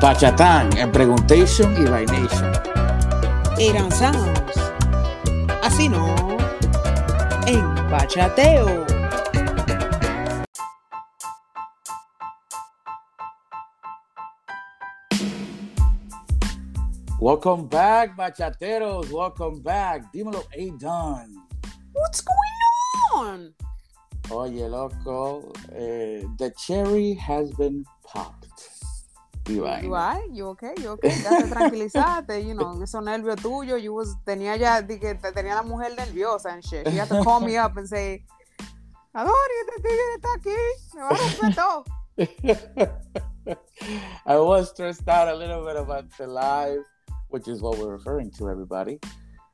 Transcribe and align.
Bachatán 0.00 0.70
en 0.78 0.92
Preguntation 0.92 1.74
y 1.74 1.80
nation. 2.06 2.52
Adon 3.58 3.90
Sounds. 3.90 4.72
Así 5.60 5.88
no. 5.88 6.14
En 7.48 7.74
Bachateo. 7.90 8.86
Welcome 17.18 17.68
back, 17.68 18.14
bachateros. 18.14 19.10
Welcome 19.10 19.60
back. 19.62 20.12
Dímelo, 20.12 20.44
Adon. 20.56 21.34
What's 21.92 22.22
going 22.22 23.26
on? 23.26 23.54
Oye, 24.30 24.68
loco, 24.68 25.52
eh, 25.72 26.22
the 26.38 26.52
cherry 26.56 27.14
has 27.14 27.50
been 27.54 27.84
popped. 28.04 28.37
You 29.48 29.64
right? 29.64 30.28
You 30.30 30.48
okay? 30.48 30.74
You 30.78 30.90
okay? 30.90 31.22
Ya 31.22 31.38
te 31.38 31.48
tranquilizaste, 31.48 32.44
you 32.44 32.52
know, 32.54 32.78
esos 32.82 33.02
nervios 33.02 33.36
tuyos. 33.36 33.82
You 33.82 33.94
was, 33.94 34.14
tenía 34.26 34.58
ya, 34.58 34.86
que 34.86 35.14
tenía 35.32 35.54
la 35.54 35.62
mujer 35.62 35.96
nerviosa 35.96 36.52
and 36.52 36.62
shit. 36.62 36.86
You 36.86 36.98
had 36.98 37.08
to 37.08 37.24
call 37.24 37.40
me 37.40 37.56
up 37.56 37.78
and 37.78 37.88
say, 37.88 38.26
Adori, 39.14 39.58
este 39.62 39.80
tigre 39.82 40.16
está 40.16 40.34
aquí, 40.36 40.54
me 40.94 41.02
va 41.02 41.16
a 41.48 41.54
todo. 41.54 41.84
I 44.26 44.36
was 44.36 44.70
stressed 44.70 45.08
out 45.08 45.28
a 45.28 45.34
little 45.34 45.64
bit 45.64 45.76
about 45.76 46.10
the 46.18 46.26
live, 46.26 46.84
which 47.28 47.48
is 47.48 47.62
what 47.62 47.78
we're 47.78 47.92
referring 47.92 48.30
to, 48.32 48.50
everybody. 48.50 48.98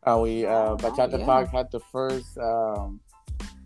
Uh, 0.02 0.18
we, 0.20 0.44
uh, 0.44 0.74
Bachata 0.76 1.14
oh, 1.14 1.18
yeah. 1.18 1.26
Talk 1.26 1.50
had 1.50 1.70
the 1.70 1.78
first 1.80 2.36
um, 2.38 2.98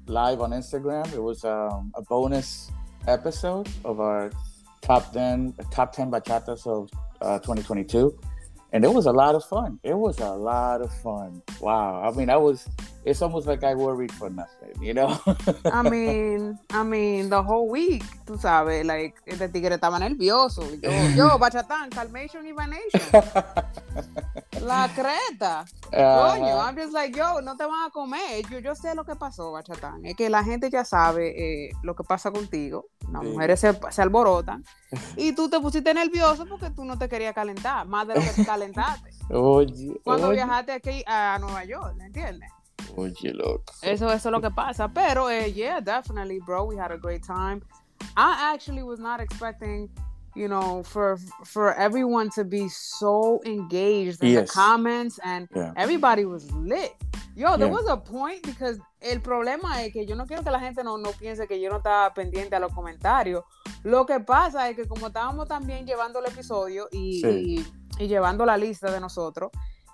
live 0.06 0.42
on 0.42 0.50
Instagram. 0.50 1.10
It 1.14 1.22
was 1.22 1.42
um, 1.44 1.90
a 1.94 2.02
bonus 2.02 2.70
episode 3.06 3.68
of 3.84 4.00
our 4.00 4.32
top 4.80 5.12
10 5.12 5.54
top 5.70 5.92
10 5.92 6.10
bachatas 6.10 6.66
of 6.66 6.90
uh, 7.20 7.38
2022 7.38 8.18
and 8.72 8.84
it 8.84 8.92
was 8.92 9.06
a 9.06 9.12
lot 9.12 9.34
of 9.34 9.42
fun. 9.44 9.80
It 9.82 9.96
was 9.96 10.18
a 10.18 10.30
lot 10.30 10.82
of 10.82 10.92
fun. 11.00 11.42
Wow. 11.60 12.02
I 12.02 12.16
mean 12.16 12.30
i 12.30 12.36
was 12.36 12.68
it's 13.04 13.22
almost 13.22 13.46
like 13.46 13.64
i 13.64 13.74
worried 13.74 14.12
for 14.12 14.28
nothing 14.28 14.74
you 14.82 14.92
know? 14.92 15.18
I 15.64 15.82
mean 15.82 16.58
i 16.70 16.82
mean 16.82 17.30
the 17.30 17.42
whole 17.42 17.68
week 17.68 18.04
tú 18.26 18.36
sabes 18.38 18.84
like 18.84 19.14
este 19.26 19.48
tigre 19.48 19.76
estaba 19.76 19.98
nervioso. 19.98 20.62
Yo, 20.82 20.90
yo 21.16 21.38
bachatán 21.42 21.90
calmation 21.90 22.44
y 22.46 22.52
la 24.62 24.88
creta 24.94 25.64
uh, 25.86 26.30
coño 26.30 26.58
I'm 26.58 26.76
just 26.76 26.92
like 26.92 27.16
yo 27.16 27.40
no 27.42 27.56
te 27.56 27.64
van 27.64 27.86
a 27.86 27.90
comer 27.90 28.42
yo, 28.50 28.58
yo 28.58 28.74
sé 28.74 28.94
lo 28.94 29.04
que 29.04 29.14
pasó 29.14 29.52
bachatán 29.52 30.04
es 30.06 30.16
que 30.16 30.30
la 30.30 30.42
gente 30.42 30.70
ya 30.70 30.84
sabe 30.84 31.66
eh, 31.66 31.70
lo 31.82 31.94
que 31.94 32.02
pasa 32.02 32.30
contigo 32.30 32.86
las 33.12 33.22
mujeres 33.22 33.60
se, 33.60 33.78
se, 33.90 34.02
alborotan 34.02 34.64
y 35.16 35.32
tú 35.32 35.48
te 35.48 35.60
pusiste 35.60 35.92
nervioso 35.94 36.46
porque 36.46 36.70
tú 36.70 36.84
no 36.84 36.98
te 36.98 37.08
querías 37.08 37.34
calentar, 37.34 37.86
más 37.86 38.06
de 38.06 38.14
lo 38.14 38.20
que 38.20 38.30
te 38.30 38.44
calentaste. 38.44 39.10
Oye, 39.30 40.00
Cuando 40.04 40.30
viajaste 40.30 40.72
aquí 40.72 41.04
a 41.06 41.38
Nueva 41.40 41.64
York, 41.64 41.94
¿me 41.96 42.06
entiendes? 42.06 42.50
Oye, 42.96 43.32
loco. 43.32 43.72
Eso, 43.82 44.12
eso 44.12 44.28
es 44.28 44.32
lo 44.32 44.40
que 44.40 44.50
pasa. 44.50 44.88
Pero, 44.88 45.28
eh, 45.30 45.52
yeah, 45.52 45.80
definitely, 45.80 46.40
bro, 46.40 46.64
we 46.64 46.76
had 46.76 46.90
a 46.90 46.96
great 46.96 47.24
time. 47.24 47.60
I 48.16 48.54
actually 48.54 48.82
was 48.82 48.98
not 48.98 49.20
expecting, 49.20 49.90
you 50.38 50.48
know, 50.48 50.82
for 50.84 51.18
for 51.44 51.74
everyone 51.74 52.30
to 52.30 52.44
be 52.44 52.68
so 52.68 53.40
engaged 53.44 54.22
in 54.22 54.30
yes. 54.30 54.48
the 54.48 54.54
comments 54.54 55.18
and 55.24 55.48
yeah. 55.54 55.72
everybody 55.76 56.24
was 56.24 56.50
lit. 56.52 56.94
Yo, 57.34 57.56
there 57.56 57.68
was 57.68 57.86
a 57.88 57.96
point 57.96 58.42
because 58.42 58.80
el 59.00 59.20
problema 59.20 59.84
es 59.84 59.92
que 59.92 60.04
yo 60.04 60.16
no 60.16 60.26
quiero 60.26 60.42
que 60.42 60.50
la 60.50 60.58
gente 60.58 60.82
no, 60.82 60.96
no 60.96 61.12
piense 61.12 61.46
que 61.46 61.60
yo 61.60 61.70
no 61.70 61.76
estaba 61.76 62.12
pendiente 62.12 62.56
a 62.56 62.58
los 62.58 62.72
comentarios. 62.72 63.44
Lo 63.84 64.06
que 64.06 64.18
pasa 64.18 64.68
es 64.68 64.76
que 64.76 64.88
como 64.88 65.06
estábamos 65.06 65.46
también 65.46 65.86
llevando 65.86 66.18
el 66.18 66.26
episodio 66.26 66.88
y, 66.90 67.62
y, 67.98 68.06
llevando 68.08 68.44
la 68.44 68.56
lista 68.56 68.90
de 68.90 68.98
nosotros, 68.98 69.52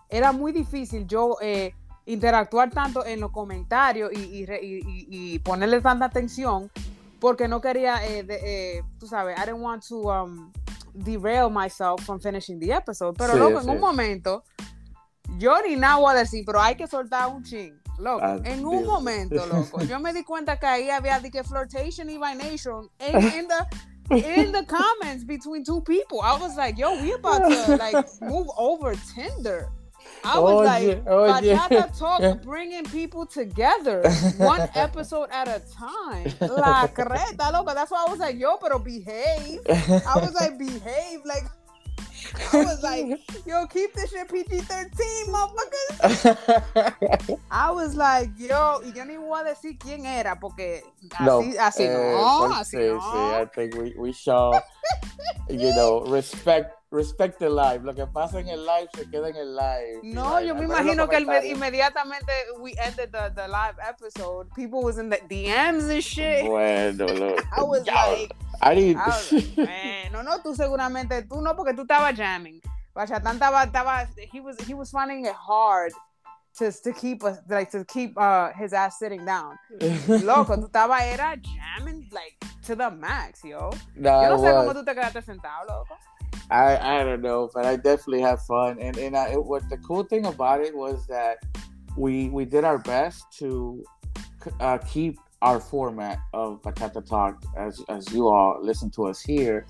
era 0.08 0.32
muy 0.32 0.52
difícil 0.52 1.06
yo 1.06 1.36
eh, 1.42 1.74
interactuar 2.06 2.70
tanto 2.70 3.04
en 3.04 3.20
los 3.20 3.30
comentarios 3.30 4.10
y, 4.12 4.46
y, 5.10 5.38
ponerle 5.40 5.80
tanta 5.82 6.06
atención 6.06 6.70
porque 7.24 7.48
no 7.48 7.58
quería, 7.58 8.04
eh, 8.04 8.22
eh, 8.28 8.82
tú 8.98 9.06
sabes, 9.06 9.34
I 9.38 9.46
didn't 9.46 9.62
want 9.62 9.82
to 9.88 10.10
um, 10.10 10.52
derail 10.92 11.48
myself 11.48 12.04
from 12.04 12.20
finishing 12.20 12.60
the 12.60 12.70
episode. 12.70 13.16
Pero 13.16 13.34
luego 13.34 13.62
en 13.62 13.70
un 13.70 13.80
momento 13.80 14.44
yo 15.38 15.58
ni 15.66 15.74
nada 15.74 15.96
voy 15.96 16.12
a 16.12 16.18
decir, 16.18 16.44
pero 16.44 16.60
hay 16.60 16.74
que 16.74 16.86
soltar 16.86 17.34
un 17.34 17.42
ching. 17.42 17.80
Loco, 17.98 18.22
ah, 18.22 18.38
en 18.44 18.66
un 18.66 18.84
momento, 18.84 19.46
loco, 19.46 19.80
yo 19.84 19.98
me 20.00 20.12
di 20.12 20.22
cuenta 20.22 20.58
que 20.58 20.66
ahí 20.66 20.90
había 20.90 21.18
de 21.18 21.30
que 21.30 21.42
flirtation 21.42 22.10
y 22.10 22.18
vaination 22.18 22.90
in, 23.00 23.16
in 23.16 23.48
the 23.48 23.66
in 24.10 24.52
the 24.52 24.66
comments 24.66 25.24
between 25.24 25.64
two 25.64 25.80
people. 25.80 26.20
I 26.20 26.38
was 26.38 26.58
like, 26.58 26.76
yo, 26.76 26.92
we 27.00 27.12
about 27.14 27.48
to 27.48 27.76
like 27.76 28.06
move 28.20 28.48
over 28.58 28.94
Tinder. 29.14 29.70
I 30.24 30.38
was 30.38 30.52
oh, 30.52 30.56
like, 30.58 31.02
oh, 31.06 31.32
Bachata 31.32 31.98
Talk 31.98 32.42
bringing 32.42 32.84
people 32.84 33.26
together 33.26 34.08
one 34.38 34.68
episode 34.74 35.28
at 35.30 35.48
a 35.48 35.60
time. 35.74 36.32
La 36.40 36.86
creta, 36.88 37.52
loco. 37.52 37.74
That's 37.74 37.90
why 37.90 38.04
I 38.06 38.10
was 38.10 38.20
like, 38.20 38.38
yo, 38.38 38.56
pero 38.56 38.78
behave. 38.78 39.60
I 39.68 40.14
was 40.16 40.34
like, 40.34 40.58
behave. 40.58 41.20
Like, 41.24 41.44
I 42.52 42.64
was 42.64 42.82
like, 42.82 43.20
yo, 43.46 43.66
keep 43.66 43.94
this 43.94 44.10
shit 44.10 44.28
PG 44.28 44.60
13, 44.60 45.26
motherfuckers. 45.28 47.38
I 47.50 47.70
was 47.70 47.94
like, 47.94 48.30
yo, 48.38 48.80
y 48.84 48.92
yo 48.94 49.04
ni 49.04 49.16
voy 49.16 49.40
a 49.40 49.44
decir 49.44 49.78
quién 49.78 50.04
era, 50.06 50.38
porque 50.40 50.82
así 51.10 51.24
no, 51.24 51.40
así 51.60 51.84
eh, 51.84 52.12
no, 52.12 52.52
así 52.54 52.76
sí, 52.76 52.88
no. 52.88 53.00
Sí, 53.00 53.34
I 53.34 53.46
think 53.54 53.76
we, 53.76 53.94
we 53.96 54.12
show, 54.12 54.52
you 55.48 55.72
know, 55.74 56.04
respect 56.06 56.72
respect 56.94 57.38
the 57.38 57.50
live. 57.50 57.84
Lo 57.84 57.92
que 57.92 58.06
pasa 58.06 58.38
en 58.38 58.48
el 58.48 58.64
live 58.64 58.88
se 58.94 59.04
queda 59.10 59.28
en 59.28 59.36
el 59.36 59.54
live. 59.54 60.00
No, 60.02 60.40
yo 60.40 60.54
me 60.54 60.64
imagino 60.64 61.08
que 61.08 61.16
el, 61.16 61.26
inmediatamente 61.44 62.32
we 62.60 62.74
ended 62.78 63.10
the, 63.12 63.32
the 63.34 63.48
live 63.48 63.76
episode, 63.82 64.48
people 64.54 64.82
was 64.82 64.98
in 64.98 65.10
the 65.10 65.18
DMs 65.28 65.90
and 65.90 66.02
shit. 66.02 66.46
Bueno, 66.46 67.06
look. 67.06 67.44
I 67.56 67.62
was 67.62 67.86
like, 67.86 68.32
I 68.62 68.74
didn't. 68.74 68.98
I 68.98 69.06
was 69.08 69.32
like, 69.32 69.56
man, 69.58 70.12
no, 70.12 70.22
no, 70.22 70.38
tú 70.38 70.54
seguramente, 70.54 71.22
tú 71.28 71.42
no, 71.42 71.54
porque 71.54 71.74
tú 71.74 71.82
estabas 71.82 72.16
jamming. 72.16 72.60
Bachatán 72.94 73.38
estaba, 73.38 73.66
estaba, 73.66 74.08
he 74.32 74.40
was, 74.40 74.56
he 74.60 74.72
was 74.72 74.90
finding 74.90 75.24
it 75.26 75.34
hard 75.34 75.92
to, 76.58 76.70
to 76.70 76.92
keep 76.92 77.24
us 77.24 77.38
like 77.48 77.70
to 77.72 77.84
keep 77.84 78.16
uh 78.16 78.52
his 78.52 78.72
ass 78.72 78.98
sitting 78.98 79.24
down. 79.24 79.58
Loco, 80.08 80.56
tú 80.56 80.70
estabas 80.70 81.00
era 81.02 81.36
jamming 81.42 82.08
like 82.12 82.36
to 82.64 82.76
the 82.76 82.90
max, 82.90 83.42
yo. 83.44 83.70
Nah, 83.96 84.22
yo 84.22 84.36
no 84.36 84.38
sé 84.38 84.52
cómo 84.52 84.72
tú 84.72 84.84
te 84.84 84.94
quedaste 84.94 85.22
sentado, 85.22 85.66
loco. 85.68 85.98
I 86.50 86.76
I 86.76 87.04
don't 87.04 87.22
know, 87.22 87.50
but 87.54 87.64
I 87.64 87.76
definitely 87.76 88.20
had 88.20 88.40
fun. 88.40 88.78
And 88.80 88.96
and 88.96 89.16
I, 89.16 89.32
it, 89.32 89.44
what 89.44 89.68
the 89.70 89.78
cool 89.78 90.04
thing 90.04 90.26
about 90.26 90.60
it 90.60 90.76
was 90.76 91.06
that 91.06 91.38
we 91.96 92.28
we 92.28 92.44
did 92.44 92.64
our 92.64 92.78
best 92.78 93.26
to 93.38 93.84
uh, 94.60 94.78
keep 94.78 95.18
our 95.42 95.60
format 95.60 96.18
of 96.32 96.62
Bachata 96.62 97.06
Talk 97.06 97.42
as 97.56 97.82
as 97.88 98.12
you 98.12 98.28
all 98.28 98.58
listen 98.62 98.90
to 98.92 99.06
us 99.06 99.20
here 99.20 99.66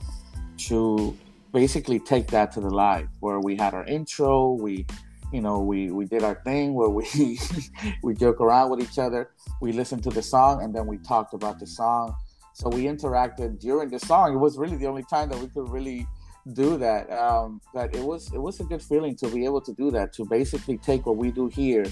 to 0.57 1.17
basically 1.53 1.99
take 2.01 2.27
that 2.29 2.51
to 2.53 2.61
the 2.61 2.71
live 2.71 3.09
where 3.21 3.41
we 3.41 3.57
had 3.57 3.75
our 3.75 3.85
intro, 3.87 4.53
we 4.53 4.87
you 5.33 5.41
know 5.41 5.61
we 5.61 5.91
we 5.91 6.05
did 6.05 6.23
our 6.23 6.41
thing 6.45 6.75
where 6.75 6.89
we 6.89 7.39
we 8.03 8.15
joke 8.15 8.41
around 8.41 8.71
with 8.71 8.81
each 8.81 8.99
other, 8.99 9.31
we 9.61 9.73
listened 9.73 10.03
to 10.03 10.11
the 10.11 10.23
song 10.23 10.63
and 10.63 10.75
then 10.75 10.87
we 10.87 10.99
talked 10.99 11.35
about 11.35 11.59
the 11.59 11.67
song. 11.67 12.15
So 12.53 12.69
we 12.69 12.85
interacted 12.85 13.59
during 13.59 13.91
the 13.91 13.99
song. 13.99 14.33
It 14.33 14.39
was 14.39 14.59
really 14.59 14.77
the 14.77 14.87
only 14.87 15.03
time 15.03 15.29
that 15.31 15.39
we 15.41 15.49
could 15.49 15.69
really 15.69 16.07
do 16.53 16.77
that. 16.79 17.11
Um, 17.11 17.61
but 17.73 17.95
it 17.95 18.03
was 18.03 18.33
it 18.33 18.39
was 18.39 18.61
a 18.61 18.65
good 18.65 18.83
feeling 18.83 19.17
to 19.17 19.29
be 19.29 19.45
able 19.45 19.61
to 19.63 19.73
do 19.73 19.91
that. 19.93 20.13
To 20.15 20.25
basically 20.25 20.79
take 20.79 21.07
what 21.07 21.17
we 21.17 21.31
do 21.31 21.49
here 21.49 21.87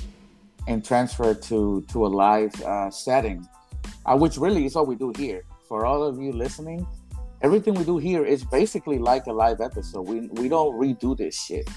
and 0.68 0.84
transfer 0.84 1.34
to 1.34 1.84
to 1.88 2.06
a 2.06 2.08
live 2.08 2.54
uh, 2.62 2.90
setting, 2.90 3.46
uh, 4.06 4.16
which 4.16 4.36
really 4.36 4.66
is 4.66 4.74
what 4.74 4.86
we 4.86 4.96
do 4.96 5.12
here. 5.16 5.42
For 5.68 5.86
all 5.86 6.02
of 6.02 6.20
you 6.20 6.32
listening, 6.32 6.86
everything 7.40 7.74
we 7.74 7.84
do 7.84 7.98
here 7.98 8.24
is 8.24 8.44
basically 8.44 8.98
like 8.98 9.26
a 9.26 9.32
live 9.32 9.60
episode. 9.60 10.02
We 10.02 10.28
we 10.28 10.48
don't 10.48 10.74
redo 10.78 11.16
this 11.16 11.40
shit. 11.40 11.68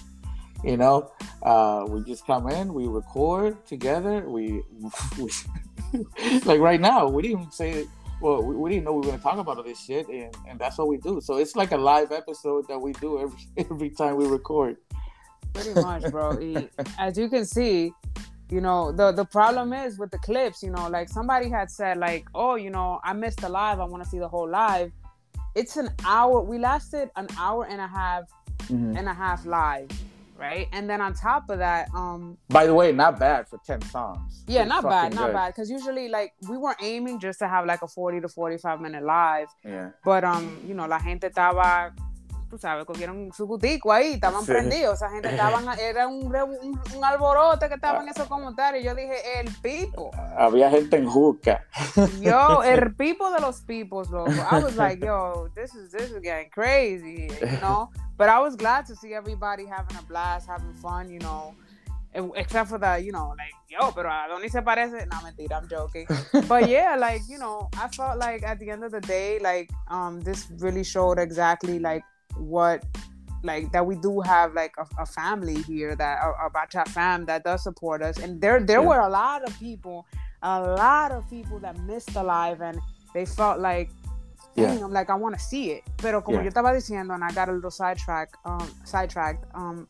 You 0.63 0.77
know, 0.77 1.11
uh, 1.43 1.85
we 1.87 2.03
just 2.03 2.25
come 2.25 2.49
in, 2.49 2.73
we 2.73 2.87
record 2.87 3.63
together. 3.67 4.27
We, 4.27 4.63
we 5.19 5.29
like 6.45 6.59
right 6.59 6.81
now, 6.81 7.07
we 7.07 7.21
didn't 7.21 7.53
say 7.53 7.85
well, 8.21 8.41
we, 8.41 8.55
we, 8.55 8.69
didn't 8.69 8.85
know 8.85 8.93
we 8.93 8.99
were 8.99 9.07
going 9.07 9.17
to 9.17 9.23
talk 9.23 9.37
about 9.37 9.57
all 9.57 9.63
this 9.63 9.79
shit, 9.79 10.07
and, 10.07 10.35
and 10.47 10.59
that's 10.59 10.77
what 10.77 10.87
we 10.87 10.97
do. 10.97 11.21
So 11.21 11.37
it's 11.37 11.55
like 11.55 11.71
a 11.71 11.77
live 11.77 12.11
episode 12.11 12.67
that 12.67 12.79
we 12.79 12.93
do 12.93 13.19
every 13.19 13.39
every 13.57 13.89
time 13.89 14.15
we 14.15 14.25
record. 14.25 14.77
Pretty 15.53 15.73
much, 15.73 16.03
bro. 16.11 16.37
As 16.97 17.17
you 17.17 17.29
can 17.29 17.45
see, 17.45 17.93
you 18.49 18.61
know 18.61 18.91
the 18.91 19.11
the 19.11 19.25
problem 19.25 19.73
is 19.73 19.97
with 19.97 20.11
the 20.11 20.19
clips. 20.19 20.63
You 20.63 20.71
know, 20.71 20.89
like 20.89 21.09
somebody 21.09 21.49
had 21.49 21.69
said, 21.69 21.97
like, 21.97 22.25
oh, 22.33 22.55
you 22.55 22.69
know, 22.69 22.99
I 23.03 23.13
missed 23.13 23.41
the 23.41 23.49
live. 23.49 23.79
I 23.79 23.85
want 23.85 24.03
to 24.03 24.09
see 24.09 24.19
the 24.19 24.27
whole 24.27 24.49
live. 24.49 24.91
It's 25.55 25.77
an 25.77 25.89
hour. 26.05 26.41
We 26.41 26.57
lasted 26.57 27.09
an 27.15 27.27
hour 27.37 27.65
and 27.65 27.79
a 27.79 27.87
half 27.87 28.23
mm-hmm. 28.63 28.97
and 28.97 29.07
a 29.07 29.13
half 29.13 29.45
live 29.45 29.89
right? 30.35 30.67
And 30.71 30.89
then 30.89 31.01
on 31.01 31.13
top 31.13 31.49
of 31.49 31.59
that, 31.59 31.89
um 31.95 32.37
By 32.49 32.65
the 32.65 32.73
way, 32.73 32.91
not 32.91 33.19
bad 33.19 33.47
for 33.47 33.59
10 33.65 33.81
songs. 33.83 34.43
Yeah, 34.47 34.65
not 34.65 34.83
bad, 34.83 35.13
not 35.13 35.27
good. 35.27 35.33
bad 35.33 35.55
cuz 35.55 35.69
usually 35.69 36.07
like 36.09 36.33
we 36.49 36.57
were 36.57 36.75
aiming 36.81 37.19
just 37.19 37.39
to 37.39 37.47
have 37.47 37.65
like 37.65 37.81
a 37.81 37.87
40 37.87 38.21
to 38.21 38.29
45 38.29 38.81
minute 38.81 39.03
live. 39.03 39.47
Yeah. 39.63 39.89
But 40.03 40.23
um, 40.23 40.59
you 40.65 40.73
know, 40.73 40.87
la 40.87 40.99
gente 40.99 41.27
estaba 41.27 41.93
tú 42.49 42.57
sabes, 42.57 42.85
cogieron 42.85 43.31
su 43.33 43.47
gutico 43.47 43.91
ahí, 43.91 44.13
estaban 44.13 44.45
prendidos, 44.45 44.95
esa 44.95 45.09
gente 45.09 45.29
estaban, 45.29 45.65
era 45.79 46.07
un, 46.07 46.33
un, 46.33 47.03
alborote 47.03 47.67
que 47.67 47.75
estaban 47.75 48.03
en 48.03 48.09
esos 48.09 48.27
comentarios. 48.27 48.83
Yo 48.83 48.95
dije, 48.95 49.39
el 49.39 49.53
pipo. 49.61 50.11
Había 50.37 50.69
gente 50.69 50.97
en 50.97 51.07
juca. 51.07 51.65
Yo, 52.21 52.63
el 52.63 52.95
pipo 52.95 53.29
de 53.31 53.41
los 53.41 53.61
pipos, 53.61 54.09
loco. 54.09 54.31
I 54.31 54.63
was 54.63 54.77
like, 54.77 55.05
yo, 55.05 55.49
this 55.53 55.73
is, 55.75 55.91
this 55.91 56.11
is 56.11 56.21
getting 56.21 56.49
crazy, 56.49 57.27
you 57.41 57.57
know? 57.59 57.89
But 58.17 58.29
I 58.29 58.39
was 58.39 58.55
glad 58.55 58.85
to 58.87 58.95
see 58.95 59.13
everybody 59.13 59.65
having 59.65 59.97
a 59.97 60.01
blast, 60.03 60.47
having 60.47 60.73
fun, 60.73 61.09
you 61.09 61.19
know. 61.19 61.55
Except 62.35 62.69
for 62.69 62.77
the, 62.77 62.97
you 62.97 63.11
know, 63.11 63.35
like, 63.37 63.51
yo, 63.69 63.91
pero 63.91 64.09
a 64.09 64.27
Donnie 64.29 64.47
se 64.47 64.61
parece. 64.61 65.05
No, 65.11 65.17
mentira, 65.17 65.61
I'm 65.61 65.67
joking. 65.67 66.07
but 66.47 66.69
yeah, 66.69 66.95
like, 66.95 67.21
you 67.27 67.37
know, 67.37 67.67
I 67.77 67.89
felt 67.89 68.17
like 68.17 68.41
at 68.43 68.57
the 68.57 68.69
end 68.69 68.85
of 68.85 68.91
the 68.91 69.01
day, 69.01 69.37
like, 69.39 69.69
um, 69.89 70.21
this 70.21 70.49
really 70.59 70.85
showed 70.85 71.19
exactly 71.19 71.77
like 71.79 72.03
what 72.37 72.85
like 73.43 73.71
that 73.71 73.85
we 73.85 73.95
do 73.95 74.21
have 74.21 74.53
like 74.53 74.73
a, 74.77 75.01
a 75.01 75.05
family 75.05 75.61
here 75.63 75.95
that 75.95 76.19
a, 76.23 76.47
a 76.47 76.49
Bacha 76.49 76.83
fam 76.89 77.25
that 77.25 77.43
does 77.43 77.63
support 77.63 78.01
us 78.01 78.17
and 78.17 78.41
there 78.41 78.59
there 78.59 78.81
yeah. 78.81 78.87
were 78.87 78.99
a 78.99 79.09
lot 79.09 79.43
of 79.43 79.57
people 79.59 80.05
a 80.41 80.61
lot 80.61 81.11
of 81.11 81.29
people 81.29 81.59
that 81.59 81.77
missed 81.81 82.13
the 82.13 82.23
live 82.23 82.61
and 82.61 82.79
they 83.13 83.25
felt 83.25 83.59
like 83.59 83.89
yeah. 84.55 84.85
I'm 84.85 84.91
like 84.91 85.09
I 85.09 85.15
want 85.15 85.35
to 85.35 85.41
see 85.41 85.71
it 85.71 85.83
pero 85.97 86.21
como 86.21 86.37
yeah. 86.37 86.45
yo 86.45 86.49
estaba 86.51 86.73
diciendo 86.73 87.13
and 87.13 87.23
I 87.23 87.31
got 87.31 87.49
a 87.49 87.51
little 87.51 87.71
sidetrack 87.71 88.29
um 88.45 88.69
sidetracked 88.83 89.45
um 89.53 89.87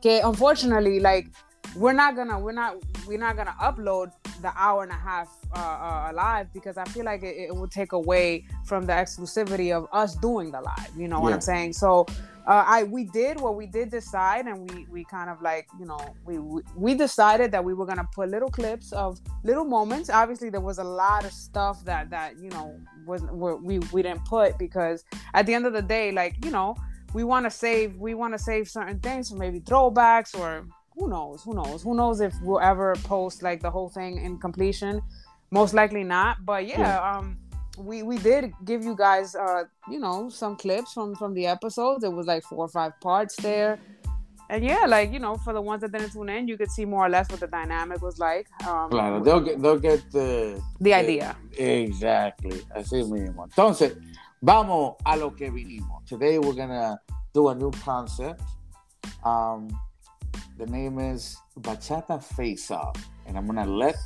que 0.00 0.20
unfortunately 0.24 1.00
like 1.00 1.28
we're 1.76 1.92
not 1.92 2.16
gonna 2.16 2.38
we're 2.38 2.52
not 2.52 2.76
we're 3.06 3.18
not 3.18 3.36
gonna 3.36 3.54
upload 3.60 4.12
the 4.42 4.52
hour 4.56 4.82
and 4.82 4.92
a 4.92 4.94
half 4.94 5.28
uh, 5.54 5.58
uh, 5.58 6.12
live 6.14 6.52
because 6.52 6.78
I 6.78 6.84
feel 6.84 7.04
like 7.04 7.22
it, 7.22 7.36
it 7.36 7.54
would 7.54 7.70
take 7.70 7.92
away 7.92 8.44
from 8.64 8.86
the 8.86 8.92
exclusivity 8.92 9.74
of 9.74 9.88
us 9.92 10.14
doing 10.14 10.50
the 10.50 10.60
live. 10.60 10.90
You 10.96 11.08
know 11.08 11.16
yeah. 11.16 11.22
what 11.22 11.32
I'm 11.32 11.40
saying? 11.40 11.72
So 11.72 12.06
uh, 12.48 12.64
I 12.66 12.84
we 12.84 13.04
did 13.04 13.38
what 13.38 13.56
we 13.56 13.66
did 13.66 13.90
decide, 13.90 14.46
and 14.46 14.70
we 14.70 14.86
we 14.90 15.04
kind 15.04 15.28
of 15.28 15.42
like 15.42 15.68
you 15.78 15.84
know 15.84 16.00
we, 16.24 16.38
we 16.74 16.94
decided 16.94 17.52
that 17.52 17.62
we 17.62 17.74
were 17.74 17.84
gonna 17.84 18.08
put 18.14 18.30
little 18.30 18.48
clips 18.48 18.90
of 18.92 19.20
little 19.44 19.66
moments. 19.66 20.08
Obviously, 20.08 20.48
there 20.48 20.62
was 20.62 20.78
a 20.78 20.84
lot 20.84 21.26
of 21.26 21.32
stuff 21.32 21.84
that 21.84 22.08
that 22.08 22.38
you 22.38 22.48
know 22.48 22.74
was 23.06 23.22
we 23.22 23.80
we 23.92 24.02
didn't 24.02 24.24
put 24.24 24.56
because 24.56 25.04
at 25.34 25.44
the 25.44 25.52
end 25.52 25.66
of 25.66 25.74
the 25.74 25.82
day, 25.82 26.10
like 26.10 26.42
you 26.42 26.50
know 26.50 26.74
we 27.12 27.22
want 27.22 27.44
to 27.44 27.50
save 27.50 27.96
we 27.96 28.14
want 28.14 28.32
to 28.32 28.38
save 28.38 28.66
certain 28.66 28.98
things 29.00 29.28
for 29.28 29.36
maybe 29.36 29.60
throwbacks 29.60 30.34
or 30.38 30.66
who 30.96 31.06
knows? 31.06 31.42
Who 31.42 31.54
knows? 31.54 31.82
Who 31.82 31.94
knows 31.94 32.22
if 32.22 32.34
we'll 32.42 32.60
ever 32.60 32.94
post 33.04 33.42
like 33.42 33.60
the 33.60 33.70
whole 33.70 33.90
thing 33.90 34.24
in 34.24 34.38
completion? 34.38 35.02
Most 35.50 35.74
likely 35.74 36.02
not. 36.02 36.46
But 36.46 36.66
yeah, 36.66 36.80
yeah. 36.80 37.16
um, 37.16 37.38
we 37.78 38.02
we 38.02 38.18
did 38.18 38.52
give 38.64 38.84
you 38.84 38.96
guys 38.96 39.34
uh, 39.34 39.64
you 39.90 39.98
know, 39.98 40.28
some 40.28 40.56
clips 40.56 40.92
from 40.92 41.14
from 41.14 41.34
the 41.34 41.46
episodes. 41.46 42.04
It 42.04 42.12
was 42.12 42.26
like 42.26 42.42
four 42.44 42.64
or 42.64 42.68
five 42.68 42.92
parts 43.00 43.36
there. 43.36 43.78
And 44.50 44.64
yeah, 44.64 44.86
like 44.86 45.12
you 45.12 45.18
know, 45.18 45.36
for 45.36 45.52
the 45.52 45.60
ones 45.60 45.82
that 45.82 45.92
didn't 45.92 46.12
tune 46.12 46.30
in, 46.30 46.48
you 46.48 46.56
could 46.56 46.70
see 46.70 46.86
more 46.86 47.04
or 47.04 47.08
less 47.08 47.30
what 47.30 47.40
the 47.40 47.46
dynamic 47.46 48.00
was 48.00 48.18
like. 48.18 48.46
Um, 48.66 48.90
claro, 48.90 49.22
they'll 49.22 49.40
get 49.40 49.60
they'll 49.60 49.78
get 49.78 50.10
the 50.10 50.62
the 50.80 50.94
idea. 50.94 51.36
Exactly, 51.56 52.62
así 52.74 53.04
mismo. 53.04 53.44
Entonces, 53.44 53.96
vamos 54.40 54.96
a 55.04 55.16
lo 55.16 55.34
que 55.34 55.50
vinimos. 55.50 56.04
Today 56.06 56.38
we're 56.38 56.54
gonna 56.54 56.98
do 57.34 57.48
a 57.48 57.54
new 57.54 57.70
concept. 57.84 58.42
Um, 59.22 59.68
the 60.56 60.66
name 60.66 60.98
is 60.98 61.36
Bachata 61.60 62.22
Face 62.22 62.70
Off. 62.70 62.96
And 63.28 63.36
I'm 63.36 63.46
gonna 63.46 63.66
let 63.66 63.96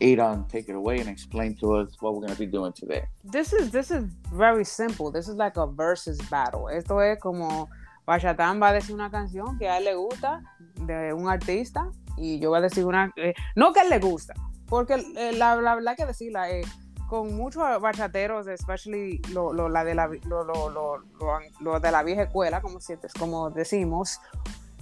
Adon 0.00 0.46
take 0.48 0.68
it 0.68 0.76
away 0.76 1.00
and 1.00 1.08
explain 1.08 1.56
to 1.56 1.74
us 1.74 1.96
what 2.00 2.14
we're 2.14 2.22
gonna 2.22 2.38
be 2.38 2.46
doing 2.46 2.72
today. 2.72 3.04
This 3.24 3.52
is 3.52 3.70
this 3.70 3.90
is 3.90 4.04
very 4.32 4.64
simple. 4.64 5.10
This 5.10 5.28
is 5.28 5.34
like 5.34 5.56
a 5.56 5.66
versus 5.66 6.18
battle. 6.30 6.68
Esto 6.70 7.00
es 7.00 7.18
como 7.18 7.68
Bachatán 8.06 8.60
va 8.62 8.68
a 8.68 8.72
decir 8.72 8.94
una 8.94 9.10
canción 9.10 9.58
que 9.58 9.68
a 9.68 9.78
él 9.78 9.84
le 9.84 9.94
gusta 9.94 10.42
de 10.86 11.12
un 11.12 11.28
artista 11.28 11.90
y 12.16 12.38
yo 12.38 12.50
voy 12.50 12.58
a 12.58 12.62
decir 12.62 12.84
una 12.84 13.12
eh, 13.16 13.34
no 13.56 13.72
que 13.72 13.80
a 13.80 13.82
él 13.82 13.90
le 13.90 13.98
gusta, 13.98 14.34
porque 14.66 14.94
eh, 15.16 15.32
la 15.32 15.56
verdad 15.56 15.96
que 15.96 16.06
decirla 16.06 16.50
eh, 16.50 16.62
con 17.10 17.34
muchos 17.34 17.62
bachateros, 17.80 18.46
especially 18.46 19.20
lo, 19.32 19.52
lo, 19.52 19.68
la 19.68 19.82
de 19.82 19.96
la, 19.96 20.08
lo, 20.26 20.44
lo, 20.44 21.80
de 21.80 21.90
la 21.90 22.04
vieja 22.04 22.22
escuela, 22.22 22.62
como, 22.62 22.78
como 23.18 23.50
decimos, 23.50 24.20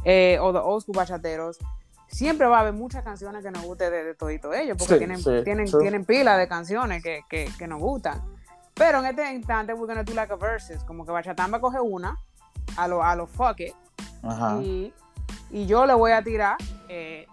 eh, 0.05 0.38
o 0.38 0.52
de 0.52 0.58
old 0.58 0.82
school 0.82 0.94
bachateros, 0.94 1.58
siempre 2.08 2.46
va 2.46 2.58
a 2.58 2.60
haber 2.60 2.72
muchas 2.72 3.05
canciones 3.05 3.44
que 3.44 3.50
nos 3.50 3.62
guste 3.62 3.90
de, 3.90 4.02
de 4.02 4.14
todito 4.14 4.52
ellos, 4.52 4.76
porque 4.78 4.99
tienen, 4.99 5.22
tienen, 5.44 5.66
tienen 5.66 6.05
pila 6.05 6.37
de 6.37 6.49
canciones 6.49 7.02
que, 7.02 7.20
que, 7.28 7.49
que, 7.56 7.69
nos 7.69 7.78
gustan. 7.78 8.22
Pero 8.75 8.99
en 9.00 9.06
este 9.06 9.32
instante, 9.32 9.75
we're 9.75 9.87
gonna 9.87 10.05
do 10.05 10.14
like 10.14 10.32
a 10.32 10.37
versus, 10.37 10.82
como 10.84 11.05
que 11.05 11.12
Bachatamba 11.12 11.60
coge 11.60 11.81
una, 11.81 12.16
a 12.76 12.88
lo, 12.88 13.02
a 13.02 13.14
lo 13.14 13.26
fuck 13.26 13.60
it, 13.60 13.75
y, 14.62 14.93
y, 15.50 15.66
yo 15.66 15.87
le 15.87 15.94
voy 15.94 16.12
a 16.12 16.22
tirar 16.22 16.56
eh, 16.88 17.26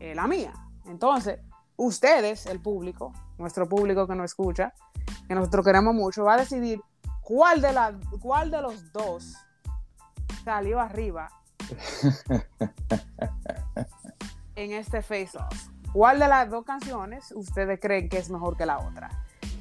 eh, 0.00 0.14
la 0.14 0.26
mía. 0.26 0.52
Entonces, 0.86 1.40
ustedes, 1.76 2.46
el 2.46 2.60
público, 2.60 3.12
nuestro 3.38 3.68
público 3.68 4.06
que 4.06 4.14
nos 4.14 4.26
escucha, 4.26 4.74
que 5.26 5.34
nosotros 5.34 5.64
queremos 5.64 5.94
mucho, 5.94 6.24
va 6.24 6.34
a 6.34 6.38
decidir 6.38 6.80
cuál 7.22 7.60
de, 7.60 7.72
la, 7.72 7.94
cuál 8.20 8.50
de 8.50 8.60
los 8.60 8.92
dos 8.92 9.34
salió 10.44 10.78
arriba 10.78 11.28
en 14.56 14.72
este 14.72 15.02
face 15.02 15.36
off. 15.38 15.68
¿Cuál 15.92 16.18
de 16.18 16.28
las 16.28 16.50
dos 16.50 16.64
canciones 16.64 17.32
ustedes 17.32 17.78
creen 17.80 18.08
que 18.08 18.18
es 18.18 18.30
mejor 18.30 18.56
que 18.56 18.66
la 18.66 18.78
otra? 18.78 19.10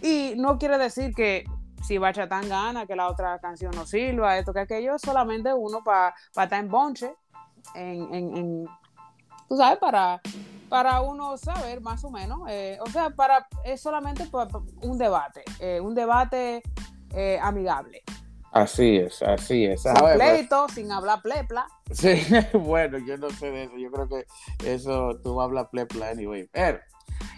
Y 0.02 0.34
no 0.36 0.58
quiere 0.58 0.78
decir 0.78 1.14
que 1.14 1.46
si 1.84 1.98
Bachatán 1.98 2.50
gana, 2.50 2.86
que 2.86 2.96
la 2.96 3.08
otra 3.08 3.40
canción 3.40 3.72
no 3.76 3.86
sirva, 3.86 4.38
esto 4.38 4.54
que 4.54 4.62
aquello, 4.62 4.98
solamente 4.98 5.54
uno 5.54 5.84
para 5.84 6.16
estar 6.30 6.54
en 6.54 6.70
bonche, 6.70 7.16
en, 7.76 8.14
en, 8.14 8.68
tú 9.48 9.58
sabes, 9.58 9.78
para, 9.80 10.22
para 10.70 11.02
uno 11.02 11.38
saber 11.38 11.82
más 11.82 12.04
o 12.04 12.10
menos, 12.10 12.40
eh, 12.50 12.78
o 12.82 12.90
sea, 12.90 13.10
para, 13.12 13.48
es 13.64 13.82
solamente 13.82 14.28
un 14.82 14.98
debate, 14.98 15.44
eh, 15.60 15.80
un 15.80 15.94
debate 15.94 16.64
eh, 17.12 17.40
amigable. 17.42 18.02
Así 18.54 18.98
es, 18.98 19.24
así 19.24 19.66
es. 19.66 19.82
Sin 19.82 19.94
pleito, 19.94 20.70
sin 20.70 20.92
hablar 20.92 21.24
plepla. 21.24 21.68
Sí, 21.92 22.24
bueno, 22.54 23.00
yo 23.00 23.18
no 23.18 23.32
sé 23.32 23.50
de 23.50 23.64
eso. 23.64 23.78
Yo 23.78 23.92
creo 23.92 24.08
que 24.08 24.28
eso 24.64 25.20
tú 25.24 25.42
hablas 25.42 25.70
plepla 25.72 26.10
anyway. 26.10 26.48
Pero, 26.52 26.80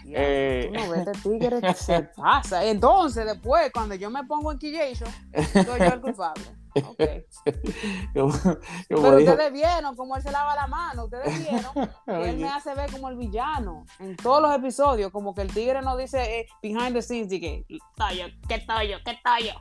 eh... 0.08 0.70
no 0.70 0.90
ves, 0.90 1.06
este 1.06 1.12
tigre 1.22 1.74
se 1.74 2.02
pasa. 2.16 2.66
Entonces, 2.66 3.24
después, 3.24 3.72
cuando 3.72 3.94
yo 3.94 4.10
me 4.10 4.24
pongo 4.24 4.52
en 4.52 4.58
quillation, 4.58 5.08
soy 5.54 5.78
yo 5.78 5.86
el 5.86 6.00
culpable. 6.02 6.44
Okay. 6.74 7.24
Pero 8.12 8.26
ustedes 8.26 9.52
vieron 9.54 9.96
cómo 9.96 10.16
él 10.16 10.22
se 10.22 10.30
lava 10.30 10.54
la 10.54 10.66
mano, 10.66 11.04
ustedes 11.04 11.38
vieron 11.38 11.72
que 12.04 12.28
él 12.28 12.36
me 12.36 12.48
hace 12.48 12.74
ver 12.74 12.92
como 12.92 13.08
el 13.08 13.16
villano 13.16 13.86
en 13.98 14.14
todos 14.16 14.42
los 14.42 14.54
episodios, 14.54 15.10
como 15.10 15.34
que 15.34 15.40
el 15.40 15.54
tigre 15.54 15.80
no 15.80 15.96
dice 15.96 16.40
eh, 16.40 16.46
behind 16.62 16.92
the 16.92 17.00
scenes, 17.00 17.32
y 17.32 17.40
que, 17.40 17.64
¿qué 17.66 17.78
tallo? 17.96 18.26
¿Qué 18.46 19.18
tallo? 19.24 19.54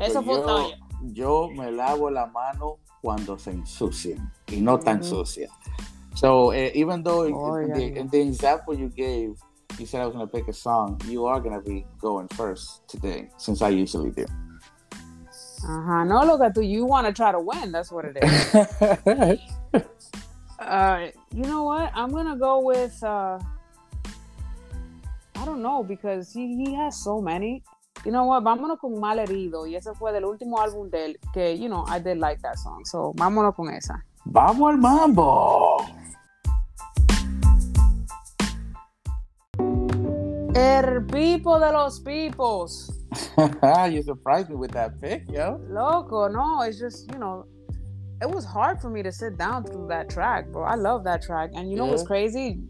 Eso 0.00 0.22
fue 0.22 0.34
yo, 0.34 0.70
yo 1.02 1.50
me 1.50 1.70
lavo 1.70 2.10
la 2.10 2.26
mano 2.26 2.78
cuando 3.00 3.38
se 3.38 3.50
ensucian 3.50 4.32
y 4.48 4.60
no 4.60 4.78
tan 4.78 5.00
mm-hmm. 5.00 5.10
sucia. 5.10 5.48
So 6.14 6.50
uh, 6.50 6.70
even 6.74 7.02
though 7.02 7.22
oh, 7.22 7.56
in, 7.56 7.68
yeah, 7.68 7.74
the, 7.74 7.82
yeah. 7.82 8.00
in, 8.00 8.08
the, 8.08 8.20
example 8.20 8.74
you 8.78 8.88
gave, 8.88 9.34
you 9.78 9.86
said 9.86 10.02
I 10.02 10.06
was 10.06 10.14
going 10.14 10.26
to 10.26 10.32
pick 10.32 10.46
a 10.48 10.52
song, 10.52 11.00
you 11.08 11.26
are 11.26 11.40
going 11.40 11.54
to 11.54 11.66
be 11.66 11.86
going 12.00 12.28
first 12.28 12.86
today, 12.86 13.30
since 13.38 13.62
I 13.62 13.70
usually 13.70 14.10
do. 14.10 14.26
Uh-huh. 15.64 16.04
No, 16.04 16.24
look 16.24 16.42
at 16.42 16.56
you. 16.56 16.62
You 16.62 16.84
want 16.84 17.06
to 17.06 17.12
try 17.12 17.32
to 17.32 17.38
win. 17.38 17.72
That's 17.72 17.90
what 17.92 18.04
it 18.04 18.18
is. 18.20 18.54
uh, 20.58 21.08
you 21.32 21.42
know 21.44 21.62
what? 21.62 21.92
I'm 21.94 22.10
going 22.10 22.26
to 22.26 22.36
go 22.36 22.60
with... 22.60 23.02
Uh, 23.02 23.38
I 25.36 25.44
don't 25.44 25.62
know 25.62 25.82
because 25.82 26.32
he, 26.32 26.56
he 26.56 26.74
has 26.74 26.96
so 26.96 27.20
many. 27.20 27.62
You 28.04 28.10
know 28.10 28.24
what, 28.24 28.42
vámonos 28.42 28.78
con 28.78 28.98
Mal 28.98 29.18
Herido. 29.18 29.66
Y 29.66 29.76
ese 29.76 29.94
fue 29.94 30.12
del 30.12 30.24
último 30.24 30.60
álbum 30.60 30.90
de 30.90 31.06
él, 31.06 31.20
que, 31.32 31.58
you 31.58 31.68
know, 31.68 31.84
I 31.86 32.00
did 32.00 32.18
like 32.18 32.40
that 32.42 32.56
song. 32.56 32.84
So, 32.84 33.12
vámonos 33.14 33.54
con 33.54 33.68
esa. 33.70 34.04
¡Vamos 34.24 34.70
al 34.70 34.78
mambo! 34.78 35.78
El 40.54 41.06
pipo 41.06 41.58
de 41.58 41.72
los 41.72 42.00
pipos. 42.00 42.92
you 43.90 44.02
surprised 44.02 44.50
me 44.50 44.56
with 44.56 44.72
that 44.72 45.00
pick, 45.00 45.24
yo. 45.30 45.60
Loco, 45.68 46.28
no, 46.28 46.62
it's 46.62 46.78
just, 46.78 47.10
you 47.12 47.18
know, 47.18 47.46
it 48.20 48.30
was 48.30 48.44
hard 48.44 48.80
for 48.80 48.90
me 48.90 49.02
to 49.02 49.10
sit 49.10 49.36
down 49.36 49.64
through 49.64 49.88
that 49.88 50.08
track, 50.08 50.46
bro. 50.48 50.64
I 50.64 50.76
love 50.76 51.04
that 51.04 51.22
track. 51.22 51.50
And 51.54 51.70
you 51.70 51.76
know 51.76 51.84
yeah. 51.84 51.90
what's 51.90 52.02
crazy? 52.02 52.60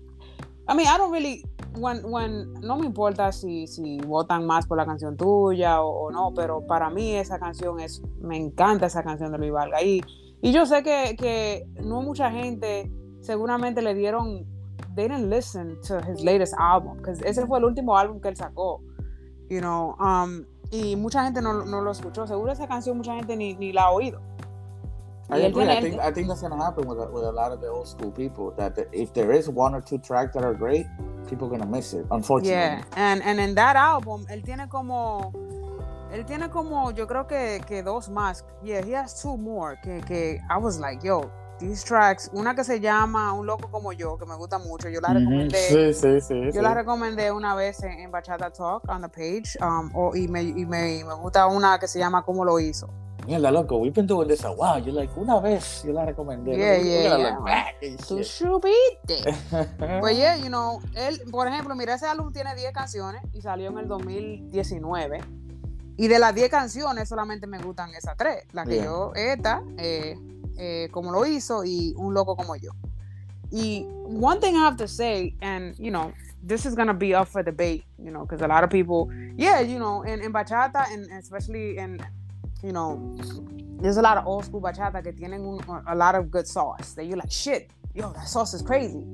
I 0.68 0.74
mean, 0.74 0.86
I 0.86 0.96
don't 0.96 1.12
really 1.12 1.44
when, 1.76 2.04
when, 2.04 2.52
no 2.60 2.76
me 2.76 2.86
importa 2.86 3.32
si, 3.32 3.66
si 3.66 3.98
votan 3.98 4.46
más 4.46 4.66
por 4.66 4.76
la 4.76 4.86
canción 4.86 5.16
tuya 5.16 5.82
o, 5.82 6.10
no, 6.10 6.32
pero 6.34 6.66
para 6.66 6.90
mí 6.90 7.14
esa 7.14 7.38
canción 7.38 7.80
es, 7.80 8.02
me 8.20 8.36
encanta 8.36 8.86
esa 8.86 9.02
canción 9.02 9.32
de 9.32 9.38
Luis 9.38 9.52
Valga. 9.52 9.82
Y, 9.82 10.02
y 10.40 10.52
yo 10.52 10.66
sé 10.66 10.82
que, 10.82 11.16
que 11.18 11.66
no 11.82 12.02
mucha 12.02 12.30
gente 12.30 12.90
seguramente 13.20 13.82
le 13.82 13.94
dieron, 13.94 14.46
they 14.94 15.08
didn't 15.08 15.30
listen 15.30 15.78
to 15.86 15.98
his 16.00 16.22
latest 16.22 16.54
album, 16.58 16.98
because 16.98 17.22
ese 17.24 17.46
fue 17.46 17.58
el 17.58 17.64
último 17.64 17.96
álbum 17.96 18.20
que 18.20 18.28
él 18.28 18.36
sacó, 18.36 18.82
you 19.48 19.60
know, 19.60 19.96
um, 20.00 20.44
y 20.70 20.96
mucha 20.96 21.24
gente 21.24 21.42
no, 21.42 21.64
no, 21.64 21.82
lo 21.82 21.90
escuchó. 21.90 22.26
Seguro 22.26 22.50
esa 22.50 22.66
canción 22.66 22.96
mucha 22.96 23.14
gente 23.14 23.36
ni, 23.36 23.54
ni 23.54 23.72
la 23.72 23.84
ha 23.84 23.90
oído. 23.90 24.22
I 25.32 25.38
agree. 25.46 25.64
I 25.64 25.80
think, 25.80 26.00
I 26.00 26.10
think 26.10 26.28
that's 26.28 26.40
going 26.40 26.52
to 26.52 26.62
happen 26.62 26.86
with 26.86 26.98
a, 26.98 27.06
with 27.10 27.24
a 27.24 27.32
lot 27.32 27.52
of 27.52 27.60
the 27.60 27.68
old 27.68 27.88
school 27.88 28.10
people. 28.10 28.52
That 28.56 28.74
the, 28.74 28.86
if 28.92 29.12
there 29.14 29.32
is 29.32 29.48
one 29.48 29.74
or 29.74 29.80
two 29.80 29.98
tracks 29.98 30.34
that 30.34 30.44
are 30.44 30.54
great, 30.54 30.86
people 31.28 31.46
are 31.46 31.50
going 31.50 31.62
to 31.62 31.66
miss 31.66 31.94
it, 31.94 32.06
unfortunately. 32.10 32.52
Yeah, 32.52 32.82
and, 32.96 33.22
and 33.22 33.40
in 33.40 33.54
that 33.54 33.76
album, 33.76 34.26
él 34.30 34.44
tiene 34.44 34.68
como. 34.68 35.32
Él 36.12 36.26
tiene 36.26 36.50
como, 36.50 36.90
yo 36.90 37.06
creo 37.06 37.26
que, 37.26 37.62
que 37.66 37.82
dos 37.82 38.10
más. 38.10 38.42
Yeah, 38.62 38.84
he 38.84 38.92
has 38.92 39.22
two 39.22 39.38
more. 39.38 39.78
Que, 39.82 40.02
que 40.02 40.40
I 40.50 40.58
was 40.58 40.78
like, 40.78 41.02
yo, 41.02 41.30
these 41.58 41.82
tracks, 41.82 42.30
una 42.34 42.54
que 42.54 42.64
se 42.64 42.80
llama 42.80 43.32
Un 43.32 43.46
loco 43.46 43.70
como 43.70 43.92
yo, 43.92 44.18
que 44.18 44.26
me 44.26 44.36
gusta 44.36 44.58
mucho, 44.58 44.90
yo 44.90 45.00
la 45.00 45.14
recomendé. 45.14 45.56
Sí, 45.56 45.94
sí, 45.94 46.20
sí. 46.20 46.50
Yo 46.52 46.60
la 46.60 46.74
recomendé 46.74 47.32
una 47.32 47.54
vez 47.54 47.82
en, 47.82 47.92
en, 47.92 48.10
Bachata 48.10 48.50
Talk 48.50 48.82
on 48.88 49.00
the 49.00 49.08
page, 49.08 49.56
um, 49.62 49.90
o, 49.94 50.14
y, 50.14 50.28
me, 50.28 50.42
y 50.42 50.66
me, 50.66 51.02
me, 51.04 51.14
gusta 51.14 51.46
una 51.46 51.78
que 51.78 51.88
se 51.88 51.98
llama 51.98 52.22
Cómo 52.24 52.44
lo 52.44 52.58
hizo. 52.60 52.88
Mierda, 53.26 53.52
loco, 53.52 53.76
we've 53.76 53.94
been 53.94 54.06
doing 54.06 54.26
this 54.26 54.44
a 54.44 54.50
while. 54.50 54.80
You're 54.80 54.92
like, 54.92 55.16
una 55.16 55.40
vez 55.40 55.84
yo 55.84 55.92
la 55.92 56.04
recomendé. 56.04 56.56
Yeah, 56.56 56.76
yeah, 56.78 57.38
yeah. 57.40 57.96
Tu 58.08 58.24
chubite. 58.24 59.22
pues 60.00 60.16
yeah, 60.16 60.36
you 60.36 60.48
know, 60.48 60.80
él, 60.94 61.20
por 61.30 61.46
ejemplo, 61.46 61.76
mira, 61.76 61.94
ese 61.94 62.06
álbum 62.06 62.32
tiene 62.32 62.54
10 62.56 62.72
canciones 62.72 63.22
y 63.32 63.40
salió 63.40 63.70
en 63.70 63.78
el 63.78 63.86
2019. 63.86 65.20
Y 65.98 66.08
de 66.08 66.18
las 66.18 66.34
10 66.34 66.50
canciones 66.50 67.08
solamente 67.08 67.46
me 67.46 67.58
gustan 67.58 67.94
esas 67.94 68.16
tres. 68.16 68.44
La 68.52 68.64
que 68.64 68.74
yeah. 68.74 68.84
yo, 68.84 69.12
esta, 69.14 69.62
eh, 69.78 70.18
eh, 70.58 70.88
como 70.90 71.12
lo 71.12 71.24
hizo 71.24 71.64
y 71.64 71.94
un 71.96 72.14
loco 72.14 72.34
como 72.34 72.56
yo. 72.56 72.72
Y 73.52 73.86
one 74.06 74.40
thing 74.40 74.54
I 74.54 74.64
have 74.64 74.76
to 74.78 74.88
say, 74.88 75.36
and 75.40 75.76
you 75.78 75.92
know, 75.92 76.12
this 76.44 76.66
is 76.66 76.74
gonna 76.74 76.94
be 76.94 77.14
up 77.14 77.28
for 77.28 77.44
debate, 77.44 77.84
you 77.98 78.10
know, 78.10 78.22
because 78.22 78.42
a 78.42 78.48
lot 78.48 78.64
of 78.64 78.70
people, 78.70 79.08
yeah, 79.36 79.60
you 79.60 79.78
know, 79.78 80.02
in, 80.02 80.22
in 80.22 80.32
bachata 80.32 80.86
and 80.92 81.06
especially 81.12 81.76
in, 81.76 82.00
you 82.62 82.72
know, 82.72 83.16
there's 83.80 83.96
a 83.96 84.02
lot 84.02 84.16
of 84.16 84.26
old 84.26 84.44
school 84.44 84.60
bachata 84.60 85.02
que 85.02 85.12
tienen 85.12 85.44
un, 85.44 85.82
a 85.86 85.94
lot 85.94 86.14
of 86.14 86.30
good 86.30 86.46
sauce 86.46 86.94
that 86.94 87.04
you're 87.04 87.16
like, 87.16 87.30
shit, 87.30 87.70
yo, 87.94 88.12
that 88.12 88.28
sauce 88.28 88.54
is 88.54 88.62
crazy. 88.62 89.04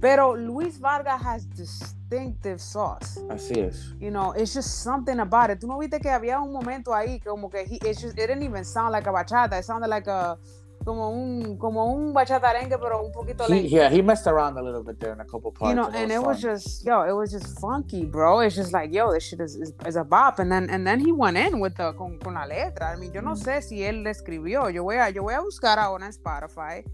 Pero 0.00 0.34
Luis 0.34 0.76
Vargas 0.76 1.22
has 1.22 1.46
distinctive 1.46 2.60
sauce. 2.60 3.18
Así 3.30 3.66
es. 3.66 3.94
You 3.98 4.10
know, 4.10 4.32
it's 4.32 4.52
just 4.52 4.82
something 4.82 5.20
about 5.20 5.48
it. 5.48 5.60
Tú 5.60 5.66
no 5.66 5.78
viste 5.78 5.98
que 6.00 6.10
había 6.10 6.38
un 6.42 6.52
momento 6.52 6.92
ahí 6.92 7.24
como 7.24 7.48
que 7.48 7.64
he, 7.64 7.78
just, 7.94 8.04
it 8.04 8.16
didn't 8.16 8.42
even 8.42 8.64
sound 8.64 8.92
like 8.92 9.06
a 9.06 9.12
bachata. 9.12 9.58
It 9.58 9.64
sounded 9.64 9.88
like 9.88 10.06
a 10.06 10.36
como 10.84 11.10
un 11.10 11.56
como 11.56 11.86
un 11.86 12.12
bachatarengue 12.12 12.78
pero 12.78 13.02
un 13.02 13.12
poquito 13.12 13.44
he, 13.48 13.68
yeah 13.68 13.88
he 13.90 14.02
messed 14.02 14.26
around 14.26 14.58
a 14.58 14.62
little 14.62 14.82
bit 14.82 14.98
there 15.00 15.12
in 15.12 15.20
a 15.20 15.24
couple 15.24 15.50
parts 15.50 15.70
you 15.70 15.74
know 15.74 15.86
and, 15.86 15.96
and 15.96 16.12
it 16.12 16.22
was, 16.22 16.40
just 16.40 16.84
yo 16.84 17.02
it 17.02 17.12
was 17.12 17.30
just 17.30 17.58
funky 17.58 18.04
bro. 18.04 18.40
It's 18.40 18.56
just 18.56 18.72
like 18.72 18.92
yo 18.92 19.12
this 19.12 19.24
shit 19.24 19.40
is, 19.40 19.56
is, 19.56 19.72
is, 19.86 19.96
a 19.96 20.04
bop. 20.04 20.38
And 20.38 20.50
then 20.50 20.68
and 20.70 20.86
then 20.86 21.00
he 21.00 21.12
went 21.12 21.36
in 21.36 21.60
with 21.60 21.76
the 21.76 21.92
con, 21.94 22.18
con 22.18 22.34
la 22.34 22.44
letra. 22.46 22.92
I 22.92 22.96
mean 22.96 23.12
yo 23.12 23.20
no 23.20 23.32
mm. 23.32 23.42
sé 23.42 23.62
si 23.62 23.82
él 23.82 24.02
le 24.02 24.10
escribió. 24.10 24.70
Yo 24.72 24.82
voy 24.82 24.96
a 24.96 25.10
yo 25.10 25.22
voy 25.22 25.34
a 25.34 25.40
buscar 25.40 25.78
ahora 25.78 26.04
en 26.06 26.12
Spotify 26.12 26.84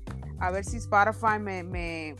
a 0.41 0.51
ver 0.51 0.65
si 0.65 0.79
Spotify 0.79 1.39
me 1.39 1.63
me 1.63 2.17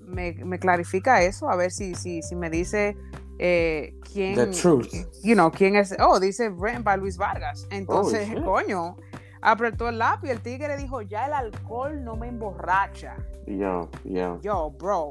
me, 0.00 0.32
me 0.44 0.58
clarifica 0.58 1.22
eso 1.22 1.48
a 1.48 1.56
ver 1.56 1.70
si 1.70 1.94
si 1.94 2.22
si 2.22 2.36
me 2.36 2.50
dice 2.50 2.96
eh, 3.38 3.94
quién 4.12 4.34
the 4.34 4.46
truth. 4.46 4.88
you 5.22 5.34
know 5.34 5.50
quién 5.50 5.76
es 5.76 5.94
oh 5.98 6.18
dice 6.18 6.48
written 6.48 6.82
by 6.82 6.96
Luis 6.96 7.16
Vargas. 7.16 7.66
Entonces 7.70 8.28
oh, 8.36 8.44
coño 8.44 8.96
apretó 9.40 9.88
el 9.88 9.98
lápiz. 9.98 10.30
El 10.30 10.40
tigre 10.40 10.76
dijo, 10.76 11.02
ya 11.02 11.26
el 11.26 11.32
alcohol 11.32 12.02
no 12.04 12.16
me 12.16 12.28
emborracha. 12.28 13.16
Yo, 13.46 13.88
yo. 14.04 14.40
Yo, 14.42 14.70
bro. 14.70 15.10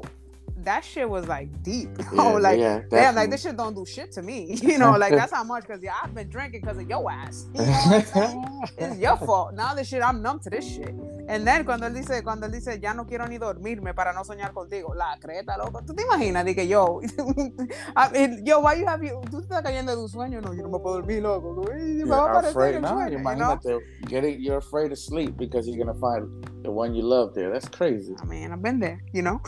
That 0.64 0.84
shit 0.84 1.08
was 1.08 1.26
like 1.26 1.48
deep. 1.62 1.90
Yeah, 2.12 2.22
oh, 2.22 2.36
like 2.38 2.58
yeah, 2.58 2.82
damn, 2.88 3.14
like 3.14 3.30
this 3.30 3.42
shit 3.42 3.56
don't 3.56 3.74
do 3.74 3.84
shit 3.84 4.12
to 4.12 4.22
me. 4.22 4.56
You 4.62 4.78
know, 4.78 4.92
like 4.92 5.12
that's 5.12 5.32
how 5.32 5.44
much 5.44 5.66
because 5.66 5.82
yeah, 5.82 5.94
I've 6.02 6.14
been 6.14 6.28
drinking 6.28 6.62
because 6.62 6.78
of 6.78 6.88
your 6.88 7.10
ass. 7.10 7.46
You 7.54 7.64
know 7.64 8.62
it's 8.78 8.98
your 8.98 9.16
fault. 9.18 9.54
Now 9.54 9.74
this 9.74 9.88
shit, 9.88 10.02
I'm 10.02 10.22
numb 10.22 10.40
to 10.40 10.50
this 10.50 10.66
shit. 10.66 10.94
And 11.28 11.44
then 11.46 11.64
cuando 11.64 11.86
él 11.86 11.94
dice, 11.94 12.22
cuando 12.22 12.46
él 12.46 12.52
dice, 12.52 12.78
ya 12.80 12.94
no 12.94 13.04
quiero 13.04 13.26
ni 13.26 13.38
dormirme 13.38 13.94
para 13.94 14.12
no 14.12 14.24
soñar 14.24 14.52
contigo, 14.52 14.94
la 14.94 15.18
creta, 15.18 15.56
loco. 15.56 15.82
¿Tú 15.82 15.92
te 15.92 16.02
imaginas? 16.02 16.44
Dije 16.44 16.68
yo, 16.68 17.00
I 17.96 18.08
mean, 18.12 18.44
yo, 18.44 18.60
why 18.60 18.74
you 18.78 18.86
have 18.86 19.04
you, 19.04 19.20
tú 19.30 19.40
estás 19.40 19.62
cayendo 19.62 19.94
de 19.94 20.02
un 20.02 20.08
sueño, 20.08 20.40
no, 20.40 20.54
yo 20.54 20.62
no 20.62 20.68
me 20.68 20.78
puedo 20.78 20.96
dormir, 20.96 21.22
loco. 21.22 21.64
Me 21.64 22.04
va 22.04 22.18
a 22.18 22.30
aparecer 22.30 22.76
el 22.76 22.86
sueño, 22.86 23.18
imagínate, 23.18 23.68
you 23.68 23.80
know? 23.80 23.80
getting, 24.08 24.40
you're 24.40 24.58
afraid 24.58 24.90
to 24.90 24.96
sleep 24.96 25.36
because 25.36 25.66
you're 25.66 25.84
gonna 25.84 25.98
find 25.98 26.28
the 26.62 26.70
one 26.70 26.94
you 26.94 27.02
love 27.02 27.34
there. 27.34 27.50
That's 27.50 27.68
crazy. 27.68 28.14
I 28.20 28.24
mean, 28.26 28.52
I've 28.52 28.62
been 28.62 28.78
there, 28.78 29.02
you 29.12 29.22
know. 29.22 29.40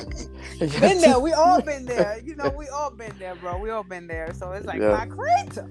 been 0.80 1.00
there. 1.00 1.18
We 1.26 1.32
all 1.32 1.60
been 1.62 1.84
there. 1.86 2.20
You 2.24 2.36
know, 2.36 2.50
we 2.50 2.68
all 2.68 2.90
been 2.90 3.12
there, 3.18 3.34
bro. 3.34 3.58
We 3.58 3.70
all 3.70 3.84
been 3.84 4.06
there. 4.06 4.32
So 4.34 4.52
it's 4.52 4.66
like 4.66 4.80
yeah. 4.80 4.92
my 4.92 5.06
creta. 5.06 5.66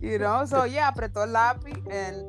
you 0.02 0.18
know, 0.18 0.44
so 0.46 0.64
yeah, 0.64 0.90
apretó 0.92 1.24
el 1.24 1.32
lápiz 1.32 1.76
and 1.90 2.24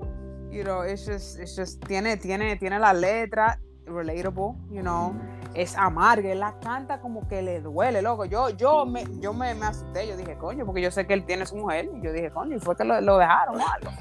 you 0.55 0.63
know, 0.63 0.81
it's 0.81 1.05
just, 1.05 1.37
it's 1.37 1.55
just, 1.55 1.81
tiene, 1.81 2.17
tiene, 2.17 2.55
tiene 2.57 2.79
la 2.79 2.93
letra 2.93 3.59
relatable, 3.85 4.55
you 4.71 4.81
know, 4.81 5.13
es 5.53 5.75
amarga, 5.77 6.31
él 6.31 6.39
la 6.39 6.57
canta 6.59 6.99
como 7.01 7.27
que 7.27 7.41
le 7.41 7.59
duele, 7.61 8.01
loco. 8.01 8.25
Yo, 8.25 8.49
yo 8.49 8.85
me, 8.85 9.05
yo 9.19 9.33
me, 9.33 9.53
me 9.53 9.65
asusté, 9.65 10.07
yo 10.07 10.15
dije, 10.15 10.37
coño, 10.37 10.65
porque 10.65 10.81
yo 10.81 10.91
sé 10.91 11.05
que 11.05 11.13
él 11.13 11.25
tiene 11.25 11.45
su 11.45 11.57
mujer, 11.57 11.89
y 11.93 12.01
yo 12.01 12.13
dije, 12.13 12.31
coño, 12.31 12.55
y 12.55 12.59
fue 12.59 12.75
que 12.75 12.85
lo, 12.85 12.99
lo 13.01 13.17
dejaron 13.17 13.59
o 13.59 13.65
algo. 13.67 13.91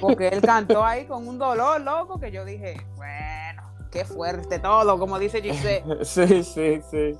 Porque 0.00 0.28
él 0.28 0.42
cantó 0.42 0.84
ahí 0.84 1.06
con 1.06 1.26
un 1.26 1.38
dolor, 1.38 1.80
loco, 1.80 2.20
que 2.20 2.30
yo 2.30 2.44
dije, 2.44 2.80
bueno, 2.96 3.47
qué 3.90 4.04
fuerte 4.04 4.58
todo, 4.58 4.98
como 4.98 5.18
dice 5.18 5.40
Giselle. 5.40 6.04
sí, 6.04 6.42
sí, 6.42 6.80
sí. 6.90 7.18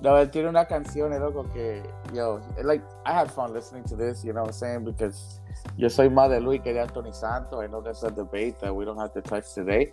No, 0.00 0.16
él 0.16 0.30
tiene 0.30 0.48
una 0.48 0.64
canción, 0.66 1.10
loco, 1.18 1.44
que, 1.52 1.82
yo, 2.14 2.40
like, 2.62 2.84
I 3.04 3.12
had 3.12 3.30
fun 3.30 3.52
listening 3.52 3.82
to 3.84 3.96
this, 3.96 4.22
you 4.22 4.32
know 4.32 4.42
what 4.42 4.50
I'm 4.50 4.52
saying, 4.52 4.84
because 4.84 5.40
yo 5.76 5.88
soy 5.88 6.08
más 6.08 6.30
de 6.30 6.40
Luis 6.40 6.60
que 6.62 6.72
de 6.72 6.80
Anthony 6.80 7.12
Santos. 7.12 7.64
I 7.64 7.66
know 7.66 7.80
that's 7.80 8.04
a 8.04 8.10
debate 8.10 8.60
that 8.60 8.74
we 8.74 8.84
don't 8.84 8.98
have 8.98 9.12
to 9.14 9.20
touch 9.20 9.54
today. 9.54 9.92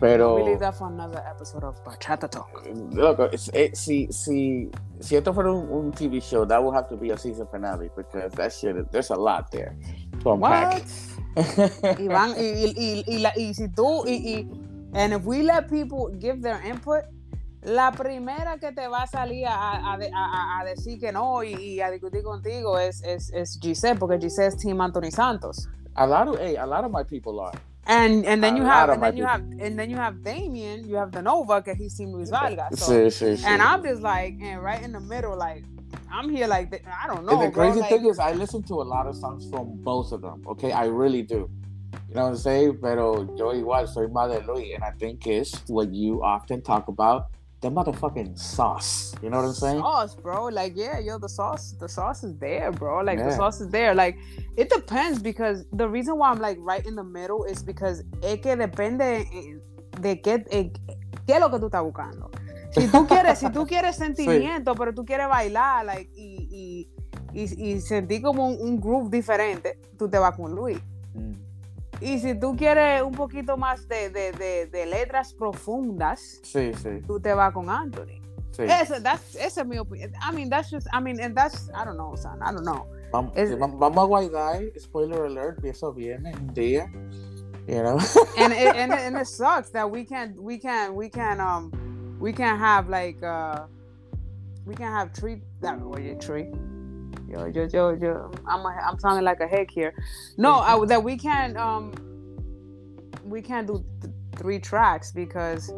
Pero. 0.00 0.44
Leave 0.44 0.58
that 0.60 0.74
for 0.74 0.88
another 0.88 1.22
episode 1.26 1.64
of 1.64 1.82
Bachata 1.84 2.30
Talk. 2.30 2.66
Look, 2.90 3.32
it's, 3.32 3.48
it, 3.48 3.76
si, 3.76 4.08
si, 4.10 4.70
si 5.00 5.16
esto 5.16 5.32
fuera 5.32 5.52
un, 5.52 5.68
un, 5.70 5.92
TV 5.92 6.22
show, 6.22 6.44
that 6.44 6.62
would 6.62 6.74
have 6.74 6.88
to 6.88 6.96
be 6.96 7.10
a 7.10 7.18
season 7.18 7.46
finale 7.50 7.90
because 7.96 8.32
that 8.32 8.52
shit, 8.52 8.90
there's 8.92 9.10
a 9.10 9.16
lot 9.16 9.50
there 9.50 9.74
to 10.22 10.32
unpack. 10.32 10.82
What? 10.82 11.36
y, 12.00 12.08
van, 12.08 12.30
y, 12.36 12.72
y, 12.76 13.04
y, 13.06 13.18
la, 13.18 13.32
y 13.36 13.52
si 13.52 13.68
tú, 13.68 14.04
y, 14.06 14.12
y, 14.12 14.48
and 14.96 15.12
if 15.12 15.22
we 15.24 15.42
let 15.42 15.68
people 15.68 16.10
give 16.18 16.40
their 16.40 16.60
input, 16.64 17.04
la 17.62 17.90
primera 17.90 18.58
que 18.58 18.72
te 18.72 18.88
va 18.88 19.02
a 19.02 19.06
salir 19.06 19.46
a, 19.46 19.52
a, 19.52 19.94
a, 19.94 20.60
a 20.60 20.64
decir 20.64 20.98
que 20.98 21.12
no 21.12 21.42
y, 21.42 21.54
y, 21.54 21.80
a 21.80 21.90
discutir 21.90 22.22
contigo 22.22 22.78
es, 22.78 23.02
es, 23.02 23.30
es 23.32 23.58
Giselle, 23.60 23.98
porque 23.98 24.18
Giselle 24.18 24.48
es 24.48 24.56
Team 24.56 24.80
Anthony 24.80 25.10
Santos. 25.10 25.68
A 25.96 26.06
lot 26.06 26.28
of, 26.28 26.38
hey, 26.38 26.56
a 26.56 26.66
lot 26.66 26.84
of 26.84 26.90
my 26.90 27.02
people 27.02 27.40
are. 27.40 27.52
And 27.88 28.26
and 28.26 28.42
then 28.42 28.56
you 28.56 28.64
have 28.64 28.90
and 28.90 29.02
then 29.02 29.16
you 29.16 29.24
have 29.24 29.42
and 29.60 29.78
then 29.78 29.90
you 29.90 29.96
have 29.96 30.22
Damien, 30.24 30.88
you 30.88 30.96
have 30.96 31.12
the 31.12 31.22
Nova, 31.22 31.62
que 31.62 31.74
he's 31.74 31.96
Team 31.96 32.12
Luis 32.12 32.30
Vargas. 32.30 32.80
So, 32.80 32.92
sí, 32.92 33.10
sí, 33.10 33.36
sí. 33.36 33.44
And 33.44 33.62
I'm 33.62 33.84
just 33.84 34.02
like, 34.02 34.34
and 34.42 34.60
right 34.60 34.82
in 34.82 34.90
the 34.90 34.98
middle, 34.98 35.36
like 35.36 35.64
I'm 36.10 36.28
here 36.28 36.48
like 36.48 36.82
I 36.86 37.06
don't 37.06 37.24
know. 37.24 37.40
And 37.40 37.42
the 37.42 37.54
crazy 37.54 37.78
bro, 37.80 37.88
thing 37.88 38.02
like, 38.02 38.10
is, 38.10 38.18
I 38.18 38.32
listen 38.32 38.62
to 38.64 38.74
a 38.74 38.82
lot 38.82 39.06
of 39.06 39.14
songs 39.14 39.48
from 39.48 39.76
both 39.84 40.10
of 40.10 40.20
them. 40.20 40.42
Okay, 40.48 40.72
I 40.72 40.86
really 40.86 41.22
do. 41.22 41.48
You 42.08 42.14
know 42.14 42.22
what 42.22 42.28
I'm 42.30 42.36
saying? 42.36 42.78
Pero 42.80 43.34
yo 43.36 43.52
igual 43.52 43.88
soy 43.88 44.06
más 44.08 44.30
de 44.30 44.46
Luis, 44.46 44.74
and 44.74 44.84
I 44.84 44.90
think 44.92 45.26
it's 45.26 45.62
what 45.68 45.92
you 45.92 46.22
often 46.22 46.62
talk 46.62 46.88
about 46.88 47.26
the 47.60 47.70
motherfucking 47.70 48.38
sauce. 48.38 49.14
You 49.22 49.30
know 49.30 49.38
what 49.38 49.46
I'm 49.46 49.54
saying? 49.54 49.80
Sauce, 49.80 50.14
bro. 50.14 50.46
Like, 50.46 50.74
yeah, 50.76 50.98
yo, 50.98 51.18
the 51.18 51.28
sauce, 51.28 51.74
the 51.78 51.88
sauce 51.88 52.22
is 52.22 52.36
there, 52.38 52.70
bro. 52.72 53.02
Like, 53.02 53.18
yeah. 53.18 53.28
the 53.28 53.36
sauce 53.36 53.60
is 53.60 53.68
there. 53.70 53.94
Like, 53.94 54.18
it 54.56 54.68
depends 54.70 55.20
because 55.20 55.64
the 55.72 55.88
reason 55.88 56.18
why 56.18 56.30
I'm 56.30 56.40
like 56.40 56.58
right 56.60 56.84
in 56.86 56.94
the 56.94 57.04
middle 57.04 57.44
is 57.44 57.62
because 57.62 58.04
es 58.22 58.40
que 58.40 58.56
depende 58.56 59.26
de 60.00 60.20
qué, 60.20 60.44
qué 60.44 61.34
es 61.34 61.40
lo 61.40 61.50
que 61.50 61.58
tú 61.58 61.66
estás 61.66 61.82
buscando. 61.82 62.30
Si 62.72 62.86
tú 62.88 63.06
quieres, 63.08 63.38
si 63.38 63.50
tú 63.50 63.66
quieres 63.66 63.96
sentimiento, 63.96 64.72
sí. 64.72 64.78
pero 64.78 64.94
tú 64.94 65.04
quieres 65.04 65.28
bailar, 65.28 65.86
like, 65.86 66.10
y, 66.14 66.88
y, 67.32 67.42
y, 67.42 67.70
y 67.70 67.80
sentir 67.80 68.22
como 68.22 68.48
un, 68.48 68.60
un, 68.60 68.80
groove 68.80 69.10
diferente, 69.10 69.80
tú 69.98 70.08
te 70.08 70.18
vas 70.18 70.36
con 70.36 70.54
Luis. 70.54 70.78
Mm. 71.14 71.45
Y 72.00 72.18
si 72.18 72.34
tú 72.38 72.54
quieres 72.56 73.02
un 73.02 73.12
poquito 73.12 73.56
más 73.56 73.88
de, 73.88 74.10
de, 74.10 74.32
de, 74.32 74.66
de 74.66 74.86
letras 74.86 75.32
profundas, 75.32 76.40
sí, 76.42 76.72
sí. 76.74 77.00
tú 77.06 77.18
te 77.20 77.32
vas 77.32 77.52
con 77.52 77.70
Anthony. 77.70 78.20
Sí. 78.50 78.62
Esa, 78.62 79.02
that's, 79.02 79.34
esa 79.36 79.62
es 79.62 79.66
mi 79.66 79.78
opinión. 79.78 80.12
I 80.20 80.34
mean, 80.34 80.50
that's 80.50 80.70
just, 80.70 80.86
I 80.92 81.00
mean, 81.00 81.20
and 81.20 81.34
that's, 81.36 81.70
I 81.74 81.84
don't 81.84 81.96
know, 81.96 82.14
son, 82.16 82.40
I 82.42 82.52
don't 82.52 82.64
know. 82.64 82.86
Vamos, 83.12 83.32
vamos 83.78 84.04
a 84.04 84.06
guardar, 84.06 84.72
spoiler 84.78 85.24
alert, 85.26 85.64
eso 85.64 85.92
viene 85.92 86.34
un 86.34 86.52
día, 86.54 86.90
you 87.66 87.74
know. 87.82 87.98
and, 88.36 88.52
it, 88.52 88.76
and, 88.76 88.92
and 88.92 89.16
it 89.16 89.26
sucks 89.26 89.70
that 89.70 89.90
we 89.90 90.04
can't, 90.04 90.40
we 90.40 90.58
can't, 90.58 90.94
we 90.94 91.08
can't, 91.08 91.40
um, 91.40 91.70
we 92.20 92.32
can't 92.32 92.58
have 92.58 92.88
like, 92.88 93.22
uh, 93.22 93.66
we 94.66 94.74
can't 94.74 94.92
have 94.92 95.12
tree, 95.12 95.40
that, 95.60 95.78
oye, 95.82 96.16
tree. 96.20 96.50
Yo, 97.28 97.46
yo, 97.46 97.68
yo, 97.72 97.90
yo, 97.90 98.30
I'm, 98.46 98.60
a, 98.60 98.68
I'm 98.86 98.98
sounding 98.98 99.24
like 99.24 99.40
a 99.40 99.46
heck 99.46 99.70
here. 99.70 99.94
No, 100.36 100.54
I, 100.54 100.84
that 100.86 101.02
we 101.02 101.16
can't, 101.16 101.56
um, 101.56 101.92
we 103.24 103.42
can't 103.42 103.66
do 103.66 103.84
th- 104.00 104.14
three 104.36 104.60
tracks 104.60 105.10
because 105.10 105.72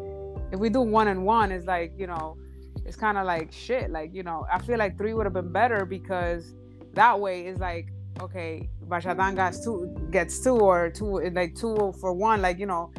if 0.51 0.59
we 0.59 0.69
do 0.69 0.81
one 0.81 1.07
and 1.07 1.25
one, 1.25 1.51
it's 1.51 1.65
like 1.65 1.93
you 1.97 2.05
know, 2.05 2.37
it's 2.85 2.95
kind 2.95 3.17
of 3.17 3.25
like 3.25 3.51
shit. 3.51 3.89
Like 3.89 4.13
you 4.13 4.21
know, 4.21 4.45
I 4.51 4.59
feel 4.59 4.77
like 4.77 4.97
three 4.97 5.13
would 5.13 5.25
have 5.25 5.33
been 5.33 5.51
better 5.51 5.85
because 5.85 6.53
that 6.93 7.19
way 7.19 7.47
it's 7.47 7.59
like 7.59 7.89
okay, 8.21 8.69
Bachatán 8.87 9.35
gets 9.35 9.63
two, 9.63 9.95
gets 10.11 10.39
two 10.39 10.57
or 10.57 10.89
two, 10.89 11.19
like 11.31 11.55
two 11.55 11.93
for 11.99 12.13
one, 12.13 12.41
like, 12.41 12.59
you 12.59 12.65
know, 12.65 12.91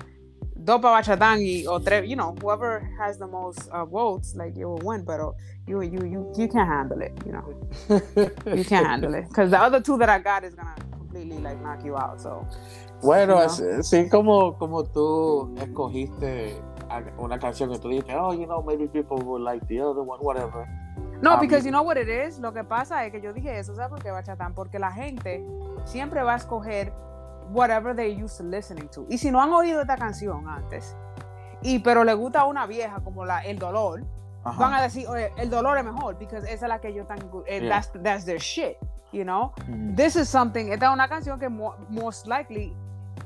Dopa 0.65 1.01
Bachatán 1.01 1.67
or 1.67 1.81
tres, 1.81 2.09
you 2.09 2.17
know, 2.17 2.35
whoever 2.41 2.81
has 2.99 3.19
the 3.19 3.27
most 3.27 3.69
uh, 3.71 3.85
votes, 3.85 4.35
like, 4.35 4.57
you 4.57 4.69
will 4.69 4.81
win, 4.85 5.05
but 5.05 5.21
you, 5.67 5.81
you, 5.81 6.01
you, 6.05 6.33
you 6.37 6.49
can't 6.49 6.69
handle 6.69 7.01
it, 7.01 7.13
you 7.25 7.33
know. 7.33 7.45
you 8.57 8.65
can't 8.65 8.87
handle 8.87 9.15
it. 9.15 9.29
Because 9.29 9.51
the 9.51 9.59
other 9.59 9.81
two 9.81 9.97
that 9.99 10.09
I 10.09 10.19
got 10.19 10.45
is 10.45 10.55
going 10.55 10.69
to 10.75 10.83
completely, 10.91 11.39
like, 11.39 11.61
knock 11.63 11.85
you 11.85 11.97
out, 11.97 12.21
so. 12.21 12.47
Bueno, 13.03 13.41
you 13.41 13.65
know? 13.65 13.79
así 13.79 14.11
como, 14.11 14.59
como 14.59 14.85
tú 14.85 15.55
escogiste 15.57 16.55
una 17.19 17.39
canción 17.39 17.71
que 17.73 17.79
tú 17.79 17.89
dijiste, 17.89 18.15
oh, 18.15 18.33
you 18.33 18.47
know, 18.47 18.63
maybe 18.63 18.87
people 18.87 19.17
would 19.19 19.43
like 19.43 19.67
the 19.69 19.81
other 19.81 20.03
one, 20.03 20.19
whatever. 20.21 20.69
No, 21.23 21.39
porque 21.39 21.63
you 21.63 21.71
know 21.71 21.83
what 21.83 21.97
it 21.97 22.09
is. 22.09 22.39
Lo 22.39 22.53
que 22.53 22.65
pasa 22.65 23.05
es 23.05 23.13
que 23.13 23.21
yo 23.21 23.33
dije 23.33 23.59
eso, 23.59 23.75
¿sabes 23.75 23.91
por 23.91 24.03
qué, 24.03 24.11
Bachatán? 24.11 24.55
Porque 24.55 24.79
la 24.79 24.91
gente 24.91 25.45
siempre 25.85 26.23
va 26.23 26.35
a 26.35 26.37
escoger 26.37 26.93
whatever 27.53 27.95
they 27.95 28.11
used 28.11 28.39
to 28.39 28.45
listening 28.45 28.89
to. 28.89 29.07
Y 29.09 29.19
si 29.19 29.31
no 29.31 29.41
han 29.41 29.53
oído 29.53 29.81
esta 29.81 29.97
canción 29.97 30.49
antes, 30.49 30.97
y 31.63 31.79
pero 31.81 32.05
le 32.05 32.15
gusta 32.15 32.45
una 32.45 32.67
vieja 32.67 33.01
como 33.03 33.25
la 33.25 33.41
El 33.41 33.59
Dolor, 33.59 34.05
van 34.45 34.75
a 34.75 34.83
decir, 34.83 35.07
oye, 35.09 35.33
El 35.37 35.51
Dolor 35.51 35.79
es 35.79 35.85
mejor, 35.85 36.17
porque 36.17 36.37
esa 36.37 36.49
es 36.49 36.63
la 36.63 36.81
que 36.81 36.95
yo 36.95 37.05
tan 37.05 37.19
eh, 37.47 37.69
that's, 37.69 37.91
that's 38.03 38.25
their 38.25 38.39
shit, 38.39 38.77
you 39.13 39.25
know? 39.25 39.53
Mm-hmm. 39.69 39.95
This 39.95 40.17
is 40.17 40.29
something, 40.29 40.73
esta 40.73 40.87
es 40.87 40.93
una 40.93 41.09
canción 41.09 41.39
que 41.39 41.49
most 41.49 42.27
likely 42.27 42.75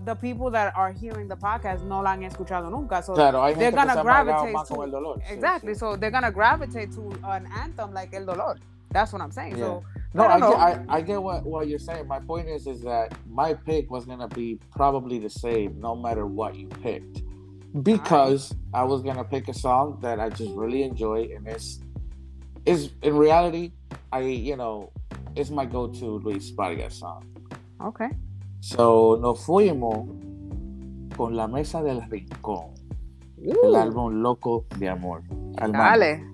the 0.04 0.14
people 0.14 0.50
that 0.50 0.72
are 0.76 0.92
hearing 0.92 1.28
the 1.28 1.36
podcast 1.36 1.82
no 1.84 2.02
la 2.02 2.12
han 2.12 2.22
escuchado 2.22 2.70
nunca. 2.70 3.02
So 3.02 3.14
claro, 3.14 3.42
hay 3.42 3.54
they're 3.54 3.70
gonna 3.70 4.02
gravitate 4.02 4.52
to 4.68 4.82
el 4.82 4.90
dolor. 4.90 5.20
Exactly. 5.28 5.72
Sí, 5.72 5.74
sí. 5.74 5.78
So 5.78 5.96
they're 5.96 6.10
gonna 6.10 6.30
gravitate 6.30 6.92
to 6.94 7.10
an 7.24 7.46
anthem 7.46 7.92
like 7.92 8.14
El 8.14 8.26
Dolor. 8.26 8.58
That's 8.90 9.12
what 9.12 9.22
I'm 9.22 9.32
saying. 9.32 9.56
Yeah. 9.56 9.64
So 9.64 9.84
no, 10.14 10.24
I, 10.24 10.34
I, 10.34 10.40
get, 10.40 10.58
I, 10.58 10.84
I, 10.88 11.00
get 11.00 11.22
what, 11.22 11.44
what 11.44 11.68
you're 11.68 11.78
saying. 11.78 12.06
My 12.06 12.20
point 12.20 12.48
is 12.48 12.66
is 12.66 12.80
that 12.82 13.12
my 13.28 13.54
pick 13.54 13.90
was 13.90 14.06
gonna 14.06 14.28
be 14.28 14.58
probably 14.70 15.18
the 15.18 15.30
same 15.30 15.78
no 15.80 15.94
matter 15.94 16.26
what 16.26 16.54
you 16.54 16.68
picked. 16.68 17.22
Because. 17.82 18.54
I 18.74 18.82
was 18.82 19.02
gonna 19.02 19.22
pick 19.22 19.46
a 19.46 19.54
song 19.54 20.00
that 20.02 20.18
I 20.18 20.30
just 20.30 20.50
really 20.50 20.82
enjoy 20.82 21.30
and 21.32 21.46
it's 21.46 21.78
is 22.66 22.90
in 23.02 23.16
reality, 23.16 23.70
I 24.10 24.20
you 24.20 24.56
know, 24.56 24.90
it's 25.36 25.50
my 25.50 25.64
go-to 25.64 26.18
Luis 26.18 26.50
Vargas 26.50 26.96
song. 26.96 27.24
Okay. 27.80 28.08
So, 28.60 29.16
nos 29.20 29.46
fuimos 29.46 30.08
con 31.16 31.36
la 31.36 31.46
mesa 31.46 31.82
del 31.84 32.00
rincón. 32.10 32.74
El 33.38 33.76
álbum 33.76 34.22
Loco 34.22 34.66
de 34.78 34.88
Amor. 34.88 35.22
Dale. 35.54 36.33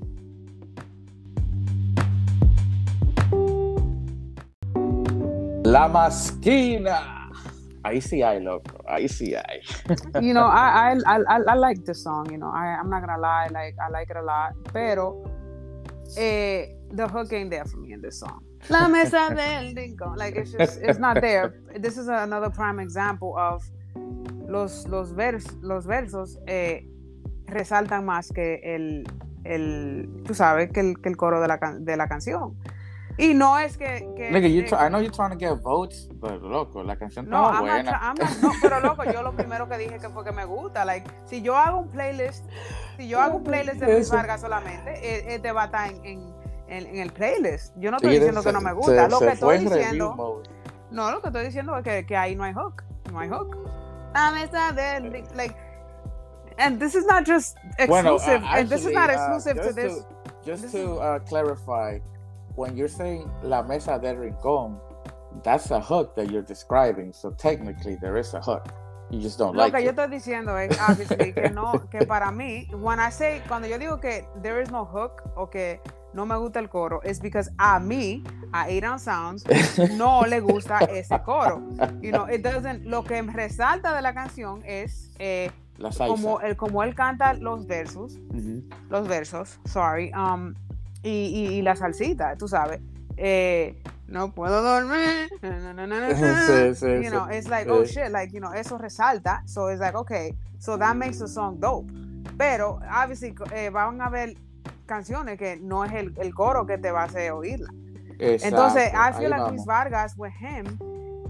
La 5.70 5.86
masquina. 5.86 7.30
Ahí 7.84 8.00
sí 8.00 8.24
hay, 8.24 8.40
loco. 8.40 8.82
Ahí 8.88 9.08
sí 9.08 9.34
hay. 9.36 9.60
you 10.20 10.34
know, 10.34 10.46
I, 10.46 10.96
I, 11.06 11.18
I, 11.28 11.42
I 11.46 11.54
like 11.54 11.84
this 11.84 12.02
song, 12.02 12.28
you 12.28 12.38
know. 12.38 12.50
I, 12.50 12.76
I'm 12.80 12.90
not 12.90 13.02
gonna 13.02 13.20
lie, 13.20 13.46
like, 13.52 13.76
I 13.78 13.88
like 13.88 14.10
it 14.10 14.16
a 14.16 14.22
lot. 14.22 14.54
Pero 14.72 15.22
eh, 16.18 16.74
the 16.90 17.06
hook 17.06 17.32
ain't 17.32 17.50
there 17.50 17.64
for 17.64 17.76
me 17.76 17.92
in 17.92 18.02
this 18.02 18.18
song. 18.18 18.42
La 18.68 18.88
mesa 18.88 19.28
del 19.30 19.72
rincón. 19.76 20.16
Like 20.18 20.34
it's 20.34 20.50
just 20.50 20.80
it's 20.82 20.98
not 20.98 21.20
there. 21.20 21.54
This 21.78 21.96
is 21.96 22.08
another 22.08 22.50
prime 22.50 22.80
example 22.80 23.36
of 23.38 23.62
los 24.48 24.88
los 24.88 25.12
vers, 25.12 25.46
los 25.62 25.86
versos 25.86 26.36
eh, 26.48 26.84
resaltan 27.46 28.04
más 28.04 28.32
que 28.34 28.60
el 28.64 29.04
el 29.44 30.22
tú 30.24 30.34
sabes 30.34 30.72
que 30.72 30.80
el, 30.80 31.00
que 31.00 31.08
el 31.08 31.16
coro 31.16 31.40
de 31.40 31.46
la 31.46 31.58
de 31.78 31.96
la 31.96 32.08
canción. 32.08 32.56
Y 33.20 33.34
no 33.34 33.58
es 33.58 33.76
que. 33.76 34.08
que 34.16 34.30
Nigga, 34.30 34.48
you 34.48 34.64
try, 34.64 34.86
I 34.86 34.88
know 34.88 35.00
you're 35.00 35.14
trying 35.14 35.30
to 35.30 35.36
get 35.36 35.60
votes, 35.62 36.08
but 36.14 36.40
loco, 36.42 36.82
la 36.82 36.96
canción 36.96 37.28
no, 37.28 37.50
está 37.50 37.60
buena. 37.60 37.82
Not, 37.82 38.18
not, 38.18 38.36
no, 38.40 38.52
pero 38.62 38.80
loco, 38.80 39.04
yo 39.04 39.22
lo 39.22 39.32
primero 39.34 39.68
que 39.68 39.76
dije 39.76 39.98
que 39.98 40.08
fue 40.08 40.24
que 40.24 40.32
me 40.32 40.44
gusta. 40.44 40.84
Like, 40.84 41.10
si 41.26 41.42
yo 41.42 41.56
hago 41.56 41.78
un 41.78 41.88
playlist, 41.90 42.46
si 42.96 43.08
yo 43.08 43.20
hago 43.20 43.36
un 43.36 43.44
playlist 43.44 43.80
de 43.80 43.92
Luis 43.92 44.10
Vargas 44.10 44.40
solamente, 44.40 44.92
eh, 44.94 45.34
eh, 45.34 45.38
te 45.38 45.52
va 45.52 45.62
a 45.62 45.66
estar 45.66 45.90
en, 45.90 46.04
en 46.04 46.40
en, 46.70 46.86
en 46.86 46.96
el 46.98 47.12
playlist. 47.12 47.74
Yo 47.76 47.90
no 47.90 47.98
estoy 47.98 48.14
diciendo 48.14 48.42
que 48.42 48.52
no 48.52 48.60
me 48.60 48.72
gusta. 48.72 49.04
Se, 49.04 49.10
lo 49.10 49.18
que 49.18 49.28
estoy 49.28 49.58
diciendo. 49.58 50.42
No, 50.90 51.10
lo 51.10 51.20
que 51.20 51.28
estoy 51.28 51.44
diciendo 51.44 51.76
es 51.76 51.84
que, 51.84 52.06
que 52.06 52.16
ahí 52.16 52.34
no 52.34 52.44
hay 52.44 52.54
hook. 52.54 52.82
No 53.12 53.20
hay 53.20 53.28
hook. 53.28 53.56
De. 54.74 55.24
Like, 55.34 55.54
and 56.58 56.80
this 56.80 56.94
is 56.94 57.06
not 57.06 57.24
just 57.26 57.56
exclusive. 57.78 57.88
Bueno, 57.88 58.14
uh, 58.14 58.18
actually, 58.18 58.60
and 58.60 58.68
this 58.68 58.84
is 58.84 58.92
not 58.92 59.08
uh, 59.08 59.12
exclusive 59.12 59.58
uh, 59.58 59.68
to 59.68 59.72
this. 59.72 59.94
To, 59.94 60.06
just 60.44 60.62
this 60.62 60.72
to 60.72 60.94
uh, 60.94 61.18
clarify, 61.20 61.98
when 62.56 62.76
you're 62.76 62.88
saying 62.88 63.30
La 63.42 63.62
Mesa 63.62 63.98
del 64.00 64.16
Rincón, 64.16 64.78
that's 65.42 65.70
a 65.70 65.80
hook 65.80 66.14
that 66.16 66.30
you're 66.30 66.42
describing. 66.42 67.12
So 67.12 67.30
technically, 67.30 67.96
there 67.96 68.16
is 68.16 68.34
a 68.34 68.40
hook. 68.40 68.66
You 69.10 69.20
just 69.20 69.38
don't 69.38 69.56
Lo 69.56 69.64
like 69.64 69.72
que 69.72 69.80
it. 69.80 69.84
yo 69.84 69.90
estoy 69.90 70.08
diciendo 70.08 70.56
es, 70.56 70.78
obviously, 70.80 71.32
que 71.32 71.50
no, 71.50 71.72
que 71.90 72.06
para 72.06 72.30
mí, 72.30 72.68
when 72.74 73.00
I 73.00 73.10
say, 73.10 73.42
cuando 73.48 73.66
yo 73.66 73.76
digo 73.76 74.00
que 74.00 74.24
there 74.40 74.60
is 74.60 74.70
no 74.70 74.84
hook 74.84 75.22
o 75.36 75.48
que 75.48 75.80
no 76.12 76.26
me 76.26 76.36
gusta 76.36 76.60
el 76.60 76.68
coro 76.68 77.00
es 77.02 77.20
because 77.20 77.50
a 77.58 77.80
mí, 77.80 78.22
a 78.52 78.64
Aidan 78.64 78.98
Sounds, 79.00 79.44
no 79.96 80.22
le 80.22 80.40
gusta 80.40 80.78
ese 80.90 81.20
coro. 81.24 81.60
You 82.00 82.12
know, 82.12 82.26
it 82.26 82.42
doesn't, 82.42 82.84
lo 82.84 83.02
que 83.02 83.20
resalta 83.22 83.94
de 83.94 84.02
la 84.02 84.12
canción 84.12 84.62
es 84.64 85.10
eh, 85.18 85.50
como, 85.98 86.40
el, 86.40 86.56
como 86.56 86.82
él 86.82 86.94
canta 86.94 87.34
los 87.34 87.66
versos, 87.66 88.18
los 88.88 89.08
versos, 89.08 89.58
sorry, 89.66 90.12
um, 90.12 90.54
y, 91.02 91.10
y, 91.10 91.62
la 91.62 91.76
salsita, 91.76 92.36
tú 92.36 92.48
sabes. 92.48 92.80
Eh, 93.16 93.82
no 94.06 94.32
puedo 94.32 94.62
dormir. 94.62 95.30
sí, 95.40 96.74
sí, 96.74 97.02
you 97.02 97.10
know, 97.10 97.28
it's 97.30 97.48
like, 97.48 97.70
oh 97.70 97.84
shit, 97.84 98.10
like, 98.10 98.32
you 98.32 98.40
know, 98.40 98.52
eso 98.52 98.76
resalta. 98.76 99.42
So 99.46 99.68
it's 99.68 99.80
like, 99.80 99.96
okay, 99.96 100.34
so 100.58 100.76
that 100.76 100.96
makes 100.96 101.18
the 101.18 101.28
song 101.28 101.60
dope. 101.60 101.90
Pero, 102.36 102.80
obviously, 102.90 103.34
eh, 103.54 103.70
van 103.70 104.00
a 104.00 104.10
ver 104.10 104.34
canciones 104.86 105.38
que 105.38 105.56
no 105.60 105.84
es 105.84 105.92
el, 105.92 106.12
el 106.18 106.34
coro 106.34 106.66
que 106.66 106.78
te 106.78 106.90
va 106.90 107.02
a 107.02 107.04
hacer 107.04 107.32
oírla. 107.32 107.70
Exacto. 108.18 108.46
Entonces, 108.48 108.92
I 108.92 109.12
feel 109.12 109.32
Ahí 109.32 109.38
like 109.38 109.50
Luis 109.50 109.64
Vargas 109.64 110.14
with 110.16 110.32
him, 110.40 110.78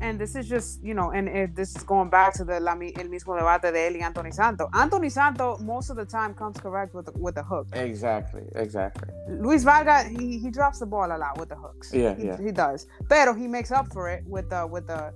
and 0.00 0.18
this 0.18 0.34
is 0.34 0.48
just, 0.48 0.82
you 0.82 0.94
know, 0.94 1.10
and 1.10 1.28
it, 1.28 1.54
this 1.54 1.76
is 1.76 1.82
going 1.82 2.10
back 2.10 2.34
to 2.34 2.44
the 2.44 2.58
la, 2.60 2.72
el 2.72 3.08
mismo 3.08 3.38
debate 3.38 3.72
de 3.72 3.78
él 3.88 3.98
y 3.98 4.04
Anthony 4.04 4.32
Santo. 4.32 4.68
Anthony 4.72 5.08
Santo, 5.08 5.58
most 5.58 5.90
of 5.90 5.96
the 5.96 6.04
time, 6.04 6.34
comes 6.34 6.58
correct 6.58 6.94
with 6.94 7.06
the, 7.06 7.12
with 7.12 7.34
the 7.34 7.42
hook. 7.42 7.66
Exactly, 7.72 8.42
exactly. 8.54 9.08
Luis 9.28 9.62
Vargas, 9.62 10.08
he, 10.08 10.38
he 10.38 10.50
drops 10.50 10.78
the 10.78 10.86
ball 10.86 11.06
a 11.06 11.18
lot 11.18 11.38
with 11.38 11.48
the 11.48 11.56
hooks. 11.56 11.92
Yeah, 11.92 12.14
he, 12.14 12.26
yeah. 12.26 12.36
He 12.40 12.50
does. 12.50 12.86
Pero 13.08 13.34
he 13.34 13.46
makes 13.46 13.70
up 13.70 13.92
for 13.92 14.08
it 14.08 14.24
with 14.26 14.50
the, 14.50 14.66
with 14.66 14.86
the, 14.86 15.12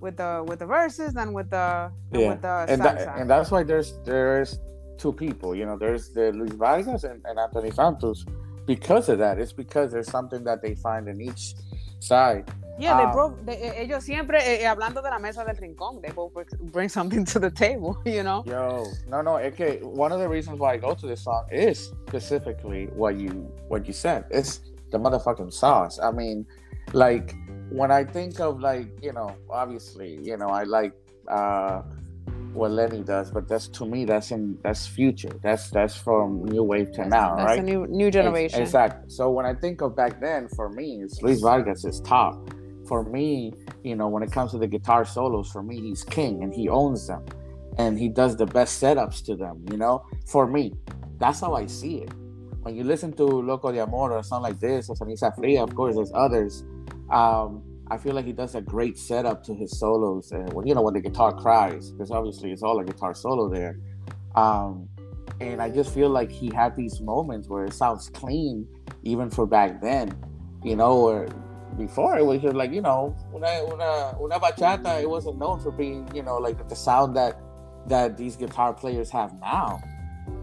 with 0.00 0.16
the 0.16 0.44
with 0.46 0.58
the 0.58 0.66
verses 0.66 1.14
and 1.14 1.32
with 1.32 1.48
the 1.50 1.90
yeah. 2.10 2.30
with 2.30 2.42
the 2.42 2.66
and, 2.68 2.82
that, 2.82 3.16
and 3.16 3.30
that's 3.30 3.52
why 3.52 3.62
there's 3.62 3.94
there's 4.04 4.58
two 4.98 5.12
people. 5.12 5.54
You 5.54 5.64
know, 5.64 5.78
there's 5.78 6.10
the 6.10 6.32
Luis 6.32 6.52
Vargas 6.52 7.04
and, 7.04 7.22
and 7.24 7.38
Anthony 7.38 7.70
Santos. 7.70 8.26
Because 8.66 9.08
of 9.08 9.18
that, 9.18 9.38
it's 9.38 9.52
because 9.52 9.92
there's 9.92 10.10
something 10.10 10.44
that 10.44 10.62
they 10.62 10.74
find 10.74 11.08
in 11.08 11.20
each 11.20 11.54
side. 12.00 12.50
Yeah, 12.78 12.96
they 12.96 13.04
um, 13.04 13.12
broke. 13.12 13.44
They, 13.44 13.82
ellos 13.82 14.04
siempre 14.04 14.38
eh, 14.38 14.62
eh, 14.62 14.66
hablando 14.66 15.02
de 15.02 15.10
la 15.10 15.18
mesa 15.18 15.44
del 15.44 15.56
rincón. 15.56 16.00
They 16.00 16.10
both 16.10 16.32
bring 16.72 16.88
something 16.88 17.24
to 17.26 17.38
the 17.38 17.50
table. 17.50 18.00
You 18.06 18.22
know. 18.22 18.42
Yo, 18.46 18.86
no, 19.08 19.22
no. 19.22 19.36
Okay, 19.38 19.78
one 19.82 20.12
of 20.12 20.20
the 20.20 20.28
reasons 20.28 20.58
why 20.58 20.74
I 20.74 20.76
go 20.76 20.94
to 20.94 21.06
this 21.06 21.22
song 21.22 21.46
is 21.50 21.92
specifically 22.08 22.86
what 22.94 23.16
you 23.18 23.30
what 23.68 23.86
you 23.86 23.92
said. 23.92 24.24
It's 24.30 24.60
the 24.90 24.98
motherfucking 24.98 25.52
sauce. 25.52 25.98
I 25.98 26.10
mean, 26.10 26.46
like 26.92 27.34
when 27.70 27.90
I 27.90 28.04
think 28.04 28.40
of 28.40 28.60
like 28.60 28.88
you 29.02 29.12
know, 29.12 29.36
obviously, 29.50 30.18
you 30.22 30.36
know, 30.36 30.48
I 30.48 30.64
like. 30.64 30.92
uh 31.28 31.82
what 32.54 32.70
Lenny 32.70 33.02
does, 33.02 33.30
but 33.30 33.48
that's 33.48 33.68
to 33.68 33.86
me 33.86 34.04
that's 34.04 34.30
in 34.30 34.58
that's 34.62 34.86
future. 34.86 35.30
That's 35.42 35.70
that's 35.70 35.96
from 35.96 36.44
new 36.44 36.62
wave 36.62 36.92
to 36.92 37.08
now, 37.08 37.36
that's 37.36 37.46
right? 37.46 37.58
a 37.58 37.62
new 37.62 37.86
new 37.86 38.10
generation. 38.10 38.60
Exactly. 38.60 39.08
So 39.08 39.30
when 39.30 39.46
I 39.46 39.54
think 39.54 39.80
of 39.80 39.96
back 39.96 40.20
then, 40.20 40.48
for 40.48 40.68
me, 40.68 41.00
it's 41.02 41.22
Luis 41.22 41.40
Vargas 41.40 41.84
is 41.84 42.00
top. 42.00 42.36
For 42.86 43.04
me, 43.04 43.52
you 43.82 43.96
know, 43.96 44.08
when 44.08 44.22
it 44.22 44.32
comes 44.32 44.50
to 44.52 44.58
the 44.58 44.66
guitar 44.66 45.04
solos, 45.04 45.50
for 45.50 45.62
me, 45.62 45.80
he's 45.80 46.02
king 46.04 46.42
and 46.42 46.52
he 46.52 46.68
owns 46.68 47.06
them, 47.06 47.24
and 47.78 47.98
he 47.98 48.08
does 48.08 48.36
the 48.36 48.46
best 48.46 48.82
setups 48.82 49.24
to 49.26 49.36
them. 49.36 49.64
You 49.70 49.76
know, 49.76 50.04
for 50.26 50.46
me, 50.46 50.72
that's 51.18 51.40
how 51.40 51.54
I 51.54 51.66
see 51.66 51.98
it. 51.98 52.12
When 52.62 52.76
you 52.76 52.84
listen 52.84 53.12
to 53.14 53.24
Loco 53.24 53.72
de 53.72 53.82
Amor 53.82 54.12
or 54.12 54.22
song 54.22 54.42
like 54.42 54.60
this, 54.60 54.88
or 54.88 54.96
Ceniza 54.96 55.34
Fria, 55.34 55.62
of 55.62 55.74
course, 55.74 55.96
there's 55.96 56.12
others. 56.14 56.64
Um, 57.10 57.62
I 57.90 57.98
feel 57.98 58.14
like 58.14 58.24
he 58.24 58.32
does 58.32 58.54
a 58.54 58.60
great 58.60 58.96
setup 58.98 59.42
to 59.44 59.54
his 59.54 59.78
solos, 59.78 60.32
and 60.32 60.52
when 60.52 60.66
you 60.66 60.74
know 60.74 60.82
when 60.82 60.94
the 60.94 61.00
guitar 61.00 61.32
cries, 61.32 61.90
because 61.90 62.10
obviously 62.10 62.52
it's 62.52 62.62
all 62.62 62.78
a 62.80 62.84
guitar 62.84 63.14
solo 63.14 63.48
there. 63.48 63.78
Um, 64.34 64.88
and 65.40 65.60
I 65.60 65.70
just 65.70 65.92
feel 65.92 66.08
like 66.08 66.30
he 66.30 66.50
had 66.54 66.76
these 66.76 67.00
moments 67.00 67.48
where 67.48 67.64
it 67.64 67.74
sounds 67.74 68.08
clean, 68.08 68.66
even 69.02 69.28
for 69.28 69.46
back 69.46 69.80
then, 69.80 70.16
you 70.62 70.76
know, 70.76 70.92
or 70.92 71.28
before 71.76 72.18
it 72.18 72.24
was 72.24 72.42
just 72.42 72.54
like 72.54 72.72
you 72.72 72.80
know, 72.80 73.14
una 73.34 73.62
una 73.64 74.16
una 74.20 74.40
bachata, 74.40 75.00
it 75.02 75.08
wasn't 75.08 75.38
known 75.38 75.60
for 75.60 75.70
being 75.70 76.08
you 76.14 76.22
know 76.22 76.38
like 76.38 76.68
the 76.68 76.76
sound 76.76 77.16
that 77.16 77.38
that 77.86 78.16
these 78.16 78.36
guitar 78.36 78.72
players 78.72 79.10
have 79.10 79.38
now. 79.40 79.80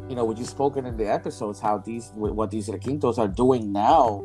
You 0.07 0.15
know, 0.15 0.25
what 0.25 0.37
you've 0.37 0.49
spoken 0.49 0.85
in 0.85 0.97
the 0.97 1.07
episodes, 1.07 1.59
how 1.59 1.77
these 1.77 2.11
what 2.15 2.49
these 2.49 2.67
requintos 2.67 3.17
are 3.17 3.27
doing 3.27 3.71
now 3.71 4.23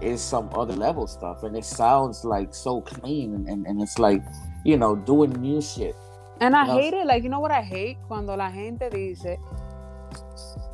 is 0.00 0.20
some 0.20 0.50
other 0.54 0.74
level 0.74 1.06
stuff, 1.06 1.42
and 1.42 1.56
it 1.56 1.64
sounds 1.64 2.24
like 2.24 2.54
so 2.54 2.80
clean, 2.80 3.34
and, 3.34 3.48
and, 3.48 3.66
and 3.66 3.80
it's 3.80 3.98
like, 3.98 4.22
you 4.64 4.76
know, 4.76 4.96
doing 4.96 5.32
new 5.40 5.60
shit. 5.60 5.94
And 6.40 6.54
I 6.54 6.66
hate 6.66 6.92
it. 6.92 7.06
Like, 7.06 7.22
you 7.22 7.30
know 7.30 7.40
what 7.40 7.50
I 7.50 7.62
hate? 7.62 7.96
Cuando 8.08 8.36
la 8.36 8.50
gente 8.50 8.90
dice 8.90 9.38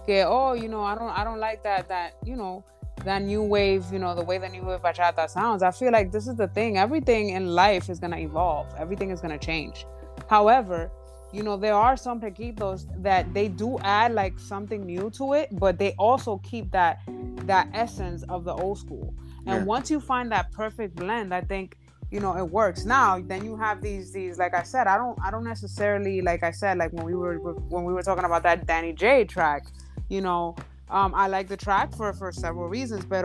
que, 0.07 0.25
oh, 0.27 0.55
you 0.55 0.68
know, 0.68 0.83
I 0.83 0.97
don't, 0.97 1.11
I 1.11 1.25
don't 1.25 1.38
like 1.38 1.62
that, 1.62 1.88
that, 1.88 2.14
you 2.25 2.37
know, 2.37 2.64
that 3.05 3.22
new 3.22 3.42
wave, 3.42 3.85
you 3.92 3.98
know, 3.98 4.14
the 4.14 4.22
way 4.22 4.38
the 4.38 4.48
new 4.48 4.62
wave 4.62 4.81
bachata 4.81 5.28
sounds. 5.28 5.62
I 5.62 5.70
feel 5.70 5.92
like 5.92 6.12
this 6.12 6.26
is 6.26 6.37
the 6.37 6.48
thing. 6.48 6.78
Everything 6.78 7.31
in 7.31 7.55
life 7.55 7.88
is 7.88 7.98
gonna 7.98 8.18
evolve. 8.18 8.72
Everything 8.78 9.11
is 9.11 9.20
gonna 9.20 9.38
change. 9.38 9.87
However, 10.28 10.90
you 11.33 11.42
know, 11.42 11.57
there 11.57 11.74
are 11.74 11.96
some 11.96 12.20
taquitos 12.20 12.87
that 13.02 13.33
they 13.33 13.48
do 13.48 13.78
add 13.81 14.12
like 14.12 14.38
something 14.38 14.85
new 14.85 15.11
to 15.11 15.33
it, 15.33 15.48
but 15.52 15.78
they 15.78 15.92
also 15.92 16.38
keep 16.38 16.70
that 16.72 17.00
that 17.46 17.68
essence 17.72 18.22
of 18.24 18.44
the 18.44 18.52
old 18.52 18.78
school. 18.78 19.14
And 19.46 19.61
yeah. 19.61 19.64
once 19.64 19.90
you 19.90 20.00
find 20.00 20.31
that 20.31 20.52
perfect 20.52 20.94
blend, 20.94 21.35
I 21.35 21.40
think 21.40 21.76
you 22.12 22.20
know 22.20 22.37
it 22.37 22.44
works 22.44 22.85
now 22.85 23.18
then 23.22 23.42
you 23.42 23.57
have 23.57 23.81
these 23.81 24.12
these 24.12 24.38
like 24.38 24.55
i 24.55 24.62
said 24.62 24.87
i 24.87 24.98
don't 24.98 25.18
i 25.24 25.31
don't 25.31 25.44
necessarily 25.44 26.20
like 26.20 26.42
i 26.42 26.50
said 26.50 26.76
like 26.76 26.92
when 26.92 27.07
we 27.07 27.14
were 27.14 27.38
when 27.38 27.85
we 27.85 27.92
were 27.94 28.02
talking 28.02 28.24
about 28.26 28.42
that 28.42 28.66
danny 28.66 28.92
j 28.92 29.24
track 29.24 29.64
you 30.11 30.20
know 30.20 30.55
um 30.92 31.14
i 31.14 31.26
like 31.26 31.48
the 31.48 31.57
track 31.57 31.94
for 31.94 32.12
for 32.12 32.31
several 32.31 32.68
reasons 32.68 33.05
but 33.05 33.24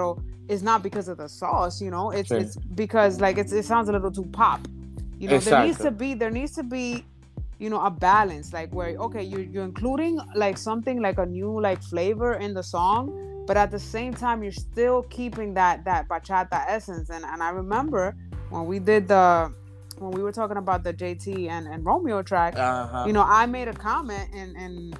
it's 0.49 0.63
not 0.63 0.82
because 0.82 1.08
of 1.08 1.17
the 1.17 1.27
sauce 1.27 1.82
you 1.82 1.91
know 1.91 2.12
it's 2.12 2.32
it's 2.32 2.56
because 2.73 3.19
like 3.19 3.38
it's, 3.38 3.51
it 3.51 3.65
sounds 3.65 3.89
a 3.89 3.91
little 3.91 4.12
too 4.12 4.25
pop 4.32 4.67
you 5.19 5.27
know 5.27 5.36
exactly. 5.36 5.51
there 5.51 5.67
needs 5.67 5.80
to 5.80 5.91
be 5.91 6.13
there 6.13 6.32
needs 6.32 6.51
to 6.53 6.63
be 6.63 7.06
you 7.60 7.69
know 7.69 7.82
a 7.82 7.91
balance 7.91 8.53
like 8.53 8.73
where 8.73 8.95
okay 8.97 9.23
you're, 9.23 9.41
you're 9.41 9.63
including 9.63 10.19
like 10.36 10.58
something 10.58 11.01
like 11.01 11.17
a 11.17 11.25
new 11.25 11.60
like 11.60 11.82
flavor 11.84 12.36
in 12.36 12.53
the 12.53 12.63
song 12.63 13.43
but 13.47 13.58
at 13.58 13.71
the 13.71 13.80
same 13.80 14.13
time 14.13 14.43
you're 14.43 14.51
still 14.51 15.03
keeping 15.03 15.53
that 15.53 15.84
that 15.84 16.08
bachata 16.08 16.63
essence 16.67 17.10
and 17.10 17.25
and 17.25 17.41
i 17.41 17.49
remember 17.49 18.15
when 18.49 18.65
we 18.65 18.80
did 18.80 19.08
the 19.08 19.51
when 19.97 20.12
we 20.12 20.21
were 20.21 20.32
talking 20.32 20.58
about 20.58 20.84
the 20.84 20.93
jt 20.93 21.49
and, 21.49 21.67
and 21.67 21.84
romeo 21.86 22.21
track 22.21 22.53
uh-huh. 22.56 23.06
you 23.08 23.13
know 23.13 23.23
i 23.23 23.45
made 23.45 23.67
a 23.67 23.73
comment 23.73 24.30
in 24.34 24.56
in 24.56 24.93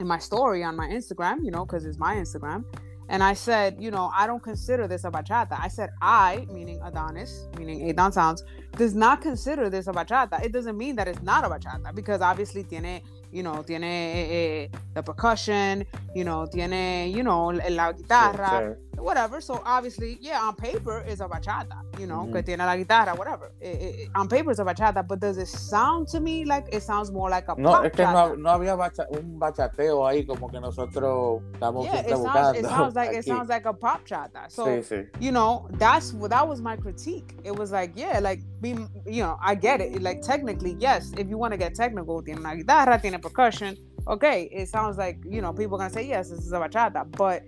in 0.00 0.06
my 0.06 0.18
story 0.18 0.62
on 0.62 0.76
my 0.76 0.88
instagram 0.88 1.44
you 1.44 1.50
know 1.50 1.64
because 1.64 1.84
it's 1.84 1.98
my 1.98 2.14
instagram 2.16 2.64
and 3.10 3.22
I 3.22 3.32
said, 3.32 3.76
you 3.80 3.90
know, 3.90 4.10
I 4.14 4.26
don't 4.26 4.42
consider 4.42 4.86
this 4.86 5.04
a 5.04 5.10
bachata. 5.10 5.58
I 5.58 5.68
said 5.68 5.90
I, 6.02 6.46
meaning 6.52 6.78
Adonis, 6.84 7.48
meaning 7.56 7.88
Adon 7.88 8.12
Sounds, 8.12 8.44
does 8.76 8.94
not 8.94 9.22
consider 9.22 9.70
this 9.70 9.86
a 9.86 9.92
bachata. 9.92 10.44
It 10.44 10.52
doesn't 10.52 10.76
mean 10.76 10.94
that 10.96 11.08
it's 11.08 11.22
not 11.22 11.44
a 11.44 11.48
bachata 11.48 11.94
because 11.94 12.20
obviously 12.20 12.64
tiene 12.64 13.00
you 13.32 13.42
know, 13.42 13.62
tiene 13.62 13.84
eh, 13.84 14.28
eh, 14.30 14.68
the 14.94 15.02
percussion, 15.02 15.86
you 16.14 16.24
know, 16.24 16.46
tiene, 16.46 17.10
you 17.10 17.22
know, 17.22 17.46
la 17.70 17.92
guitarra, 17.92 18.48
sure, 18.48 18.78
sure. 18.94 19.04
whatever. 19.04 19.40
So 19.40 19.62
obviously, 19.64 20.18
yeah, 20.20 20.40
on 20.40 20.54
paper 20.54 21.04
is 21.06 21.20
a 21.20 21.28
bachata, 21.28 21.82
you 21.98 22.06
know, 22.06 22.22
mm-hmm. 22.22 22.32
que 22.32 22.42
tiene 22.42 22.58
la 22.58 22.76
guitarra, 22.76 23.16
whatever. 23.16 23.52
It, 23.60 24.08
on 24.14 24.28
paper 24.28 24.50
is 24.50 24.58
a 24.58 24.64
bachata, 24.64 25.06
but 25.06 25.20
does 25.20 25.38
it 25.38 25.48
sound 25.48 26.08
to 26.08 26.20
me 26.20 26.44
like 26.44 26.66
it 26.72 26.82
sounds 26.82 27.10
more 27.10 27.28
like 27.28 27.48
a 27.48 27.54
no, 27.60 27.70
pop 27.70 27.84
es 27.84 27.92
que 27.92 28.04
no, 28.04 28.34
no, 28.34 28.50
había 28.50 28.76
bacha, 28.76 29.06
un 29.10 29.38
bachateo 29.38 30.06
ahí 30.06 30.26
como 30.26 30.48
que 30.48 30.60
nosotros 30.60 31.42
estamos 31.52 31.84
yeah, 31.84 32.00
it 32.00 32.08
sounds, 32.08 32.58
it 32.58 32.64
sounds 32.64 32.94
like 32.96 33.10
aquí. 33.10 33.18
it 33.18 33.24
sounds 33.24 33.48
like 33.48 33.66
a 33.66 33.72
pop 33.72 34.06
chata. 34.06 34.50
So 34.50 34.66
sí, 34.66 34.82
sí. 34.82 35.06
you 35.20 35.32
know, 35.32 35.68
that's 35.72 36.12
that 36.12 36.46
was 36.46 36.60
my 36.60 36.76
critique. 36.76 37.34
It 37.44 37.54
was 37.54 37.72
like, 37.72 37.92
yeah, 37.94 38.18
like 38.20 38.40
be, 38.60 38.70
you 39.06 39.22
know, 39.22 39.38
I 39.42 39.54
get 39.54 39.80
it. 39.80 40.02
Like 40.02 40.22
technically, 40.22 40.76
yes, 40.78 41.12
if 41.16 41.28
you 41.28 41.38
want 41.38 41.52
to 41.52 41.58
get 41.58 41.74
technical, 41.74 42.22
tiene 42.22 42.38
una 42.40 42.54
guitarra, 42.54 43.00
tiene 43.00 43.17
percussion, 43.20 43.76
okay, 44.06 44.48
it 44.52 44.68
sounds 44.68 44.98
like 44.98 45.18
you 45.24 45.40
know 45.40 45.52
people 45.52 45.76
are 45.76 45.78
gonna 45.78 45.90
say 45.90 46.06
yes, 46.06 46.30
this 46.30 46.40
is 46.40 46.52
a 46.52 46.56
bachata, 46.56 47.10
but 47.16 47.42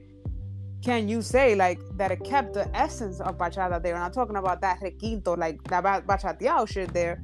can 0.83 1.09
you 1.09 1.21
say 1.21 1.55
like 1.55 1.79
that 1.97 2.11
it 2.11 2.25
kept 2.25 2.55
the 2.55 2.75
essence 2.77 3.21
of 3.21 3.37
bachata 3.37 3.83
there? 3.83 3.95
And 3.95 4.03
I'm 4.03 4.13
talking 4.13 4.37
about 4.37 4.61
that 4.63 4.81
requinto, 4.81 5.37
like 5.37 5.63
that 5.65 5.85
bachateado 6.07 6.69
shit 6.69 6.93
there. 6.93 7.23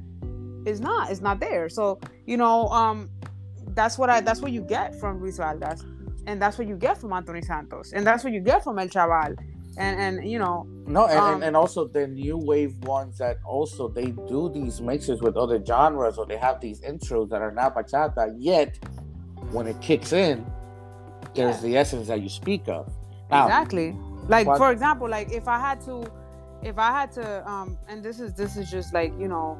Is 0.65 0.81
not, 0.81 1.09
it's 1.09 1.21
not 1.21 1.39
there. 1.39 1.69
So 1.69 1.97
you 2.25 2.35
know, 2.35 2.67
um, 2.67 3.09
that's 3.69 3.97
what 3.97 4.09
I, 4.09 4.19
that's 4.21 4.41
what 4.41 4.51
you 4.51 4.61
get 4.61 4.99
from 4.99 5.21
Luis 5.21 5.37
Vargas, 5.37 5.83
and 6.25 6.41
that's 6.41 6.57
what 6.57 6.67
you 6.67 6.75
get 6.75 6.97
from 6.97 7.13
Anthony 7.13 7.41
Santos, 7.41 7.93
and 7.93 8.05
that's 8.05 8.23
what 8.23 8.33
you 8.33 8.41
get 8.41 8.63
from 8.63 8.77
El 8.77 8.87
Chaval, 8.87 9.37
and 9.77 9.99
and 9.99 10.29
you 10.29 10.39
know. 10.39 10.67
No, 10.85 11.07
and, 11.07 11.19
um, 11.19 11.43
and 11.43 11.55
also 11.55 11.87
the 11.87 12.07
new 12.07 12.37
wave 12.37 12.77
ones 12.79 13.17
that 13.17 13.37
also 13.45 13.87
they 13.87 14.11
do 14.27 14.49
these 14.53 14.81
mixes 14.81 15.21
with 15.21 15.35
other 15.37 15.63
genres, 15.63 16.17
or 16.17 16.25
they 16.25 16.37
have 16.37 16.61
these 16.61 16.81
intros 16.81 17.29
that 17.29 17.41
are 17.41 17.51
not 17.51 17.75
bachata. 17.75 18.33
Yet, 18.37 18.77
when 19.51 19.67
it 19.67 19.79
kicks 19.81 20.13
in, 20.13 20.45
there's 21.35 21.57
yeah. 21.57 21.61
the 21.61 21.77
essence 21.77 22.07
that 22.07 22.21
you 22.21 22.29
speak 22.29 22.67
of. 22.67 22.91
Now, 23.29 23.45
exactly. 23.45 23.95
Like 24.27 24.45
for 24.45 24.71
example, 24.71 25.09
like 25.09 25.31
if 25.31 25.47
I 25.47 25.59
had 25.59 25.81
to, 25.81 26.09
if 26.63 26.77
I 26.77 26.91
had 26.91 27.11
to, 27.13 27.49
um, 27.49 27.77
and 27.87 28.03
this 28.03 28.19
is 28.19 28.33
this 28.33 28.57
is 28.57 28.69
just 28.69 28.93
like 28.93 29.13
you 29.19 29.27
know, 29.27 29.59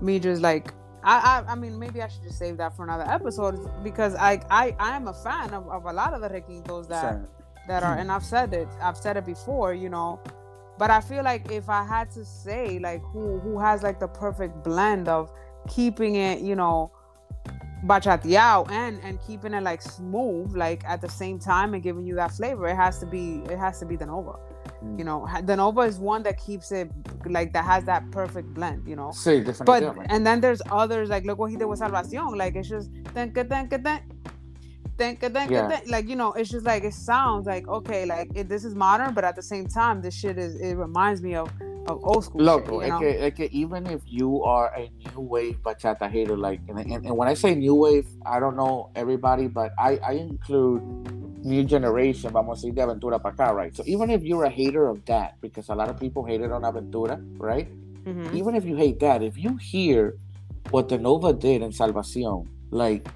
me 0.00 0.18
just 0.18 0.42
like 0.42 0.72
I, 1.02 1.42
I, 1.46 1.52
I 1.52 1.54
mean, 1.54 1.78
maybe 1.78 2.02
I 2.02 2.08
should 2.08 2.22
just 2.22 2.38
save 2.38 2.56
that 2.58 2.76
for 2.76 2.84
another 2.84 3.04
episode 3.08 3.58
because 3.82 4.14
I, 4.14 4.40
I, 4.50 4.76
I 4.78 4.96
am 4.96 5.08
a 5.08 5.14
fan 5.14 5.54
of, 5.54 5.68
of 5.68 5.86
a 5.86 5.92
lot 5.92 6.12
of 6.12 6.20
the 6.20 6.28
requintos 6.28 6.88
that, 6.88 7.20
that 7.70 7.84
are, 7.84 7.96
and 7.96 8.10
I've 8.10 8.24
said 8.24 8.52
it, 8.52 8.68
I've 8.82 8.96
said 8.96 9.16
it 9.16 9.24
before, 9.24 9.74
you 9.74 9.88
know, 9.88 10.20
but 10.76 10.90
I 10.90 11.00
feel 11.00 11.22
like 11.22 11.52
if 11.52 11.68
I 11.68 11.84
had 11.84 12.10
to 12.12 12.24
say 12.24 12.80
like 12.80 13.00
who, 13.12 13.38
who 13.38 13.60
has 13.60 13.84
like 13.84 14.00
the 14.00 14.08
perfect 14.08 14.64
blend 14.64 15.08
of 15.08 15.30
keeping 15.68 16.16
it, 16.16 16.40
you 16.40 16.56
know, 16.56 16.90
bachateado 17.86 18.68
and 18.70 19.00
and 19.02 19.18
keeping 19.26 19.54
it 19.54 19.62
like 19.62 19.80
smooth 19.80 20.54
like 20.54 20.84
at 20.84 21.00
the 21.00 21.08
same 21.08 21.38
time 21.38 21.72
and 21.72 21.82
giving 21.82 22.04
you 22.04 22.14
that 22.14 22.30
flavor 22.30 22.68
it 22.68 22.76
has 22.76 22.98
to 22.98 23.06
be 23.06 23.40
it 23.48 23.58
has 23.58 23.78
to 23.78 23.86
be 23.86 23.96
the 23.96 24.04
nova 24.04 24.34
mm. 24.84 24.98
you 24.98 25.02
know 25.02 25.26
the 25.44 25.56
nova 25.56 25.80
is 25.80 25.98
one 25.98 26.22
that 26.22 26.36
keeps 26.36 26.72
it 26.72 26.90
like 27.24 27.54
that 27.54 27.64
has 27.64 27.82
that 27.84 28.02
perfect 28.10 28.52
blend 28.52 28.86
you 28.86 28.94
know? 28.94 29.10
Sí, 29.14 29.42
but 29.64 29.82
and 30.10 30.26
then 30.26 30.42
there's 30.42 30.60
others 30.70 31.08
like 31.08 31.24
look 31.24 31.38
what 31.38 31.50
he 31.50 31.56
did 31.56 31.64
with 31.64 31.80
salvacion 31.80 32.36
like 32.36 32.54
it's 32.54 32.68
just 32.68 32.90
think 33.14 33.34
think 33.34 33.70
think 33.70 34.02
think 35.00 35.20
think 35.20 35.50
like 35.94 36.06
you 36.08 36.16
know 36.16 36.32
it's 36.32 36.50
just 36.50 36.66
like 36.66 36.84
it 36.84 36.92
sounds 36.92 37.46
like 37.46 37.66
okay 37.68 38.04
like 38.04 38.28
it, 38.34 38.48
this 38.48 38.64
is 38.64 38.74
modern 38.74 39.14
but 39.14 39.24
at 39.24 39.34
the 39.34 39.46
same 39.52 39.66
time 39.66 40.02
this 40.02 40.14
shit 40.14 40.36
is 40.38 40.52
it 40.60 40.74
reminds 40.74 41.22
me 41.22 41.34
of 41.34 41.48
of 41.88 41.98
old 42.04 42.24
school. 42.24 42.42
Loco, 42.42 42.80
shit, 42.80 43.16
you 43.18 43.44
know? 43.44 43.48
even 43.50 43.86
if 43.86 44.02
you 44.06 44.44
are 44.44 44.68
a 44.76 44.90
new 45.00 45.20
wave 45.20 45.56
bachata 45.62 46.10
hater, 46.10 46.36
like, 46.36 46.60
and, 46.68 46.78
and, 46.78 47.06
and, 47.06 47.16
when 47.16 47.26
I 47.26 47.34
say 47.34 47.54
new 47.54 47.74
wave, 47.74 48.06
I 48.24 48.38
don't 48.38 48.54
know 48.54 48.90
everybody, 48.94 49.48
but 49.48 49.72
I, 49.78 49.98
I 50.06 50.12
include 50.12 50.82
new 51.44 51.64
generation, 51.64 52.30
vamos 52.32 52.62
a 52.62 52.66
decir 52.66 52.74
de 52.74 52.82
Aventura 52.82 53.20
para 53.20 53.34
acá, 53.34 53.54
right? 53.54 53.74
So 53.74 53.82
even 53.86 54.10
if 54.10 54.22
you're 54.22 54.44
a 54.44 54.50
hater 54.50 54.88
of 54.88 55.04
that, 55.06 55.40
because 55.40 55.70
a 55.70 55.74
lot 55.74 55.88
of 55.88 55.98
people 55.98 56.22
hated 56.24 56.52
on 56.52 56.62
Aventura, 56.62 57.18
right? 57.38 57.66
Mm-hmm. 58.04 58.36
Even 58.36 58.54
if 58.54 58.64
you 58.64 58.76
hate 58.76 59.00
that, 59.00 59.22
if 59.22 59.38
you 59.38 59.56
hear 59.56 60.18
what 60.70 60.88
the 60.88 60.98
Nova 60.98 61.32
did 61.32 61.62
in 61.62 61.70
Salvacion, 61.72 62.46
like, 62.70 63.08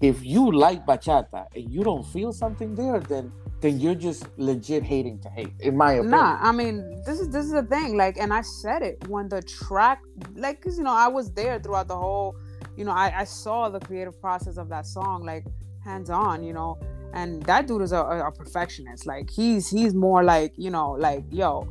if 0.00 0.24
you 0.24 0.52
like 0.52 0.84
bachata 0.86 1.46
and 1.54 1.70
you 1.70 1.82
don't 1.82 2.06
feel 2.06 2.32
something 2.32 2.74
there, 2.74 3.00
then 3.00 3.32
then 3.60 3.80
you're 3.80 3.94
just 3.94 4.26
legit 4.36 4.82
hating 4.82 5.18
to 5.20 5.30
hate, 5.30 5.52
in 5.60 5.76
my 5.76 5.92
opinion. 5.92 6.10
Nah, 6.10 6.38
I 6.42 6.52
mean, 6.52 7.02
this 7.06 7.18
is 7.18 7.30
this 7.30 7.46
is 7.46 7.52
the 7.52 7.62
thing. 7.62 7.96
Like, 7.96 8.18
and 8.18 8.32
I 8.32 8.42
said 8.42 8.82
it 8.82 9.08
when 9.08 9.28
the 9.28 9.40
track, 9.42 10.02
like, 10.34 10.60
cause 10.60 10.76
you 10.76 10.84
know, 10.84 10.92
I 10.92 11.08
was 11.08 11.32
there 11.32 11.58
throughout 11.58 11.88
the 11.88 11.96
whole. 11.96 12.36
You 12.76 12.84
know, 12.84 12.92
I, 12.92 13.20
I 13.20 13.24
saw 13.24 13.70
the 13.70 13.80
creative 13.80 14.20
process 14.20 14.58
of 14.58 14.68
that 14.68 14.84
song, 14.84 15.24
like 15.24 15.46
hands 15.82 16.10
on. 16.10 16.44
You 16.44 16.52
know, 16.52 16.78
and 17.14 17.42
that 17.44 17.66
dude 17.66 17.80
is 17.80 17.92
a, 17.92 18.00
a 18.00 18.30
perfectionist. 18.30 19.06
Like, 19.06 19.30
he's 19.30 19.70
he's 19.70 19.94
more 19.94 20.22
like, 20.22 20.52
you 20.56 20.70
know, 20.70 20.90
like, 20.92 21.24
yo, 21.30 21.66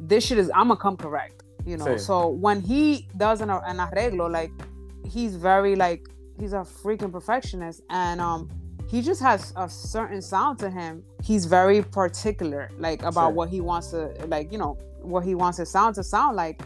this 0.00 0.26
shit 0.26 0.38
is 0.38 0.50
I'm 0.52 0.68
gonna 0.68 0.76
come 0.76 0.96
correct. 0.96 1.44
You 1.64 1.76
know, 1.76 1.96
so 1.96 2.28
when 2.28 2.60
he 2.60 3.08
does 3.16 3.40
an, 3.40 3.48
an 3.48 3.78
arreglo, 3.78 4.30
like, 4.30 4.50
he's 5.06 5.36
very 5.36 5.76
like 5.76 6.08
he's 6.38 6.52
a 6.52 6.58
freaking 6.58 7.12
perfectionist, 7.12 7.82
and 7.90 8.20
um 8.20 8.50
he 8.86 9.00
just 9.00 9.20
has 9.22 9.52
a 9.56 9.68
certain 9.68 10.20
sound 10.20 10.58
to 10.58 10.70
him. 10.70 11.02
He's 11.22 11.46
very 11.46 11.82
particular, 11.82 12.70
like 12.78 13.02
about 13.02 13.28
sure. 13.28 13.30
what 13.30 13.48
he 13.48 13.60
wants 13.60 13.90
to, 13.90 14.14
like 14.26 14.52
you 14.52 14.58
know, 14.58 14.78
what 15.00 15.24
he 15.24 15.34
wants 15.34 15.58
his 15.58 15.70
sound 15.70 15.94
to 15.96 16.04
sound 16.04 16.36
like. 16.36 16.62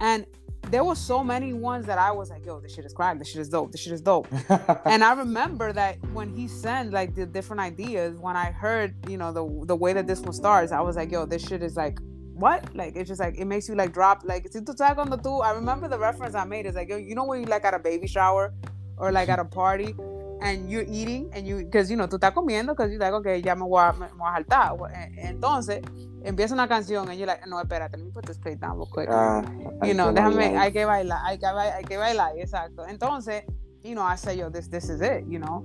And 0.00 0.26
there 0.70 0.84
were 0.84 0.94
so 0.94 1.24
many 1.24 1.52
ones 1.52 1.86
that 1.86 1.98
I 1.98 2.10
was 2.10 2.30
like, 2.30 2.44
yo, 2.44 2.60
this 2.60 2.74
shit 2.74 2.84
is 2.84 2.92
crack, 2.92 3.18
this 3.18 3.28
shit 3.28 3.40
is 3.40 3.48
dope, 3.48 3.72
this 3.72 3.80
shit 3.80 3.92
is 3.92 4.00
dope. 4.00 4.28
and 4.84 5.02
I 5.04 5.14
remember 5.14 5.72
that 5.72 5.96
when 6.12 6.28
he 6.34 6.48
sent 6.48 6.92
like 6.92 7.14
the 7.14 7.26
different 7.26 7.60
ideas, 7.60 8.18
when 8.18 8.36
I 8.36 8.50
heard, 8.50 8.94
you 9.08 9.16
know, 9.16 9.32
the 9.32 9.66
the 9.66 9.76
way 9.76 9.92
that 9.92 10.06
this 10.06 10.20
one 10.20 10.32
starts, 10.32 10.72
I 10.72 10.80
was 10.80 10.96
like, 10.96 11.10
yo, 11.10 11.26
this 11.26 11.46
shit 11.46 11.62
is 11.62 11.76
like 11.76 11.98
what? 12.34 12.74
Like 12.74 12.96
it's 12.96 13.08
just 13.08 13.20
like 13.20 13.36
it 13.38 13.46
makes 13.46 13.68
you 13.68 13.74
like 13.74 13.92
drop 13.92 14.22
like 14.24 14.50
tu 14.50 14.62
tag 14.62 14.98
on 14.98 15.10
the 15.10 15.16
two. 15.16 15.38
I 15.38 15.52
remember 15.52 15.88
the 15.88 15.98
reference 15.98 16.34
I 16.34 16.44
made 16.44 16.66
is 16.66 16.74
like, 16.74 16.88
yo, 16.88 16.96
you 16.96 17.14
know 17.14 17.24
when 17.24 17.40
you 17.40 17.46
like 17.46 17.64
at 17.64 17.74
a 17.74 17.78
baby 17.78 18.06
shower 18.06 18.54
or 18.98 19.12
like 19.12 19.28
at 19.28 19.38
a 19.38 19.44
party 19.44 19.94
and 20.40 20.70
you're 20.70 20.86
eating 20.88 21.30
and 21.32 21.46
you 21.46 21.58
because 21.64 21.90
you 21.90 21.96
know 21.96 22.06
tú 22.06 22.18
estás 22.18 22.32
comiendo 22.32 22.68
because 22.74 22.90
you're 22.90 23.00
like 23.00 23.12
okay 23.12 23.40
ya 23.42 23.54
me 23.54 23.62
voy 23.62 23.80
a, 23.80 23.92
me, 23.92 24.06
me 24.06 24.18
voy 24.18 24.28
a 24.28 24.44
saltar 24.44 24.76
entonces 25.16 25.82
empieza 26.24 26.54
una 26.54 26.68
canción 26.68 27.08
y 27.10 27.16
you're 27.16 27.26
like 27.26 27.44
no 27.46 27.60
espérate 27.60 27.96
let 27.96 28.04
me 28.04 28.10
put 28.10 28.24
this 28.26 28.38
plate 28.38 28.60
down 28.60 28.76
real 28.76 28.86
quick 28.86 29.08
uh, 29.08 29.42
you 29.84 29.94
know 29.94 30.12
déjame 30.12 30.56
hay 30.56 30.72
que 30.72 30.84
bailar 30.84 31.18
hay 31.24 31.38
que, 31.38 31.46
hay 31.46 31.84
que 31.84 31.96
bailar 31.96 32.38
exacto 32.38 32.86
entonces 32.86 33.42
you 33.82 33.94
know 33.94 34.02
I 34.02 34.16
say 34.16 34.36
yo 34.36 34.50
this 34.50 34.68
this 34.68 34.88
is 34.88 35.00
it 35.00 35.24
you 35.28 35.38
know 35.38 35.64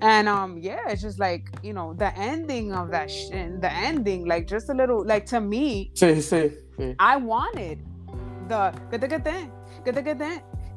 And 0.00 0.28
um, 0.28 0.58
yeah, 0.58 0.88
it's 0.88 1.02
just 1.02 1.18
like 1.18 1.50
you 1.60 1.72
know 1.72 1.92
the 1.92 2.16
ending 2.16 2.72
of 2.72 2.92
that 2.92 3.10
shit. 3.10 3.60
The 3.60 3.72
ending, 3.72 4.26
like 4.26 4.46
just 4.46 4.68
a 4.68 4.72
little, 4.72 5.04
like 5.04 5.26
to 5.26 5.40
me, 5.40 5.90
sí, 5.94 6.22
sí, 6.22 6.52
sí. 6.78 6.94
I 7.00 7.16
wanted 7.16 7.80
the 8.48 8.72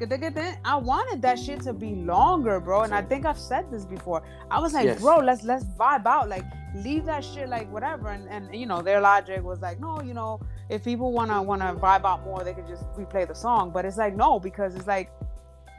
get 0.01 0.09
the 0.09 0.17
get 0.17 0.35
that, 0.35 0.35
get 0.35 0.35
the 0.35 0.41
get 0.41 0.63
that. 0.63 0.69
I 0.69 0.75
wanted 0.75 1.21
that 1.21 1.39
shit 1.39 1.61
to 1.61 1.73
be 1.73 1.95
longer, 1.95 2.59
bro. 2.59 2.81
And 2.81 2.93
I 2.93 3.01
think 3.01 3.25
I've 3.25 3.39
said 3.39 3.71
this 3.71 3.85
before. 3.85 4.23
I 4.49 4.59
was 4.59 4.73
like, 4.73 4.85
yes. 4.85 4.99
bro, 4.99 5.19
let's 5.19 5.43
let's 5.43 5.65
vibe 5.65 6.05
out. 6.05 6.29
Like, 6.29 6.45
leave 6.75 7.05
that 7.05 7.23
shit 7.23 7.49
like 7.49 7.71
whatever. 7.71 8.09
And 8.09 8.27
and 8.29 8.53
you 8.53 8.65
know, 8.65 8.81
their 8.81 9.01
logic 9.01 9.43
was 9.43 9.59
like, 9.61 9.79
no, 9.79 10.01
you 10.01 10.13
know, 10.13 10.39
if 10.69 10.83
people 10.83 11.11
wanna 11.11 11.41
wanna 11.41 11.75
vibe 11.75 12.05
out 12.05 12.23
more, 12.23 12.43
they 12.43 12.53
could 12.53 12.67
just 12.67 12.83
replay 12.93 13.27
the 13.27 13.35
song. 13.35 13.71
But 13.71 13.85
it's 13.85 13.97
like 13.97 14.15
no, 14.15 14.39
because 14.39 14.75
it's 14.75 14.87
like 14.87 15.11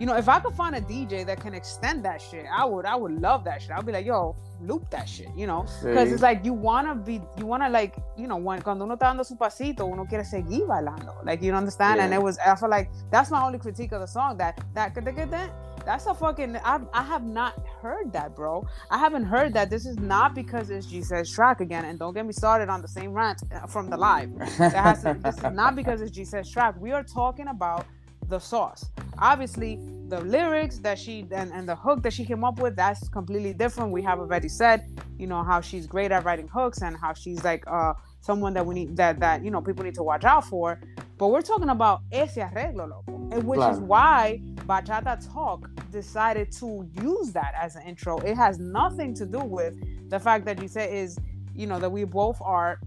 you 0.02 0.06
know, 0.06 0.16
if 0.16 0.28
I 0.28 0.40
could 0.40 0.54
find 0.54 0.74
a 0.74 0.80
DJ 0.80 1.24
that 1.26 1.40
can 1.40 1.54
extend 1.54 2.04
that 2.04 2.20
shit, 2.20 2.44
I 2.52 2.64
would. 2.64 2.84
I 2.84 2.96
would 2.96 3.20
love 3.20 3.44
that 3.44 3.62
shit. 3.62 3.70
I'd 3.70 3.86
be 3.86 3.92
like, 3.92 4.04
yo, 4.04 4.34
loop 4.60 4.90
that 4.90 5.08
shit, 5.08 5.28
you 5.36 5.46
know, 5.46 5.64
because 5.80 6.10
it's 6.10 6.22
like 6.22 6.44
you 6.44 6.52
wanna 6.52 6.96
be, 6.96 7.20
you 7.38 7.46
wanna 7.46 7.68
like, 7.68 7.94
you 8.16 8.26
know, 8.26 8.36
when 8.36 8.60
cuando 8.62 8.84
uno 8.84 8.96
está 8.96 9.06
dando 9.06 9.22
su 9.22 9.36
pasito, 9.36 9.86
uno 9.86 10.04
quiere 10.04 10.24
seguir 10.24 10.66
bailando, 10.66 11.24
like 11.24 11.40
you 11.40 11.52
understand. 11.52 11.98
Yeah. 11.98 12.06
And 12.06 12.14
it 12.14 12.20
was, 12.20 12.36
I 12.38 12.56
feel 12.56 12.68
like 12.68 12.90
that's 13.12 13.30
my 13.30 13.44
only 13.44 13.60
critique 13.60 13.92
of 13.92 14.00
the 14.00 14.08
song. 14.08 14.36
That 14.38 14.60
that 14.74 14.92
that 14.92 15.50
that's 15.86 16.06
a 16.06 16.14
fucking. 16.14 16.56
I 16.56 16.80
I 16.92 17.02
have 17.04 17.22
not 17.22 17.64
heard 17.80 18.12
that, 18.12 18.34
bro. 18.34 18.66
I 18.90 18.98
haven't 18.98 19.26
heard 19.26 19.54
that. 19.54 19.70
This 19.70 19.86
is 19.86 20.00
not 20.00 20.34
because 20.34 20.70
it's 20.70 20.86
G-Says 20.86 21.30
track 21.30 21.60
again. 21.60 21.84
And 21.84 21.96
don't 21.96 22.12
get 22.12 22.26
me 22.26 22.32
started 22.32 22.68
on 22.68 22.82
the 22.82 22.88
same 22.88 23.12
rant 23.12 23.42
uh, 23.52 23.68
from 23.68 23.88
the 23.88 23.96
live. 23.96 24.30
It 24.40 24.72
has 24.72 25.04
to, 25.04 25.16
this 25.22 25.36
is 25.36 25.52
not 25.52 25.76
because 25.76 26.00
it's 26.00 26.10
G-Says 26.10 26.50
track. 26.50 26.74
We 26.80 26.90
are 26.90 27.04
talking 27.04 27.46
about 27.46 27.86
the 28.28 28.38
sauce. 28.38 28.90
Obviously, 29.18 29.78
the 30.08 30.20
lyrics 30.20 30.78
that 30.78 30.98
she 30.98 31.26
and, 31.30 31.52
and 31.52 31.68
the 31.68 31.74
hook 31.74 32.02
that 32.02 32.12
she 32.12 32.24
came 32.24 32.44
up 32.44 32.58
with, 32.58 32.76
that's 32.76 33.08
completely 33.08 33.54
different. 33.54 33.92
We 33.92 34.02
have 34.02 34.18
already 34.18 34.48
said, 34.48 34.86
you 35.18 35.26
know, 35.26 35.42
how 35.42 35.60
she's 35.60 35.86
great 35.86 36.12
at 36.12 36.24
writing 36.24 36.48
hooks 36.48 36.82
and 36.82 36.96
how 36.96 37.14
she's 37.14 37.42
like 37.44 37.64
uh 37.66 37.94
someone 38.20 38.54
that 38.54 38.64
we 38.64 38.74
need 38.74 38.96
that 38.96 39.18
that 39.20 39.44
you 39.44 39.50
know 39.50 39.60
people 39.60 39.84
need 39.84 39.94
to 39.94 40.02
watch 40.02 40.24
out 40.24 40.44
for. 40.44 40.80
But 41.18 41.28
we're 41.28 41.42
talking 41.42 41.68
about 41.68 42.02
ese 42.10 42.36
arreglo, 42.36 42.90
loco, 42.90 43.28
And 43.30 43.44
which 43.44 43.60
is 43.60 43.78
why 43.78 44.40
Bachata 44.66 45.32
Talk 45.32 45.70
decided 45.90 46.50
to 46.52 46.88
use 47.00 47.32
that 47.32 47.54
as 47.60 47.76
an 47.76 47.82
intro. 47.82 48.18
It 48.18 48.36
has 48.36 48.58
nothing 48.58 49.14
to 49.14 49.26
do 49.26 49.38
with 49.38 49.74
the 50.10 50.18
fact 50.18 50.44
that 50.46 50.60
you 50.60 50.68
say 50.68 50.98
is, 50.98 51.18
you 51.54 51.66
know, 51.66 51.78
that 51.78 51.90
we 51.90 52.04
both 52.04 52.40
are 52.40 52.80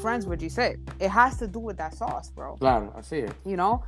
friends 0.00 0.26
with 0.26 0.48
say 0.50 0.76
It 1.00 1.08
has 1.08 1.36
to 1.38 1.46
do 1.46 1.58
with 1.58 1.76
that 1.78 1.94
sauce, 1.94 2.30
bro. 2.30 2.56
Claro, 2.56 2.92
I 2.96 3.02
see 3.02 3.18
it. 3.18 3.32
You 3.44 3.56
know, 3.56 3.84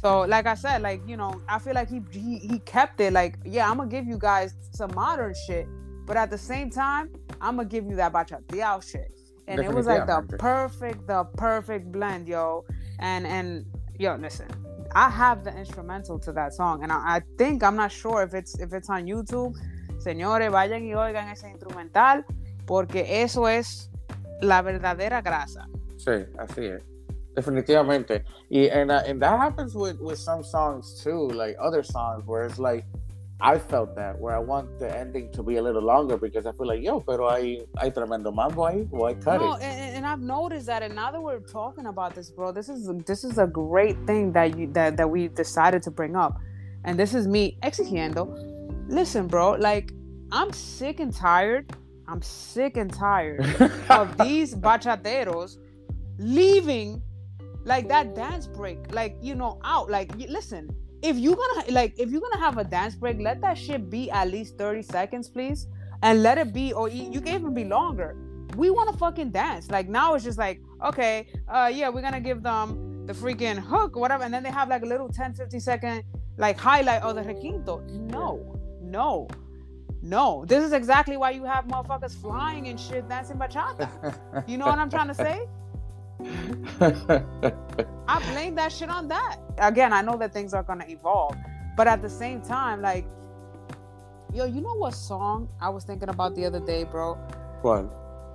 so 0.00 0.22
like 0.22 0.46
I 0.46 0.54
said, 0.54 0.82
like 0.82 1.02
you 1.06 1.16
know, 1.16 1.40
I 1.48 1.58
feel 1.58 1.74
like 1.74 1.88
he 1.88 2.00
he, 2.10 2.38
he 2.38 2.58
kept 2.60 3.00
it. 3.00 3.12
Like 3.12 3.38
yeah, 3.44 3.70
I'm 3.70 3.76
gonna 3.76 3.90
give 3.90 4.06
you 4.06 4.18
guys 4.18 4.54
some 4.72 4.94
modern 4.94 5.34
shit, 5.46 5.66
but 6.06 6.16
at 6.16 6.30
the 6.30 6.38
same 6.38 6.70
time, 6.70 7.10
I'm 7.40 7.56
gonna 7.56 7.68
give 7.68 7.86
you 7.86 7.96
that 7.96 8.12
bachateado 8.12 8.82
shit. 8.82 9.10
And 9.46 9.60
it 9.60 9.72
was 9.72 9.86
like 9.86 10.06
the 10.06 10.22
perfect, 10.38 11.06
the 11.06 11.24
perfect 11.36 11.92
blend, 11.92 12.28
yo. 12.28 12.64
And 12.98 13.26
and 13.26 13.66
yo, 13.98 14.16
listen, 14.16 14.48
I 14.94 15.10
have 15.10 15.44
the 15.44 15.56
instrumental 15.56 16.18
to 16.20 16.32
that 16.32 16.54
song, 16.54 16.82
and 16.82 16.92
I, 16.92 17.16
I 17.16 17.22
think 17.36 17.62
I'm 17.62 17.76
not 17.76 17.92
sure 17.92 18.22
if 18.22 18.34
it's 18.34 18.58
if 18.58 18.72
it's 18.72 18.88
on 18.88 19.06
YouTube. 19.06 19.54
Señores, 19.98 20.50
vayan 20.50 20.86
y 20.86 20.94
oigan 20.94 21.28
ese 21.30 21.48
instrumental, 21.48 22.24
porque 22.66 23.22
eso 23.22 23.46
es 23.46 23.90
la 24.42 24.60
verdadera 24.62 25.22
grasa. 25.22 25.66
Sí, 25.96 26.26
así 26.38 26.66
es. 26.66 26.93
Definitivamente. 27.34 28.22
Y, 28.50 28.68
and, 28.72 28.90
uh, 28.90 29.02
and 29.06 29.20
that 29.20 29.38
happens 29.38 29.74
with, 29.74 29.98
with 30.00 30.18
some 30.18 30.42
songs 30.42 31.00
too, 31.02 31.28
like 31.28 31.56
other 31.60 31.82
songs 31.82 32.24
where 32.26 32.46
it's 32.46 32.58
like, 32.58 32.84
I 33.40 33.58
felt 33.58 33.96
that 33.96 34.18
where 34.18 34.34
I 34.34 34.38
want 34.38 34.78
the 34.78 34.96
ending 34.96 35.30
to 35.32 35.42
be 35.42 35.56
a 35.56 35.62
little 35.62 35.82
longer 35.82 36.16
because 36.16 36.46
I 36.46 36.52
feel 36.52 36.68
like, 36.68 36.82
yo, 36.82 37.00
pero 37.00 37.30
hay, 37.30 37.66
hay 37.78 37.90
tremendo 37.90 38.32
mambo 38.32 38.62
ahí, 38.62 38.88
why 38.90 39.14
cut 39.14 39.40
no, 39.40 39.54
it? 39.54 39.62
And, 39.62 39.96
and 39.96 40.06
I've 40.06 40.20
noticed 40.20 40.66
that, 40.66 40.82
and 40.82 40.94
now 40.94 41.10
that 41.10 41.20
we're 41.20 41.40
talking 41.40 41.86
about 41.86 42.14
this, 42.14 42.30
bro, 42.30 42.52
this 42.52 42.68
is 42.68 42.88
this 43.04 43.24
is 43.24 43.38
a 43.38 43.46
great 43.46 43.98
thing 44.06 44.32
that 44.32 44.56
you 44.56 44.72
that, 44.72 44.96
that 44.96 45.10
we 45.10 45.28
decided 45.28 45.82
to 45.82 45.90
bring 45.90 46.14
up. 46.14 46.38
And 46.84 46.98
this 46.98 47.12
is 47.12 47.26
me 47.26 47.58
exigiendo. 47.62 48.28
Listen, 48.88 49.26
bro, 49.26 49.52
like 49.52 49.92
I'm 50.30 50.52
sick 50.52 51.00
and 51.00 51.12
tired. 51.12 51.74
I'm 52.06 52.22
sick 52.22 52.76
and 52.76 52.92
tired 52.92 53.40
of 53.90 54.16
these 54.18 54.54
bachateros 54.54 55.58
leaving 56.18 57.02
like 57.64 57.88
that 57.88 58.14
dance 58.14 58.46
break 58.46 58.78
like 58.92 59.16
you 59.22 59.34
know 59.34 59.58
out 59.64 59.90
like 59.90 60.14
listen 60.28 60.68
if 61.02 61.16
you're 61.16 61.36
gonna 61.36 61.70
like 61.70 61.98
if 61.98 62.10
you're 62.10 62.20
gonna 62.20 62.38
have 62.38 62.58
a 62.58 62.64
dance 62.64 62.94
break 62.94 63.18
let 63.20 63.40
that 63.40 63.58
shit 63.58 63.90
be 63.90 64.10
at 64.10 64.30
least 64.30 64.56
30 64.56 64.82
seconds 64.82 65.28
please 65.28 65.66
and 66.04 66.22
let 66.22 66.38
it 66.38 66.52
be 66.52 66.72
or 66.72 66.88
you 66.88 67.20
can 67.20 67.34
even 67.34 67.54
be 67.54 67.64
longer. 67.64 68.16
We 68.56 68.70
want 68.70 68.92
to 68.92 68.98
fucking 68.98 69.30
dance. 69.30 69.70
Like 69.70 69.88
now 69.88 70.14
it's 70.14 70.22
just 70.22 70.38
like 70.38 70.60
okay 70.84 71.26
uh 71.48 71.70
yeah 71.74 71.88
we're 71.88 72.02
gonna 72.02 72.20
give 72.20 72.42
them 72.42 73.06
the 73.06 73.12
freaking 73.12 73.58
hook 73.58 73.96
whatever 73.96 74.22
and 74.24 74.32
then 74.32 74.42
they 74.42 74.50
have 74.50 74.68
like 74.68 74.82
a 74.82 74.86
little 74.86 75.08
10 75.08 75.34
50 75.34 75.58
second 75.58 76.04
like 76.36 76.58
highlight 76.58 77.02
of 77.02 77.16
the 77.16 77.22
requinto. 77.22 77.88
No 78.10 78.60
no 78.82 79.28
no. 80.02 80.44
This 80.46 80.62
is 80.62 80.72
exactly 80.72 81.16
why 81.16 81.30
you 81.30 81.44
have 81.44 81.64
motherfuckers 81.66 82.14
flying 82.14 82.68
and 82.68 82.78
shit 82.78 83.08
dancing 83.08 83.38
bachata. 83.38 83.88
You 84.46 84.58
know 84.58 84.66
what 84.66 84.78
i'm 84.78 84.90
trying 84.90 85.08
to 85.08 85.14
say 85.14 85.48
I 88.08 88.22
blame 88.32 88.54
that 88.54 88.72
shit 88.72 88.88
on 88.88 89.08
that. 89.08 89.38
Again, 89.58 89.92
I 89.92 90.02
know 90.02 90.16
that 90.18 90.32
things 90.32 90.54
are 90.54 90.62
gonna 90.62 90.86
evolve, 90.88 91.36
but 91.76 91.86
at 91.86 92.02
the 92.02 92.08
same 92.08 92.40
time, 92.40 92.82
like, 92.82 93.06
yo, 94.32 94.44
you 94.44 94.60
know 94.60 94.74
what 94.74 94.94
song 94.94 95.48
I 95.60 95.68
was 95.68 95.84
thinking 95.84 96.08
about 96.08 96.34
the 96.34 96.44
other 96.44 96.60
day, 96.60 96.84
bro? 96.84 97.14
What? 97.62 97.86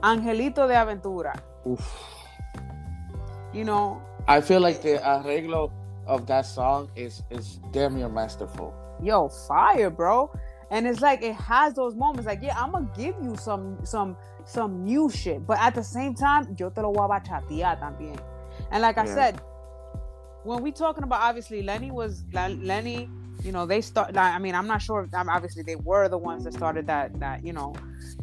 Angelito 0.02 0.68
de 0.68 0.74
Aventura. 0.74 1.40
Oof. 1.68 1.96
You 3.54 3.64
know. 3.66 4.02
I 4.28 4.42
feel 4.42 4.60
like 4.62 4.82
the 4.82 4.98
arreglo 4.98 5.72
of 6.06 6.26
that 6.28 6.46
song 6.46 6.90
is 6.96 7.24
is 7.30 7.60
damn 7.72 7.96
near 7.96 8.10
masterful. 8.10 8.74
Yo, 9.02 9.30
fire, 9.30 9.90
bro. 9.90 10.32
And 10.72 10.86
it's 10.86 11.02
like 11.02 11.24
it 11.24 11.36
has 11.36 11.74
those 11.74 11.96
moments. 11.96 12.28
Like, 12.28 12.42
yeah, 12.42 12.60
I'm 12.60 12.72
gonna 12.72 12.90
give 12.96 13.16
you 13.22 13.36
some 13.36 13.78
some 13.84 14.18
some 14.50 14.84
new 14.84 15.10
shit. 15.10 15.46
But 15.46 15.60
at 15.60 15.76
the 15.76 15.84
same 15.84 16.16
time, 16.16 16.56
yo 16.58 16.70
te 16.70 16.82
lo 16.82 16.92
voy 16.92 17.06
a 17.06 17.08
bachatear 17.08 17.80
también. 17.80 18.20
And 18.72 18.82
like 18.82 18.98
I 18.98 19.06
said, 19.06 19.42
when 20.44 20.62
we 20.62 20.72
talking 20.72 21.04
about 21.04 21.22
obviously 21.22 21.62
Lenny 21.62 21.92
was 21.92 22.24
Lenny, 22.34 23.10
you 23.44 23.52
know, 23.52 23.66
they 23.66 23.82
start. 23.82 24.18
I 24.18 24.38
mean, 24.40 24.56
I'm 24.56 24.68
not 24.68 24.82
sure. 24.82 25.08
I'm 25.14 25.30
Obviously, 25.30 25.64
they 25.64 25.76
were 25.76 26.10
the 26.10 26.18
ones 26.18 26.44
that 26.44 26.54
started 26.54 26.88
that 26.88 27.20
that 27.20 27.46
you 27.46 27.54
know 27.54 27.74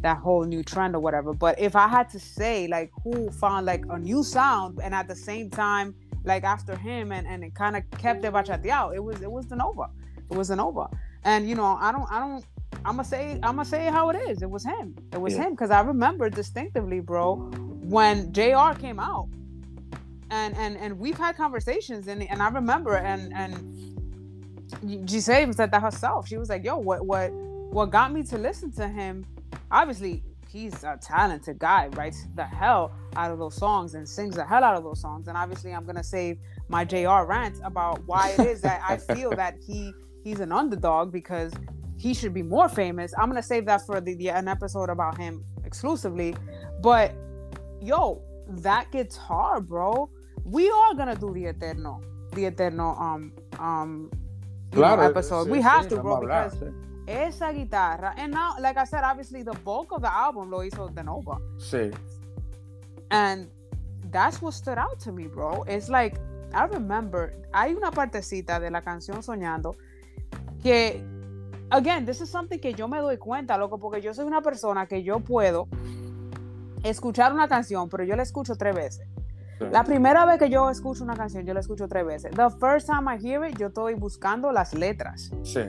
that 0.01 0.17
whole 0.17 0.43
new 0.43 0.63
trend 0.63 0.95
or 0.95 0.99
whatever. 0.99 1.33
But 1.33 1.59
if 1.59 1.75
I 1.75 1.87
had 1.87 2.09
to 2.09 2.19
say 2.19 2.67
like 2.67 2.91
who 3.03 3.31
found 3.31 3.65
like 3.65 3.83
a 3.89 3.97
new 3.97 4.23
sound 4.23 4.79
and 4.83 4.93
at 4.93 5.07
the 5.07 5.15
same 5.15 5.49
time 5.49 5.95
like 6.23 6.43
after 6.43 6.75
him 6.75 7.11
and 7.11 7.25
and 7.25 7.43
it 7.43 7.55
kind 7.55 7.75
of 7.75 7.83
kept 7.97 8.21
the 8.21 8.29
bachateado, 8.29 8.95
it 8.95 9.03
was 9.03 9.21
it 9.21 9.31
was 9.31 9.47
the 9.47 9.55
Nova. 9.55 9.89
It 10.29 10.37
was 10.37 10.49
the 10.49 10.55
Nova. 10.55 10.89
And 11.23 11.49
you 11.49 11.55
know, 11.55 11.77
I 11.79 11.91
don't 11.91 12.11
I 12.11 12.19
don't 12.19 12.45
I'm 12.85 12.95
gonna 12.95 13.03
say 13.03 13.33
I'm 13.43 13.57
gonna 13.57 13.65
say 13.65 13.85
how 13.85 14.09
it 14.09 14.15
is. 14.29 14.41
It 14.41 14.49
was 14.49 14.63
him. 14.63 14.95
It 15.11 15.19
was 15.19 15.35
yeah. 15.35 15.43
him 15.43 15.51
because 15.51 15.71
I 15.71 15.81
remember 15.81 16.29
distinctively, 16.29 16.99
bro, 16.99 17.35
when 17.35 18.31
Jr. 18.31 18.79
came 18.79 18.99
out, 18.99 19.27
and 20.31 20.55
and 20.55 20.77
and 20.77 20.97
we've 20.97 21.17
had 21.17 21.35
conversations, 21.35 22.07
and 22.07 22.23
and 22.23 22.41
I 22.41 22.49
remember, 22.49 22.95
and 22.97 23.33
and 23.33 25.09
Giselle 25.09 25.51
said 25.53 25.71
that 25.71 25.81
herself. 25.81 26.27
She 26.27 26.37
was 26.37 26.49
like, 26.49 26.63
"Yo, 26.63 26.77
what 26.77 27.05
what 27.05 27.31
what 27.33 27.89
got 27.89 28.13
me 28.13 28.23
to 28.23 28.37
listen 28.37 28.71
to 28.73 28.87
him? 28.87 29.25
Obviously, 29.69 30.23
he's 30.49 30.83
a 30.83 30.97
talented 31.01 31.59
guy, 31.59 31.87
writes 31.87 32.25
the 32.35 32.45
hell 32.45 32.91
out 33.15 33.31
of 33.31 33.39
those 33.39 33.55
songs 33.55 33.95
and 33.95 34.07
sings 34.07 34.35
the 34.35 34.45
hell 34.45 34.63
out 34.63 34.75
of 34.75 34.83
those 34.83 35.01
songs. 35.01 35.27
And 35.27 35.37
obviously, 35.37 35.73
I'm 35.73 35.85
gonna 35.85 36.03
save 36.03 36.37
my 36.69 36.85
Jr. 36.85 37.25
rant 37.25 37.59
about 37.63 38.01
why 38.05 38.29
it 38.37 38.47
is 38.47 38.61
that 38.61 38.81
I 38.87 38.97
feel 38.97 39.31
that 39.31 39.57
he 39.65 39.93
he's 40.23 40.39
an 40.39 40.51
underdog 40.51 41.11
because 41.11 41.51
he 41.97 42.13
should 42.13 42.33
be 42.33 42.43
more 42.43 42.69
famous. 42.69 43.13
I'm 43.17 43.27
gonna 43.27 43.43
save 43.43 43.65
that 43.65 43.85
for 43.85 43.99
the, 43.99 44.13
the 44.15 44.29
an 44.29 44.47
episode 44.47 44.89
about 44.89 45.17
him 45.17 45.43
exclusively. 45.65 46.35
But 46.81 47.13
yo, 47.81 48.21
that 48.47 48.91
guitar, 48.91 49.61
bro. 49.61 50.09
We 50.43 50.69
are 50.69 50.93
gonna 50.93 51.15
do 51.15 51.33
the 51.33 51.47
Eterno, 51.47 52.01
the 52.33 52.45
Eterno 52.45 52.95
um 52.95 53.33
um 53.59 54.11
claro, 54.71 55.01
know, 55.01 55.09
episode. 55.09 55.47
Sí, 55.47 55.51
we 55.51 55.61
have 55.61 55.85
sí, 55.85 55.89
to, 55.89 56.01
bro, 56.01 56.21
because 56.21 56.63
esa 57.07 57.51
guitarra. 57.53 58.13
And 58.17 58.31
now, 58.31 58.55
like 58.59 58.77
I 58.77 58.83
said, 58.85 59.03
obviously 59.03 59.43
the 59.43 59.53
bulk 59.63 59.91
of 59.91 60.01
the 60.01 60.13
album 60.13 60.51
lo 60.51 60.59
hizo 60.59 60.93
De 60.93 61.03
Nova. 61.03 61.37
Sí. 61.57 61.93
And 63.11 63.49
that's 64.11 64.41
what 64.41 64.53
stood 64.53 64.77
out 64.77 64.99
to 65.01 65.11
me, 65.11 65.27
bro. 65.27 65.63
It's 65.63 65.89
like 65.89 66.17
I 66.53 66.65
remember, 66.65 67.33
hay 67.53 67.73
una 67.73 67.91
partecita 67.91 68.59
de 68.59 68.69
la 68.69 68.81
canción 68.81 69.23
Soñando 69.23 69.75
que 70.61 71.03
again, 71.69 72.05
this 72.05 72.21
is 72.21 72.29
something 72.29 72.59
que 72.59 72.73
yo 72.73 72.87
me 72.87 72.99
doy 72.99 73.17
cuenta, 73.17 73.57
loco, 73.57 73.77
porque 73.77 74.01
yo 74.01 74.13
soy 74.13 74.25
una 74.25 74.41
persona 74.41 74.87
que 74.87 75.03
yo 75.03 75.19
puedo 75.19 75.67
escuchar 76.83 77.33
una 77.33 77.47
canción, 77.47 77.89
pero 77.89 78.03
yo 78.03 78.15
la 78.15 78.23
escucho 78.23 78.55
tres 78.55 78.75
veces. 78.75 79.07
La 79.71 79.83
primera 79.83 80.25
vez 80.25 80.37
que 80.37 80.49
yo 80.49 80.69
escucho 80.69 81.03
una 81.03 81.15
canción, 81.15 81.43
yo 81.45 81.53
la 81.53 81.61
escucho 81.61 81.87
tres 81.87 82.05
veces. 82.05 82.31
The 82.31 82.49
first 82.59 82.87
time 82.87 83.11
I 83.11 83.17
hear 83.17 83.43
it, 83.43 83.57
yo 83.57 83.67
estoy 83.67 83.95
buscando 83.95 84.51
las 84.51 84.73
letras. 84.73 85.31
Sí. 85.43 85.61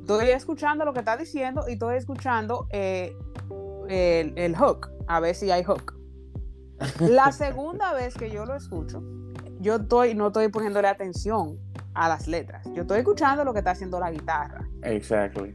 estoy 0.00 0.28
escuchando 0.30 0.84
lo 0.84 0.92
que 0.92 0.98
está 0.98 1.16
diciendo 1.16 1.64
y 1.66 1.72
estoy 1.72 1.96
escuchando 1.96 2.66
eh, 2.70 3.16
el, 3.88 4.36
el 4.36 4.56
hook, 4.56 4.90
a 5.06 5.20
ver 5.20 5.34
si 5.34 5.50
hay 5.50 5.64
hook. 5.64 5.98
La 7.00 7.32
segunda 7.32 7.94
vez 7.94 8.14
que 8.14 8.30
yo 8.30 8.44
lo 8.44 8.54
escucho, 8.54 9.02
yo 9.58 9.76
estoy, 9.76 10.14
no 10.14 10.28
estoy 10.28 10.48
poniéndole 10.48 10.88
atención 10.88 11.58
a 12.00 12.08
las 12.08 12.26
letras. 12.26 12.66
Yo 12.72 12.82
estoy 12.82 13.00
escuchando 13.00 13.44
lo 13.44 13.52
que 13.52 13.58
está 13.58 13.72
haciendo 13.72 14.00
la 14.00 14.10
guitarra. 14.10 14.66
Exactly. 14.82 15.54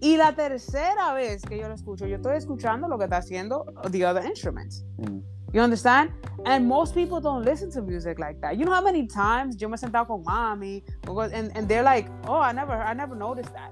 Y 0.00 0.16
la 0.16 0.32
tercera 0.32 1.12
vez 1.12 1.42
que 1.42 1.58
yo 1.58 1.68
lo 1.68 1.74
escucho, 1.74 2.06
yo 2.06 2.16
estoy 2.16 2.36
escuchando 2.36 2.88
lo 2.88 2.96
que 2.96 3.04
está 3.04 3.18
haciendo 3.18 3.66
the 3.90 4.06
other 4.06 4.24
instruments. 4.24 4.84
Mm. 4.96 5.20
You 5.52 5.60
understand? 5.60 6.10
And 6.46 6.66
most 6.66 6.94
people 6.94 7.20
don't 7.20 7.44
listen 7.44 7.70
to 7.72 7.82
music 7.82 8.18
like 8.18 8.40
that. 8.40 8.56
You 8.56 8.64
know 8.64 8.72
how 8.72 8.82
many 8.82 9.06
times 9.06 9.56
yo 9.60 9.68
me 9.68 9.74
he 9.74 9.78
sentado 9.78 10.06
con 10.06 10.24
mami 10.24 10.82
and, 11.06 11.52
and 11.54 11.68
they're 11.68 11.82
like, 11.82 12.08
oh, 12.26 12.40
I 12.40 12.52
never, 12.52 12.72
I 12.72 12.94
never 12.94 13.14
noticed 13.14 13.52
that. 13.52 13.70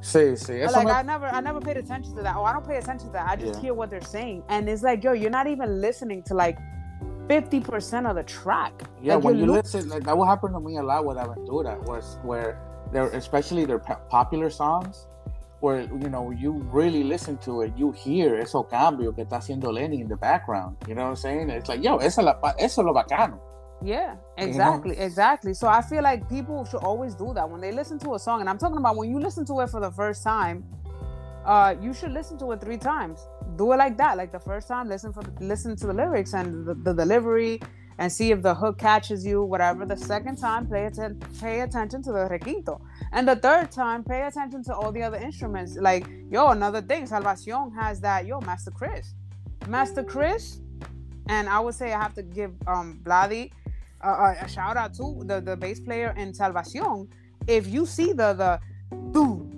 Sí, 0.00 0.36
sí. 0.36 0.60
Eso 0.60 0.72
like 0.72 0.86
me... 0.86 0.92
I 0.92 1.02
never, 1.02 1.26
I 1.26 1.40
never 1.40 1.60
paid 1.60 1.76
attention 1.76 2.16
to 2.16 2.22
that. 2.22 2.34
Oh, 2.36 2.44
I 2.44 2.52
don't 2.52 2.66
pay 2.66 2.78
attention 2.78 3.06
to 3.08 3.12
that. 3.12 3.28
I 3.28 3.36
just 3.36 3.54
yeah. 3.54 3.60
hear 3.60 3.74
what 3.74 3.90
they're 3.90 4.00
saying, 4.00 4.42
and 4.48 4.68
it's 4.68 4.82
like, 4.82 5.04
yo, 5.04 5.12
you're 5.12 5.30
not 5.30 5.46
even 5.46 5.80
listening 5.80 6.22
to 6.24 6.34
like 6.34 6.58
fifty 7.28 7.60
percent 7.60 8.06
of 8.06 8.16
the 8.16 8.22
track. 8.22 8.72
Yeah, 9.02 9.14
like, 9.14 9.24
when 9.24 9.38
you 9.38 9.46
look... 9.46 9.64
listen, 9.64 9.88
like 9.88 10.04
that 10.04 10.16
will 10.16 10.26
happen 10.26 10.52
to 10.52 10.60
me 10.60 10.78
a 10.78 10.82
lot 10.82 11.04
with 11.04 11.16
Aventura, 11.16 11.80
was 11.86 12.18
where 12.22 12.58
they're 12.92 13.08
especially 13.08 13.64
their 13.64 13.78
popular 13.78 14.50
songs, 14.50 15.06
where 15.60 15.82
you 15.82 16.08
know 16.08 16.30
you 16.30 16.52
really 16.70 17.02
listen 17.02 17.36
to 17.38 17.62
it, 17.62 17.72
you 17.76 17.92
hear 17.92 18.36
eso 18.36 18.62
cambio 18.62 19.12
que 19.12 19.24
está 19.24 19.38
haciendo 19.38 19.72
Lenny 19.72 20.00
in 20.00 20.08
the 20.08 20.16
background. 20.16 20.76
You 20.88 20.94
know 20.94 21.02
what 21.02 21.10
I'm 21.10 21.16
saying? 21.16 21.50
It's 21.50 21.68
like, 21.68 21.82
yo, 21.82 21.96
eso, 21.96 22.22
la, 22.22 22.34
eso 22.58 22.82
lo 22.82 22.94
bacano. 22.94 23.38
Yeah, 23.82 24.16
exactly, 24.38 24.92
you 24.92 24.96
know? 24.98 25.04
exactly. 25.04 25.54
So 25.54 25.68
I 25.68 25.82
feel 25.82 26.02
like 26.02 26.28
people 26.28 26.64
should 26.64 26.82
always 26.82 27.14
do 27.14 27.34
that 27.34 27.48
when 27.48 27.60
they 27.60 27.72
listen 27.72 27.98
to 28.00 28.14
a 28.14 28.18
song, 28.18 28.40
and 28.40 28.48
I'm 28.48 28.58
talking 28.58 28.78
about 28.78 28.96
when 28.96 29.10
you 29.10 29.20
listen 29.20 29.44
to 29.46 29.60
it 29.60 29.70
for 29.70 29.80
the 29.80 29.90
first 29.90 30.22
time. 30.22 30.64
Uh, 31.44 31.76
you 31.80 31.94
should 31.94 32.10
listen 32.10 32.36
to 32.36 32.50
it 32.50 32.60
three 32.60 32.76
times. 32.76 33.28
Do 33.56 33.72
it 33.72 33.76
like 33.76 33.96
that. 33.98 34.16
Like 34.16 34.32
the 34.32 34.40
first 34.40 34.68
time, 34.68 34.88
listen 34.88 35.12
for 35.12 35.22
listen 35.40 35.76
to 35.76 35.86
the 35.86 35.92
lyrics 35.92 36.34
and 36.34 36.66
the, 36.66 36.74
the 36.74 36.92
delivery, 36.92 37.60
and 37.98 38.12
see 38.12 38.30
if 38.30 38.42
the 38.42 38.54
hook 38.54 38.78
catches 38.78 39.24
you. 39.24 39.42
Whatever. 39.42 39.86
The 39.86 39.96
second 39.96 40.36
time, 40.36 40.66
pay 40.66 40.86
atten- 40.86 41.20
pay 41.40 41.60
attention 41.60 42.02
to 42.02 42.12
the 42.12 42.28
requinto, 42.28 42.80
and 43.12 43.26
the 43.26 43.36
third 43.36 43.70
time, 43.70 44.04
pay 44.04 44.22
attention 44.22 44.62
to 44.64 44.74
all 44.74 44.92
the 44.92 45.02
other 45.02 45.16
instruments. 45.18 45.76
Like 45.76 46.06
yo, 46.30 46.48
another 46.48 46.82
thing, 46.82 47.06
Salvacion 47.06 47.74
has 47.74 48.00
that. 48.00 48.26
Yo, 48.26 48.40
Master 48.40 48.70
Chris, 48.70 49.14
Master 49.68 50.02
Chris, 50.02 50.60
and 51.28 51.48
I 51.48 51.60
would 51.60 51.74
say 51.74 51.92
I 51.92 52.02
have 52.02 52.14
to 52.14 52.22
give 52.22 52.52
um 52.66 53.00
Vladi 53.04 53.50
uh, 54.02 54.34
a 54.40 54.48
shout 54.48 54.76
out 54.76 54.94
to 54.94 55.22
the, 55.24 55.40
the 55.40 55.56
bass 55.56 55.80
player 55.80 56.14
in 56.16 56.32
Salvacion. 56.32 57.08
If 57.46 57.66
you 57.68 57.86
see 57.86 58.12
the 58.12 58.32
the 58.34 58.60
boom, 58.90 59.50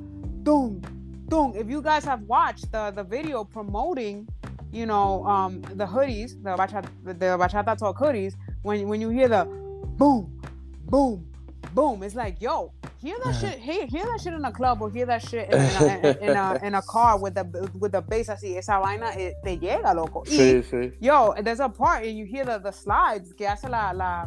boom, 0.44 0.80
boom, 1.28 1.52
if 1.56 1.68
you 1.68 1.82
guys 1.82 2.04
have 2.04 2.22
watched 2.22 2.72
the 2.72 2.90
the 2.90 3.04
video 3.04 3.44
promoting, 3.44 4.26
you 4.72 4.86
know, 4.86 5.24
um, 5.26 5.60
the 5.74 5.86
hoodies, 5.86 6.42
the 6.42 6.50
bachata, 6.50 6.88
the 7.04 7.14
bachata 7.14 7.76
talk 7.76 7.98
hoodies, 7.98 8.34
when 8.62 8.88
when 8.88 9.00
you 9.00 9.10
hear 9.10 9.28
the 9.28 9.44
boom, 9.44 10.40
boom, 10.86 11.26
boom, 11.74 12.02
it's 12.02 12.14
like 12.14 12.40
yo, 12.40 12.72
hear 13.00 13.16
that 13.24 13.34
shit, 13.34 13.58
hear, 13.58 13.86
hear 13.86 14.04
that 14.04 14.20
shit 14.20 14.32
in 14.32 14.44
a 14.44 14.52
club 14.52 14.82
or 14.82 14.90
hear 14.90 15.06
that 15.06 15.22
shit 15.22 15.48
in, 15.52 15.58
in, 15.58 16.04
a, 16.04 16.18
in, 16.20 16.36
a, 16.36 16.60
in 16.66 16.74
a 16.74 16.82
car 16.82 17.18
with 17.18 17.34
the 17.34 17.70
with 17.78 17.92
the 17.92 18.00
bass 18.00 18.28
así, 18.28 18.56
esa 18.56 18.80
vaina 18.80 19.12
eh, 19.16 19.34
te 19.44 19.58
llega, 19.58 19.94
loco. 19.94 20.24
Y, 20.26 20.36
sí, 20.36 20.62
sí. 20.62 20.92
Yo, 21.00 21.34
there's 21.42 21.60
a 21.60 21.68
part 21.68 22.04
and 22.04 22.16
you 22.16 22.24
hear 22.24 22.44
the, 22.44 22.58
the 22.58 22.72
slides 22.72 23.32
que 23.32 23.46
hace 23.46 23.68
la 23.68 23.92
la 23.92 24.26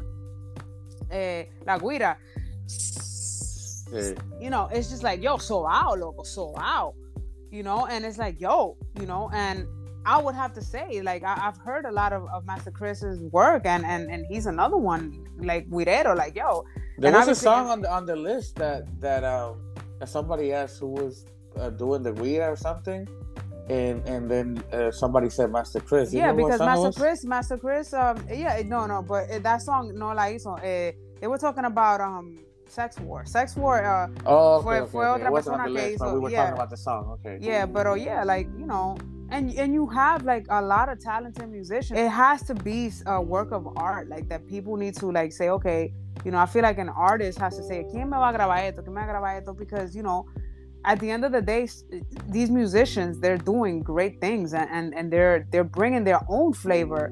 eh, 1.10 1.46
la 1.66 1.78
guira. 1.78 2.18
You 4.40 4.50
know, 4.50 4.70
it's 4.72 4.90
just 4.90 5.04
like, 5.04 5.22
yo, 5.22 5.38
so 5.38 5.68
out, 5.68 6.00
loco, 6.00 6.24
so 6.24 6.54
out. 6.58 6.96
You 7.52 7.64
know, 7.64 7.86
and 7.86 8.06
it's 8.06 8.18
like, 8.18 8.40
yo, 8.40 8.78
you 9.00 9.06
know, 9.06 9.30
and 9.34 9.68
I 10.06 10.22
would 10.22 10.36
have 10.36 10.54
to 10.54 10.62
say, 10.62 11.02
like, 11.02 11.24
I, 11.24 11.36
have 11.36 11.58
heard 11.58 11.86
a 11.86 11.92
lot 11.92 12.14
of, 12.14 12.26
of 12.34 12.46
Master 12.46 12.72
Chris's 12.72 13.20
work, 13.32 13.66
and, 13.66 13.86
and 13.86 14.10
and 14.10 14.26
he's 14.30 14.46
another 14.46 14.78
one, 14.78 15.26
like 15.38 15.70
Guirero, 15.70 16.16
like, 16.16 16.36
yo, 16.36 16.64
there 16.98 17.12
was 17.12 17.28
a 17.28 17.36
song 17.36 17.70
on 17.70 17.82
the 17.82 17.92
on 17.92 18.06
the 18.06 18.16
list 18.16 18.56
that 18.56 18.84
that 19.02 19.24
um 19.24 19.62
that 20.00 20.10
somebody 20.10 20.54
asked 20.54 20.80
who 20.80 20.88
was 20.88 21.26
uh, 21.58 21.70
doing 21.70 22.04
the 22.04 22.14
read 22.14 22.42
or 22.42 22.56
something, 22.56 23.08
and 23.70 24.08
and 24.08 24.30
then 24.30 24.64
uh, 24.72 24.92
somebody 24.92 25.30
said 25.30 25.52
Master 25.52 25.80
Chris. 25.80 26.14
You 26.14 26.20
yeah, 26.20 26.34
because 26.34 26.60
Master 26.60 26.92
Chris, 26.92 27.26
Master 27.26 27.58
Chris, 27.58 27.94
um, 27.94 28.24
yeah, 28.30 28.62
no, 28.66 28.86
no, 28.86 29.02
but 29.02 29.30
uh, 29.30 29.40
that 29.40 29.62
song 29.62 29.92
no 29.98 30.14
la 30.14 30.24
hizo. 30.24 30.58
Uh, 30.58 30.92
they 31.20 31.28
were 31.28 31.38
talking 31.38 31.66
about 31.66 32.02
um 32.02 32.40
sex 32.72 33.00
war. 33.00 33.26
Sex 33.26 33.56
war. 33.56 33.84
Uh, 33.84 34.08
oh, 34.26 34.56
okay, 34.56 34.64
fue, 34.64 34.76
okay, 34.76 34.92
fue 34.92 35.06
okay. 35.06 35.24
otra 35.24 35.32
persona 35.32 35.66
que 35.66 35.96
hizo. 35.96 36.14
We 36.14 36.20
were 36.20 36.30
yeah. 36.30 36.38
talking 36.42 36.54
about 36.56 36.70
the 36.70 36.78
song. 36.78 37.18
Okay. 37.20 37.38
Yeah, 37.42 37.66
but 37.66 37.88
oh 37.88 37.96
yeah, 37.96 38.24
like 38.24 38.48
you 38.58 38.66
know, 38.66 38.98
and 39.30 39.54
and 39.54 39.74
you 39.74 39.88
have 39.88 40.24
like 40.24 40.46
a 40.50 40.62
lot 40.62 40.90
of 40.90 41.00
talented 41.00 41.50
musicians. 41.50 42.00
It 42.00 42.10
has 42.10 42.44
to 42.44 42.56
be 42.56 42.92
a 43.06 43.22
work 43.22 43.52
of 43.52 43.68
art, 43.76 44.10
like 44.10 44.30
that 44.30 44.48
people 44.48 44.78
need 44.78 44.96
to 44.98 45.12
like 45.12 45.32
say, 45.32 45.50
okay, 45.50 45.94
you 46.24 46.32
know, 46.32 46.38
I 46.38 46.46
feel 46.46 46.64
like 46.64 46.78
an 46.78 46.90
artist 46.90 47.40
has 47.40 47.58
to 47.58 47.64
say, 47.64 47.86
¿quién 47.92 48.10
me 48.10 48.18
va 48.18 48.30
a 48.30 48.34
grabar 48.34 48.60
esto? 48.64 48.82
¿Quién 48.82 48.94
me 48.94 49.02
va 49.02 49.08
a 49.08 49.14
grabar 49.14 49.38
esto? 49.38 49.54
Because, 49.54 49.96
you 49.96 50.04
know, 50.04 50.28
at 50.86 51.00
the 51.00 51.10
end 51.10 51.26
of 51.26 51.32
the 51.32 51.42
day, 51.42 51.68
these 52.28 52.50
musicians, 52.50 53.20
they're 53.20 53.38
doing 53.38 53.82
great 53.82 54.20
things 54.20 54.54
and, 54.54 54.70
and, 54.72 54.94
and 54.96 55.12
they're 55.12 55.48
they're 55.52 55.64
bringing 55.64 56.04
their 56.04 56.22
own 56.30 56.54
flavor 56.54 57.12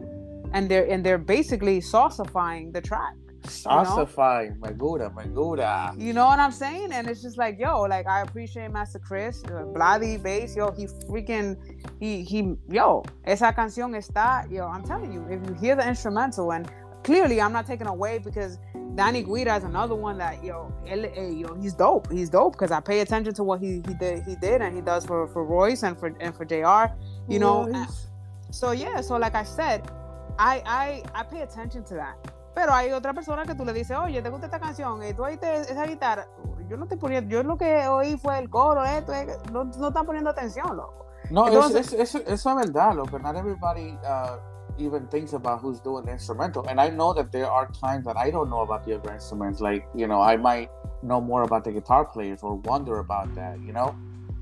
and 0.53 0.69
they're 0.69 0.89
and 0.89 1.05
they're 1.05 1.17
basically 1.17 1.79
saucifying 1.79 2.71
the 2.71 2.81
track. 2.81 3.15
Saucifying, 3.43 4.59
my 4.59 4.69
know? 4.69 4.75
Maguda, 4.75 5.13
Maguda. 5.13 5.99
You 5.99 6.13
know 6.13 6.25
what 6.25 6.39
I'm 6.39 6.51
saying? 6.51 6.91
And 6.91 7.07
it's 7.07 7.21
just 7.21 7.37
like, 7.37 7.57
yo, 7.59 7.81
like 7.81 8.07
I 8.07 8.21
appreciate 8.21 8.71
Master 8.71 8.99
Chris, 8.99 9.43
uh, 9.45 9.63
Bloody 9.63 10.17
bass, 10.17 10.55
yo, 10.55 10.71
he 10.71 10.87
freaking, 10.87 11.57
he, 11.99 12.23
he, 12.23 12.55
yo, 12.69 13.03
esa 13.25 13.53
canción 13.53 13.95
está, 13.95 14.49
yo, 14.51 14.67
I'm 14.67 14.83
telling 14.83 15.11
you, 15.13 15.25
if 15.29 15.45
you 15.47 15.55
hear 15.55 15.75
the 15.75 15.87
instrumental 15.87 16.51
and 16.51 16.69
clearly 17.03 17.41
I'm 17.41 17.53
not 17.53 17.65
taking 17.65 17.87
away 17.87 18.19
because 18.19 18.59
Danny 18.95 19.23
Guida 19.23 19.55
is 19.55 19.63
another 19.63 19.95
one 19.95 20.17
that 20.17 20.43
yo, 20.43 20.73
yo, 20.85 21.55
he's 21.55 21.73
dope. 21.73 22.11
He's 22.11 22.29
dope 22.29 22.53
because 22.53 22.71
I 22.71 22.79
pay 22.79 22.99
attention 22.99 23.33
to 23.35 23.43
what 23.43 23.61
he 23.61 23.81
he 23.87 23.93
did 23.93 24.23
he 24.23 24.35
did 24.35 24.61
and 24.61 24.75
he 24.75 24.81
does 24.81 25.05
for 25.05 25.27
for 25.27 25.45
Royce 25.45 25.83
and 25.83 25.97
for 25.97 26.13
and 26.19 26.35
for 26.35 26.45
Jr. 26.45 26.93
You 27.31 27.39
know, 27.39 27.65
nice. 27.65 28.07
so 28.51 28.71
yeah. 28.71 29.01
So 29.01 29.17
like 29.17 29.35
I 29.35 29.43
said, 29.43 29.89
I 30.37 30.61
I 30.65 31.03
I 31.19 31.23
pay 31.23 31.41
attention 31.41 31.83
to 31.85 31.93
that. 31.95 32.17
Pero 32.55 32.73
hay 32.73 32.91
otra 32.91 33.13
persona 33.13 33.45
que 33.45 33.55
tú 33.55 33.63
le 33.63 33.73
dices, 33.73 33.97
oye, 33.97 34.21
te 34.21 34.29
gusta 34.29 34.47
esta 34.47 34.59
canción, 34.59 35.03
y 35.03 35.13
tú 35.13 35.23
oíste 35.23 35.61
esa 35.61 35.85
guitarra. 35.85 36.27
Yo 36.67 36.77
no 36.77 36.83
estoy 36.83 36.97
poniendo, 36.97 37.29
yo 37.29 37.43
lo 37.43 37.57
que 37.57 37.87
oí 37.87 38.17
fue 38.17 38.37
el 38.39 38.49
coro, 38.49 38.83
esto, 38.83 39.13
no, 39.51 39.65
no 39.65 39.87
están 39.87 40.05
poniendo 40.05 40.29
atención, 40.29 40.75
loco. 40.75 41.05
No, 41.31 41.47
Entonces, 41.47 41.93
es, 41.93 41.93
es, 41.93 42.15
es, 42.15 42.27
eso 42.27 42.49
es 42.49 42.55
verdad, 42.55 42.95
loco. 42.95 43.19
Not 43.19 43.35
everybody. 43.35 43.97
Uh 44.03 44.37
even 44.79 45.07
thinks 45.07 45.33
about 45.33 45.61
who's 45.61 45.79
doing 45.79 46.05
the 46.05 46.11
instrumental. 46.11 46.65
And 46.67 46.79
I 46.79 46.89
know 46.89 47.13
that 47.13 47.31
there 47.31 47.49
are 47.49 47.69
times 47.71 48.05
that 48.05 48.17
I 48.17 48.31
don't 48.31 48.49
know 48.49 48.61
about 48.61 48.85
the 48.85 48.95
other 48.95 49.13
instruments. 49.13 49.59
Like, 49.59 49.85
you 49.93 50.07
know, 50.07 50.21
I 50.21 50.37
might 50.37 50.69
know 51.03 51.21
more 51.21 51.43
about 51.43 51.63
the 51.63 51.71
guitar 51.71 52.05
players 52.05 52.39
or 52.41 52.55
wonder 52.55 52.99
about 52.99 53.35
that, 53.35 53.59
you 53.59 53.73
know? 53.73 53.95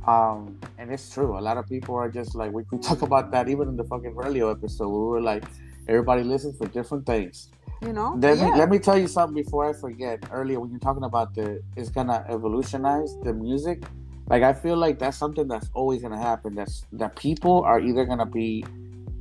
Um, 0.05 0.59
and 0.77 0.91
it's 0.91 1.09
true. 1.09 1.37
A 1.37 1.41
lot 1.41 1.57
of 1.57 1.67
people 1.67 1.95
are 1.95 2.09
just 2.09 2.35
like, 2.35 2.51
we 2.51 2.63
can 2.63 2.79
talk 2.79 3.01
about 3.01 3.31
that 3.31 3.49
even 3.49 3.67
in 3.67 3.75
the 3.75 3.83
fucking 3.83 4.15
radio 4.15 4.51
episode. 4.51 4.89
We 4.89 5.07
were 5.07 5.21
like, 5.21 5.43
everybody 5.87 6.23
listens 6.23 6.57
for 6.57 6.67
different 6.67 7.05
things. 7.05 7.49
You 7.81 7.93
know? 7.93 8.17
Let, 8.19 8.37
yeah. 8.37 8.51
me, 8.51 8.57
let 8.57 8.69
me 8.69 8.79
tell 8.79 8.97
you 8.97 9.07
something 9.07 9.35
before 9.35 9.69
I 9.69 9.73
forget. 9.73 10.23
Earlier, 10.31 10.59
when 10.59 10.71
you're 10.71 10.79
talking 10.79 11.03
about 11.03 11.35
the, 11.35 11.61
it's 11.75 11.89
gonna 11.89 12.25
evolutionize 12.29 13.15
the 13.23 13.33
music. 13.33 13.83
Like, 14.29 14.43
I 14.43 14.53
feel 14.53 14.75
like 14.75 14.99
that's 14.99 15.17
something 15.17 15.47
that's 15.47 15.69
always 15.73 16.01
gonna 16.01 16.19
happen. 16.19 16.55
That's 16.55 16.85
that 16.93 17.15
people 17.15 17.61
are 17.63 17.79
either 17.79 18.05
gonna 18.05 18.25
be 18.25 18.65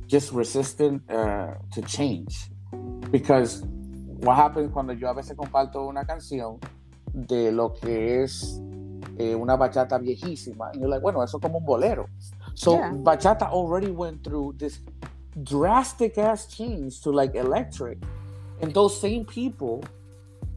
just 0.07 0.31
resistant 0.31 1.09
uh, 1.09 1.53
to 1.73 1.81
change. 1.83 2.49
Because 3.11 3.63
what 4.19 4.35
happens 4.35 4.71
cuando 4.73 4.93
yo 4.93 5.09
a 5.09 5.13
veces 5.13 5.35
comparto 5.35 5.87
una 5.87 6.03
canción 6.03 6.59
de 7.13 7.51
lo 7.51 7.69
que 7.69 8.23
es 8.23 8.59
eh, 9.17 9.33
una 9.35 9.55
bachata 9.55 9.97
viejísima, 9.97 10.71
y 10.73 10.79
you're 10.79 10.89
like, 10.89 11.01
bueno, 11.01 11.21
eso 11.23 11.39
como 11.39 11.59
un 11.59 11.65
bolero. 11.65 12.07
So 12.55 12.73
yeah. 12.73 12.91
bachata 12.91 13.49
already 13.49 13.91
went 13.91 14.23
through 14.23 14.55
this 14.57 14.79
drastic 15.43 16.17
ass 16.17 16.47
change 16.47 17.01
to 17.01 17.11
like 17.11 17.35
electric, 17.35 17.99
and 18.61 18.73
those 18.73 18.99
same 18.99 19.25
people 19.25 19.81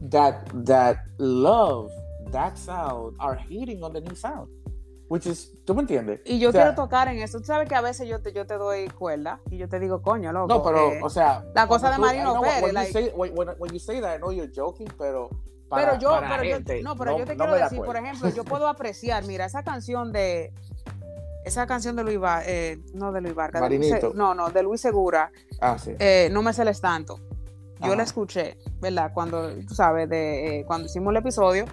that 0.09 0.47
that 0.65 0.97
love 1.17 1.91
that 2.31 2.57
sound 2.57 3.15
are 3.19 3.35
hating 3.35 3.83
on 3.83 3.93
the 3.93 4.01
new 4.01 4.15
sound. 4.15 4.47
Which 5.11 5.25
is, 5.25 5.51
¿tú 5.65 5.75
me 5.75 5.81
entiendes? 5.81 6.21
Y 6.23 6.39
yo 6.39 6.53
quiero 6.53 6.73
tocar 6.73 7.09
en 7.09 7.19
eso. 7.19 7.39
Tú 7.39 7.47
sabes 7.47 7.67
que 7.67 7.75
a 7.75 7.81
veces 7.81 8.07
yo 8.07 8.21
te, 8.21 8.31
yo 8.31 8.47
te 8.47 8.53
doy 8.53 8.87
cuerda 8.87 9.41
y 9.49 9.57
yo 9.57 9.67
te 9.67 9.77
digo, 9.77 10.01
coño, 10.01 10.31
loco. 10.31 10.47
No, 10.47 10.63
pero, 10.63 10.93
eh, 10.93 11.01
o 11.03 11.09
sea. 11.09 11.43
La 11.53 11.67
cosa 11.67 11.91
de 11.91 11.97
Marino 11.97 12.39
Pérez. 12.39 12.63
When, 12.63 12.73
like, 12.73 12.87
you 12.87 12.93
say, 12.93 13.11
when, 13.13 13.35
when, 13.35 13.73
you 13.73 13.79
say 13.79 13.99
that, 13.99 14.15
I 14.15 14.17
know 14.19 14.31
you're 14.31 14.49
joking, 14.55 14.87
pero. 14.97 15.29
Para, 15.67 15.85
pero 15.85 15.99
yo, 15.99 16.17
pero 16.29 16.43
yo, 16.45 16.59
no, 16.81 16.95
pero 16.95 17.17
yo 17.17 17.25
te 17.25 17.35
quiero 17.35 17.53
decir, 17.55 17.81
por 17.81 17.97
ejemplo, 17.97 18.29
yo 18.29 18.45
puedo 18.45 18.69
apreciar, 18.69 19.25
mira, 19.25 19.43
esa 19.43 19.63
canción 19.63 20.13
de. 20.13 20.53
Esa 21.43 21.67
canción 21.67 21.97
de 21.97 22.03
Luis 22.05 22.19
Vargas, 22.19 22.47
eh, 22.47 22.79
no 22.93 23.11
de 23.11 23.19
Luis 23.19 23.35
Vargas, 23.35 23.61
no, 24.13 24.33
no, 24.33 24.49
de 24.49 24.63
Luis 24.63 24.79
Segura. 24.79 25.29
Ah, 25.59 25.77
sí. 25.77 25.93
Eh, 25.99 26.29
no 26.31 26.41
me 26.41 26.53
celes 26.53 26.79
tanto. 26.79 27.19
Yo 27.83 27.95
la 27.95 28.03
escuché, 28.03 28.57
¿verdad? 28.79 29.11
Cuando, 29.13 29.49
tú 29.67 29.73
sabes, 29.73 30.09
de, 30.09 30.59
eh, 30.59 30.65
cuando 30.65 30.85
hicimos 30.85 31.11
el 31.11 31.17
episodio 31.17 31.65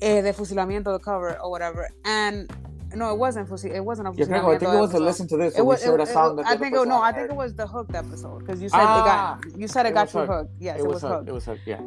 eh, 0.00 0.22
de 0.22 0.32
fusilamiento, 0.32 0.92
the 0.92 1.02
cover 1.02 1.36
or 1.42 1.50
whatever, 1.50 1.88
and 2.04 2.48
no, 2.94 3.12
it 3.12 3.18
wasn't 3.18 3.48
fusil. 3.48 3.74
It 3.74 3.84
wasn't 3.84 4.08
a 4.08 4.12
fusilamiento. 4.12 4.28
Yeah, 4.28 4.46
I 4.46 4.58
think 4.58 4.72
it 4.72 4.80
was 4.80 4.90
to 4.92 5.00
listen 5.00 5.26
to 5.28 5.36
this. 5.36 5.58
It 5.58 5.62
was. 5.62 5.84
It, 5.84 5.88
it, 5.88 6.00
I 6.46 6.56
think 6.56 6.74
it, 6.74 6.86
no. 6.86 7.02
I 7.02 7.12
think 7.12 7.30
it 7.30 7.36
was 7.36 7.54
the 7.54 7.66
hooked 7.66 7.94
episode 7.94 8.40
because 8.40 8.62
you 8.62 8.68
said 8.68 8.80
ah, 8.80 9.38
it 9.38 9.50
got. 9.50 9.58
You 9.60 9.68
said 9.68 9.86
it, 9.86 9.94
got 9.94 10.12
you 10.12 10.20
hooked. 10.20 10.32
hooked. 10.32 10.50
Yes, 10.60 10.78
it, 10.78 10.86
was, 10.86 11.02
hooked. 11.02 11.14
hooked. 11.14 11.28
It 11.28 11.32
was 11.32 11.44
hooked. 11.44 11.66
Yeah. 11.66 11.80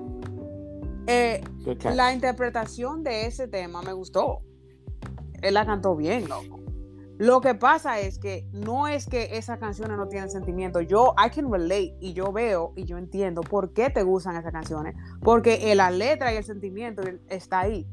Eh, 1.08 1.42
la 1.96 2.12
interpretación 2.12 3.04
de 3.04 3.28
ese 3.28 3.48
tema 3.48 3.82
me 3.82 3.94
gustó. 3.94 4.42
Él 5.42 5.54
la 5.54 5.66
cantó 5.66 5.96
bien, 5.96 6.28
loco. 6.28 6.57
Lo 7.18 7.42
que 7.42 7.56
pasa 7.56 8.00
es 8.00 8.20
que 8.20 8.48
no 8.52 8.88
es 8.88 9.08
que 9.08 9.38
esas 9.38 9.58
canciones 9.58 9.98
no 9.98 10.08
tienen 10.08 10.30
sentimiento. 10.30 10.82
Yo, 10.82 11.16
I 11.18 11.32
can 11.32 11.52
relate 11.52 11.96
y 12.00 12.14
yo 12.14 12.32
veo 12.32 12.74
y 12.76 12.86
yo 12.86 12.98
entiendo 12.98 13.42
por 13.42 13.74
qué 13.74 13.90
te 13.90 14.04
gustan 14.04 14.36
esas 14.36 14.52
canciones. 14.52 14.96
Porque 15.22 15.74
la 15.74 15.90
letra 15.90 16.32
y 16.32 16.38
el 16.38 16.44
sentimiento 16.44 17.02
está 17.28 17.62
ahí. 17.62 17.88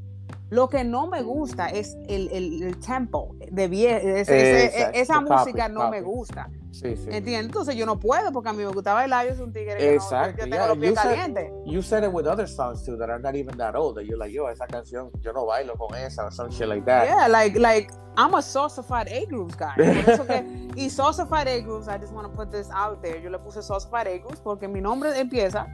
Lo 0.54 0.68
que 0.68 0.84
no 0.84 1.08
me 1.08 1.20
gusta 1.22 1.66
es 1.66 1.96
el, 2.06 2.28
el, 2.30 2.78
tempo 2.78 3.34
de 3.50 4.70
esa 4.94 5.20
música 5.20 5.68
no 5.68 5.90
me 5.90 6.00
gusta. 6.00 6.48
Sí, 6.70 6.96
sí. 6.96 7.08
¿Entiendes? 7.10 7.46
Entonces 7.46 7.74
yo 7.74 7.84
no 7.86 7.98
puedo 7.98 8.30
porque 8.30 8.50
a 8.50 8.52
mí 8.52 8.58
me 8.58 8.70
gustaba 8.72 9.00
bailar, 9.00 9.26
yo 9.26 9.34
soy 9.34 9.46
un 9.46 9.52
tigre 9.52 9.76
que 9.76 9.94
Exacto. 9.94 10.46
no, 10.46 10.46
yo 10.46 10.50
tengo 10.52 10.66
los 10.68 10.78
pies 10.78 10.94
calientes. 10.94 11.52
You 11.66 11.82
said 11.82 12.04
it 12.04 12.12
with 12.12 12.26
other 12.26 12.46
songs 12.46 12.84
too 12.84 12.96
that 12.98 13.10
are 13.10 13.18
not 13.18 13.34
even 13.34 13.56
that 13.56 13.74
old. 13.74 13.96
That 13.96 14.04
you're 14.04 14.16
like, 14.16 14.32
yo, 14.32 14.48
esa 14.48 14.68
canción, 14.68 15.10
yo 15.20 15.32
no 15.32 15.44
bailo 15.44 15.76
con 15.76 15.92
esa 15.98 16.22
or 16.22 16.32
some 16.32 16.52
shit 16.52 16.68
like 16.68 16.84
that. 16.84 17.08
Yeah, 17.08 17.26
like, 17.26 17.58
like 17.58 17.90
I'm 18.16 18.34
a 18.34 18.40
Saucified 18.40 19.08
A 19.08 19.26
Grooves 19.26 19.56
guy. 19.56 19.74
Por 19.74 19.84
eso 19.84 20.24
que, 20.24 20.68
y 20.76 20.88
Saucified 20.88 21.48
A 21.48 21.62
Grooves, 21.62 21.88
I 21.88 21.98
just 21.98 22.12
want 22.12 22.30
to 22.30 22.36
put 22.36 22.52
this 22.52 22.68
out 22.72 23.02
there. 23.02 23.20
Yo 23.20 23.28
le 23.28 23.40
puse 23.40 23.60
Saucified 23.60 24.06
A 24.06 24.18
Grooves 24.18 24.40
porque 24.40 24.68
mi 24.68 24.80
nombre 24.80 25.18
empieza 25.18 25.66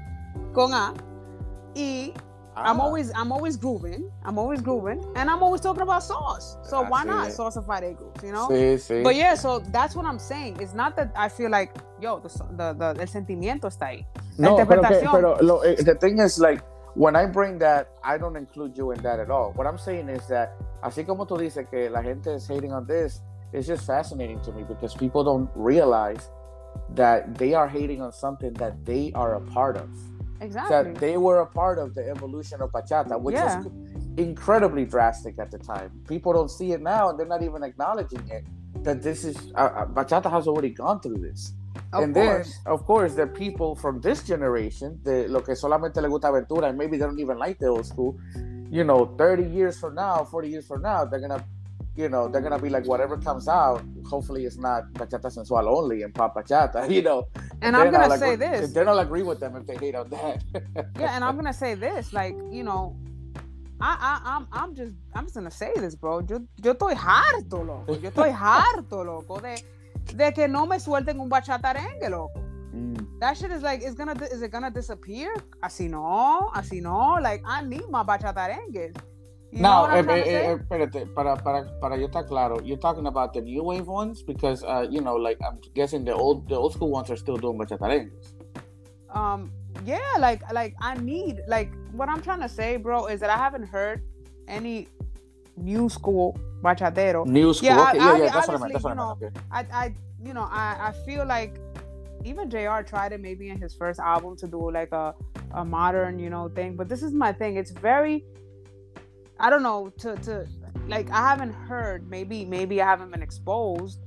con 0.54 0.72
A 0.72 0.94
y 1.74 2.14
Ah. 2.60 2.70
I'm 2.70 2.80
always 2.80 3.10
I'm 3.14 3.32
always 3.32 3.56
grooving. 3.56 4.10
I'm 4.24 4.38
always 4.38 4.60
grooving, 4.60 5.02
and 5.16 5.30
I'm 5.30 5.42
always 5.42 5.60
talking 5.62 5.82
about 5.82 6.02
sauce. 6.02 6.58
So 6.62 6.82
why 6.82 7.04
not 7.04 7.28
it. 7.28 7.32
saucified 7.32 7.84
egg 7.84 7.96
You 8.22 8.32
know. 8.32 8.48
Sí, 8.48 8.76
sí. 8.76 9.02
But 9.02 9.16
yeah, 9.16 9.34
so 9.34 9.60
that's 9.72 9.96
what 9.96 10.04
I'm 10.04 10.18
saying. 10.18 10.60
It's 10.60 10.74
not 10.74 10.94
that 10.96 11.12
I 11.16 11.28
feel 11.28 11.50
like 11.50 11.74
yo 12.00 12.20
the 12.20 12.28
the, 12.28 12.74
the 12.74 13.00
el 13.00 13.08
sentimiento 13.08 13.66
está 13.68 13.88
ahí. 13.88 14.04
No, 14.38 14.56
pero, 14.56 14.82
que, 14.82 15.00
pero 15.00 15.36
lo, 15.40 15.60
eh, 15.62 15.76
the 15.76 15.94
thing 15.94 16.18
is 16.18 16.38
like 16.38 16.62
when 16.94 17.16
I 17.16 17.26
bring 17.26 17.58
that, 17.58 17.88
I 18.04 18.18
don't 18.18 18.36
include 18.36 18.76
you 18.76 18.92
in 18.92 19.02
that 19.02 19.20
at 19.20 19.30
all. 19.30 19.52
What 19.52 19.66
I'm 19.66 19.78
saying 19.78 20.08
is 20.08 20.26
that 20.28 20.52
así 20.82 21.06
como 21.06 21.24
tú 21.24 21.38
dices 21.38 21.68
que 21.70 21.88
la 21.88 22.02
gente 22.02 22.34
is 22.34 22.46
hating 22.46 22.72
on 22.72 22.86
this, 22.86 23.22
it's 23.52 23.66
just 23.66 23.86
fascinating 23.86 24.40
to 24.42 24.52
me 24.52 24.64
because 24.64 24.94
people 24.94 25.24
don't 25.24 25.48
realize 25.54 26.28
that 26.94 27.36
they 27.38 27.54
are 27.54 27.68
hating 27.68 28.02
on 28.02 28.12
something 28.12 28.52
that 28.54 28.84
they 28.84 29.12
are 29.14 29.36
a 29.36 29.40
part 29.40 29.76
of. 29.76 29.88
Exactly. 30.40 30.92
That 30.92 31.00
they 31.00 31.16
were 31.16 31.40
a 31.40 31.46
part 31.46 31.78
of 31.78 31.94
the 31.94 32.08
evolution 32.08 32.62
of 32.62 32.72
bachata, 32.72 33.20
which 33.20 33.34
yeah. 33.34 33.58
was 33.58 33.66
incredibly 34.16 34.84
drastic 34.84 35.38
at 35.38 35.50
the 35.50 35.58
time. 35.58 35.90
People 36.08 36.32
don't 36.32 36.50
see 36.50 36.72
it 36.72 36.80
now, 36.80 37.10
and 37.10 37.18
they're 37.18 37.26
not 37.26 37.42
even 37.42 37.62
acknowledging 37.62 38.26
it. 38.28 38.44
That 38.82 39.02
this 39.02 39.24
is 39.24 39.52
uh, 39.54 39.58
uh 39.58 39.86
bachata 39.86 40.30
has 40.30 40.46
already 40.46 40.70
gone 40.70 41.00
through 41.00 41.18
this. 41.18 41.52
Of 41.92 42.04
and 42.04 42.14
course. 42.14 42.58
then, 42.64 42.72
of 42.72 42.86
course, 42.86 43.14
the 43.14 43.26
people 43.26 43.74
from 43.74 44.00
this 44.00 44.22
generation, 44.22 45.00
the 45.04 45.28
lo 45.28 45.40
que 45.40 45.54
solamente 45.54 45.96
le 46.00 46.08
gusta 46.08 46.28
aventura, 46.28 46.68
and 46.68 46.78
maybe 46.78 46.96
they 46.96 47.04
don't 47.04 47.18
even 47.18 47.38
like 47.38 47.58
the 47.58 47.66
old 47.66 47.86
school. 47.86 48.18
You 48.70 48.84
know, 48.84 49.14
30 49.18 49.44
years 49.44 49.78
from 49.78 49.94
now, 49.96 50.24
40 50.24 50.48
years 50.48 50.66
from 50.66 50.82
now, 50.82 51.04
they're 51.04 51.20
gonna 51.20 51.44
you 51.96 52.08
know, 52.08 52.28
they're 52.28 52.40
gonna 52.40 52.58
be 52.58 52.70
like 52.70 52.86
whatever 52.86 53.16
comes 53.16 53.48
out. 53.48 53.82
Hopefully, 54.06 54.44
it's 54.44 54.56
not 54.56 54.92
bachata 54.94 55.30
sensual 55.30 55.68
only 55.68 56.02
and 56.02 56.14
pop 56.14 56.34
bachata, 56.34 56.90
you 56.94 57.02
know. 57.02 57.26
And 57.62 57.76
I'm 57.76 57.90
gonna 57.90 58.16
say 58.18 58.36
this: 58.36 58.72
they 58.72 58.84
don't 58.84 58.98
agree 58.98 59.22
with 59.22 59.40
them 59.40 59.56
if 59.56 59.66
they 59.66 59.76
hate 59.76 59.94
on 59.94 60.08
that. 60.10 60.42
yeah, 60.98 61.14
and 61.14 61.24
I'm 61.24 61.36
gonna 61.36 61.52
say 61.52 61.74
this, 61.74 62.12
like 62.12 62.34
you 62.50 62.62
know, 62.62 62.96
I, 63.80 63.96
I, 64.00 64.36
I'm, 64.36 64.46
I'm 64.52 64.74
just, 64.74 64.94
I'm 65.14 65.24
just 65.24 65.34
gonna 65.34 65.50
say 65.50 65.72
this, 65.76 65.94
bro. 65.94 66.20
Yo, 66.20 66.40
yo 66.62 66.74
estoy 66.74 66.94
harto, 66.94 67.64
loco. 67.66 67.98
Yo 67.98 68.10
estoy 68.10 68.32
harto, 68.36 69.04
loco, 69.04 69.40
de, 69.40 69.62
de 70.14 70.32
que 70.32 70.48
no 70.48 70.66
me 70.66 70.78
suelten 70.78 71.18
un 71.18 71.30
bachatarengue, 71.30 72.10
loco. 72.10 72.40
Mm. 72.74 73.18
That 73.20 73.36
shit 73.36 73.50
is 73.50 73.62
like, 73.62 73.82
it's 73.82 73.94
gonna, 73.94 74.14
is 74.24 74.42
it 74.42 74.50
gonna 74.52 74.70
disappear? 74.70 75.34
Así 75.62 75.88
no, 75.88 76.50
así 76.54 76.82
no. 76.82 77.18
Like, 77.20 77.42
I 77.46 77.62
need 77.62 77.88
my 77.88 78.02
bachata 78.02 78.34
bachatarengues. 78.34 78.96
No, 79.52 79.90
eh, 79.92 80.04
eh, 80.08 80.22
eh, 80.26 80.52
espérate, 80.60 81.06
para, 81.06 81.36
para, 81.36 81.64
para 81.80 81.96
yo 81.96 82.06
estar 82.06 82.26
claro, 82.26 82.60
you're 82.62 82.78
talking 82.78 83.06
about 83.06 83.32
the 83.32 83.40
new 83.40 83.62
wave 83.64 83.86
ones 83.86 84.22
because, 84.22 84.62
uh, 84.64 84.86
you 84.88 85.00
know, 85.00 85.16
like 85.16 85.38
I'm 85.42 85.58
guessing 85.74 86.04
the 86.04 86.14
old 86.14 86.48
the 86.48 86.54
old 86.54 86.72
school 86.72 86.90
ones 86.90 87.10
are 87.10 87.16
still 87.16 87.36
doing 87.36 87.58
bachatarengues. 87.58 88.34
Um, 89.12 89.50
yeah, 89.84 89.98
like 90.18 90.42
like 90.52 90.74
I 90.80 90.94
need 90.98 91.40
like 91.48 91.72
what 91.92 92.08
I'm 92.08 92.22
trying 92.22 92.40
to 92.40 92.48
say, 92.48 92.76
bro, 92.76 93.06
is 93.06 93.20
that 93.20 93.30
I 93.30 93.36
haven't 93.36 93.64
heard 93.64 94.02
any 94.46 94.86
new 95.56 95.88
school 95.88 96.38
bachatero. 96.62 97.26
New 97.26 97.52
school, 97.52 97.68
yeah, 97.68 97.88
okay, 97.88 97.98
I, 97.98 98.16
yeah, 98.16 98.24
yeah, 98.24 98.30
that's 98.30 98.48
what 98.48 98.56
I 98.56 98.60
meant. 98.60 98.72
That's 98.72 98.84
what 98.84 98.98
I 98.98 99.04
meant. 99.04 99.22
Okay. 99.22 99.40
I, 99.50 99.60
I, 99.72 99.94
you 100.24 100.34
know, 100.34 100.48
I, 100.50 100.76
I 100.88 100.92
feel 101.04 101.26
like 101.26 101.58
even 102.24 102.50
Jr. 102.50 102.82
tried 102.86 103.12
it 103.12 103.20
maybe 103.20 103.48
in 103.48 103.60
his 103.60 103.74
first 103.74 103.98
album 103.98 104.36
to 104.36 104.46
do 104.46 104.70
like 104.70 104.92
a 104.92 105.14
a 105.54 105.64
modern, 105.64 106.18
you 106.18 106.30
know, 106.30 106.48
thing, 106.48 106.76
but 106.76 106.88
this 106.88 107.02
is 107.02 107.12
my 107.12 107.32
thing. 107.32 107.56
It's 107.56 107.72
very 107.72 108.24
I 109.40 109.48
don't 109.48 109.62
know 109.62 109.90
to 109.98 110.16
to 110.16 110.46
like 110.86 111.10
I 111.10 111.28
haven't 111.28 111.54
heard 111.54 112.08
maybe 112.08 112.44
maybe 112.44 112.82
I 112.82 112.86
haven't 112.86 113.10
been 113.10 113.22
exposed 113.22 114.00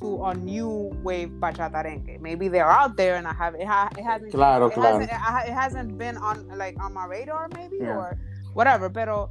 to 0.00 0.24
a 0.24 0.34
new 0.34 0.92
wave 1.02 1.30
bachatarengue. 1.40 2.20
Maybe 2.20 2.48
they're 2.48 2.70
out 2.70 2.96
there 2.96 3.16
and 3.16 3.26
I 3.26 3.32
have 3.32 3.54
it, 3.54 3.66
ha, 3.66 3.88
it 3.96 4.04
hasn't 4.04 4.32
claro, 4.32 4.66
it, 4.66 4.74
claro. 4.74 4.98
Hasn't, 4.98 5.48
it, 5.48 5.54
hasn't 5.54 5.98
been 5.98 6.18
on 6.18 6.46
like 6.58 6.76
on 6.82 6.92
my 6.92 7.06
radar 7.06 7.48
maybe 7.54 7.78
yeah. 7.80 7.96
or 7.96 8.18
whatever. 8.52 8.90
Pero 8.90 9.30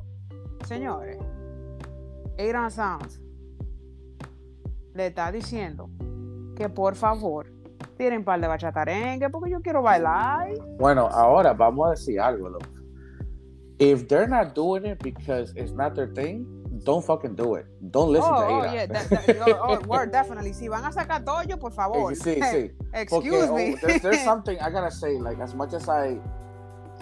señores, 0.64 1.20
Adon 2.40 2.72
Sounds 2.72 3.20
le 4.96 5.08
está 5.08 5.32
diciendo 5.32 5.90
que 6.56 6.70
por 6.70 6.96
favor 6.96 7.46
tiren 7.98 8.24
par 8.24 8.40
de 8.42 8.48
bachata 8.48 8.80
bachatarengue 8.80 9.30
porque 9.30 9.52
yo 9.52 9.62
quiero 9.62 9.84
bailar. 9.84 10.54
Bueno, 10.80 11.08
ahora 11.08 11.54
vamos 11.54 11.88
a 11.88 11.90
decir 11.92 12.20
algo, 12.20 12.50
loco. 12.50 12.75
If 13.80 14.08
they're 14.08 14.28
not 14.28 14.56
doing 14.56 14.86
it 14.86 15.00
because 15.00 15.54
it's 15.56 15.72
not 15.72 15.96
their 15.96 16.08
thing, 16.08 16.46
don't 16.84 17.04
fucking 17.04 17.36
do 17.36 17.56
it. 17.56 17.66
Don't 17.92 18.12
listen 18.12 18.32
oh, 18.34 18.40
to 18.40 18.48
oh, 18.48 18.74
yeah, 18.74 18.86
that, 18.86 19.10
that, 19.10 19.38
oh, 19.48 19.82
oh, 19.90 20.06
definitely. 20.12 20.54
Si 20.54 20.68
van 20.68 20.84
a 20.84 20.92
sacar 20.92 21.24
doyo, 21.24 21.60
por 21.60 21.72
favor. 21.72 22.14
Sí, 22.16 22.40
sí. 22.52 22.72
Excuse 22.94 23.48
Porque, 23.48 23.56
me. 23.56 23.74
Oh, 23.74 23.88
there's, 23.88 24.02
there's, 24.02 24.22
something 24.24 24.58
I 24.60 24.70
gotta 24.70 24.92
say. 24.92 25.18
Like 25.18 25.40
as 25.40 25.54
much 25.56 25.74
as 25.74 25.90
I, 25.90 26.20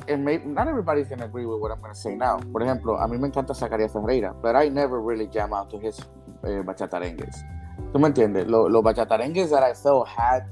and 0.07 0.23
may, 0.23 0.37
not 0.37 0.67
everybody's 0.67 1.07
gonna 1.07 1.25
agree 1.25 1.45
with 1.45 1.59
what 1.59 1.71
I'm 1.71 1.81
gonna 1.81 1.95
say 1.95 2.15
now. 2.15 2.39
Por 2.39 2.61
ejemplo, 2.61 2.99
a 2.99 3.07
mí 3.07 3.19
me 3.19 3.27
encanta 3.27 3.53
Zacarías 3.53 3.91
Ferreira, 3.91 4.33
but 4.41 4.55
I 4.55 4.69
never 4.69 5.01
really 5.01 5.27
jam 5.27 5.53
out 5.53 5.69
to 5.71 5.79
his 5.79 5.99
eh, 6.43 6.61
bachatarengues. 6.63 7.43
¿Tú 7.91 7.99
me 7.99 8.07
entiendes? 8.07 8.47
Los 8.47 8.71
lo 8.71 8.81
bachatarengues 8.81 9.49
that 9.49 9.63
I 9.63 9.73
felt 9.73 10.07
had 10.07 10.45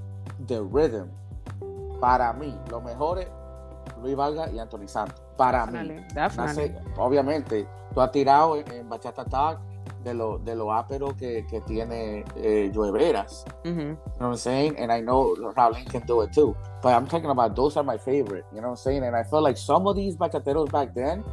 the 0.47 0.61
rhythm. 0.61 1.09
Para 1.99 2.33
mí, 2.33 2.57
los 2.71 2.83
mejores, 2.83 3.27
Luis 4.01 4.15
Valga 4.15 4.49
y 4.51 4.59
Anthony 4.59 4.87
Santos 4.87 5.21
para 5.37 5.65
mí. 5.65 5.77
obviamente, 6.97 7.67
tú 7.93 8.01
has 8.01 8.11
tirado 8.11 8.57
en, 8.57 8.89
Bachata 8.89 9.25
Talk 9.25 9.59
de 10.03 10.13
lo, 10.13 10.39
de 10.39 10.55
lo 10.55 10.73
ápero 10.73 11.15
que, 11.15 11.45
que 11.47 11.61
tiene 11.61 12.23
eh, 12.35 12.71
Joe 12.73 12.91
Veras. 12.91 13.45
You 13.63 13.71
know 13.71 13.97
what 14.17 14.27
I'm 14.31 14.37
saying? 14.37 14.75
And 14.79 14.91
I 14.91 15.01
know 15.01 15.35
Raulín 15.55 15.85
can 15.89 16.05
do 16.05 16.21
it 16.21 16.33
too. 16.33 16.55
But 16.81 16.93
I'm 16.93 17.07
talking 17.07 17.29
about 17.29 17.55
those 17.55 17.77
are 17.77 17.83
my 17.83 17.97
favorite. 17.97 18.45
You 18.51 18.61
know 18.61 18.69
what 18.69 18.79
I'm 18.79 18.83
saying? 18.83 19.03
And 19.03 19.15
I 19.15 19.23
feel 19.23 19.41
like 19.41 19.57
some 19.57 19.87
of 19.87 19.95
these 19.95 20.15
bachateros 20.15 20.71
back 20.71 20.93
then, 20.95 21.23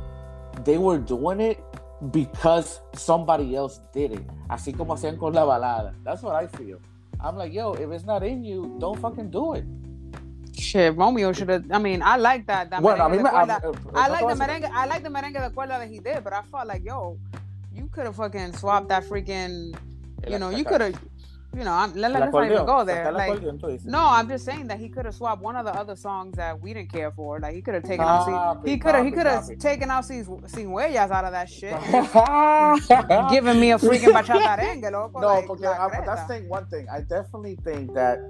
they 0.64 0.78
were 0.78 0.98
doing 0.98 1.40
it 1.40 1.58
because 2.10 2.80
somebody 2.94 3.56
else 3.56 3.80
did 3.92 4.12
it. 4.12 4.26
Así 4.48 4.76
como 4.76 4.94
hacían 4.94 5.18
con 5.18 5.32
la 5.32 5.44
balada. 5.44 5.94
That's 6.04 6.22
what 6.22 6.34
I 6.34 6.46
feel. 6.46 6.80
I'm 7.20 7.36
like, 7.36 7.52
yo, 7.52 7.72
if 7.72 7.90
it's 7.90 8.04
not 8.04 8.22
in 8.22 8.44
you, 8.44 8.76
don't 8.78 8.98
fucking 9.00 9.30
do 9.30 9.54
it. 9.54 9.64
Shit, 10.58 10.96
Romeo 10.96 11.32
should 11.32 11.48
have. 11.48 11.70
I 11.70 11.78
mean, 11.78 12.02
I 12.02 12.16
like 12.16 12.46
that. 12.46 12.70
that 12.70 12.82
bueno, 12.82 13.04
a 13.04 13.08
mí 13.08 13.22
me, 13.22 13.30
I, 13.30 13.42
I 13.94 14.08
like 14.08 14.26
the 14.26 14.44
merengue. 14.44 14.70
I 14.72 14.86
like 14.86 15.02
the 15.02 15.08
merengue 15.08 15.40
de 15.40 15.50
cuerda 15.50 15.78
that 15.78 15.88
he 15.88 16.00
did, 16.00 16.24
but 16.24 16.32
I 16.32 16.42
felt 16.42 16.66
like, 16.66 16.84
yo, 16.84 17.18
you 17.72 17.88
could 17.92 18.06
have 18.06 18.16
fucking 18.16 18.54
swapped 18.54 18.88
that 18.88 19.04
freaking. 19.04 19.76
You 20.28 20.38
know, 20.38 20.50
you 20.50 20.64
could 20.64 20.80
have. 20.80 21.00
You 21.56 21.64
know, 21.64 21.72
I'm, 21.72 21.94
let, 21.94 22.14
us 22.14 22.30
not 22.30 22.44
even 22.44 22.66
go 22.66 22.84
there. 22.84 23.10
Like, 23.10 23.42
no, 23.84 24.00
I'm 24.00 24.28
just 24.28 24.44
saying 24.44 24.68
that 24.68 24.78
he 24.78 24.90
could 24.90 25.06
have 25.06 25.14
swapped 25.14 25.40
one 25.40 25.56
of 25.56 25.64
the 25.64 25.74
other 25.74 25.96
songs 25.96 26.36
that 26.36 26.60
we 26.60 26.74
didn't 26.74 26.92
care 26.92 27.10
for. 27.10 27.40
Like 27.40 27.54
he 27.54 27.62
could 27.62 27.72
have 27.72 27.84
taken 27.84 28.04
ah, 28.06 28.50
out. 28.50 28.68
He 28.68 28.76
could 28.76 28.94
have. 28.94 29.04
He 29.04 29.10
could 29.10 29.26
have 29.26 29.58
taken 29.58 29.90
out 29.90 30.04
sin, 30.04 30.24
sin 30.46 30.68
huellas 30.68 31.10
out 31.10 31.24
of 31.24 31.32
that 31.32 31.48
shit. 31.48 31.72
giving 33.30 33.58
me 33.58 33.72
a 33.72 33.78
freaking 33.78 34.12
bachata 34.12 34.92
loco. 34.92 35.20
No, 35.20 35.26
like, 35.28 35.46
porque 35.46 35.64
I, 35.64 35.88
that's 36.04 36.28
thing. 36.28 36.48
One 36.48 36.66
thing, 36.66 36.86
I 36.92 37.00
definitely 37.00 37.56
think 37.64 37.94
that 37.94 38.20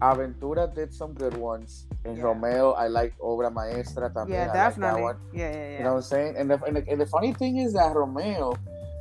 Aventura 0.00 0.72
did 0.74 0.92
some 0.92 1.14
good 1.14 1.36
ones. 1.36 1.86
In 2.04 2.16
yeah. 2.16 2.22
Romeo, 2.22 2.72
I 2.72 2.88
like 2.88 3.16
Obra 3.18 3.52
Maestra 3.52 4.10
también. 4.10 4.46
Yeah, 4.46 4.52
definitely. 4.52 5.02
Like 5.02 5.16
yeah, 5.32 5.50
yeah, 5.50 5.54
yeah. 5.54 5.78
You 5.78 5.84
know 5.84 5.94
what 5.94 5.96
I'm 5.96 6.02
saying? 6.02 6.36
And 6.36 6.50
the, 6.50 6.62
and 6.64 6.76
the, 6.76 6.84
and 6.88 7.00
the 7.00 7.06
funny 7.06 7.32
thing 7.32 7.58
is 7.58 7.72
that 7.72 7.94
Romeo, 7.94 8.54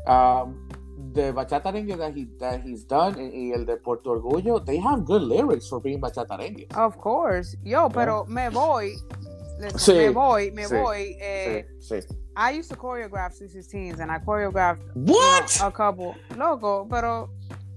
um, 0.07 0.69
the 1.13 1.33
bachata 1.33 1.73
rengue 1.73 1.97
that 1.97 2.13
he 2.13 2.27
that 2.39 2.61
he's 2.61 2.83
done 2.83 3.15
y 3.15 3.51
el 3.53 3.65
de 3.65 3.77
Puerto 3.77 4.09
Orgullo, 4.09 4.65
they 4.65 4.77
have 4.77 5.05
good 5.05 5.21
lyrics 5.21 5.67
for 5.67 5.79
being 5.79 5.99
bachata 6.01 6.37
rengue. 6.37 6.67
Of 6.75 6.97
course, 6.97 7.55
yo, 7.63 7.89
pero 7.89 8.25
me 8.25 8.49
voy 8.49 8.95
Listen, 9.57 9.79
sí, 9.79 9.93
me 9.93 10.09
voy, 10.09 10.51
me 10.51 10.65
sí, 10.65 10.75
voy. 10.75 11.17
Eh, 11.19 11.65
sí, 11.79 12.01
sí. 12.01 12.15
I 12.35 12.51
used 12.51 12.69
to 12.69 12.75
choreograph 12.75 13.33
C16s 13.33 13.99
and 13.99 14.11
I 14.11 14.19
choreographed 14.19 14.81
what? 14.93 15.55
You 15.55 15.61
know, 15.61 15.67
a 15.67 15.71
couple. 15.71 16.15
Loco, 16.35 16.85
pero 16.89 17.29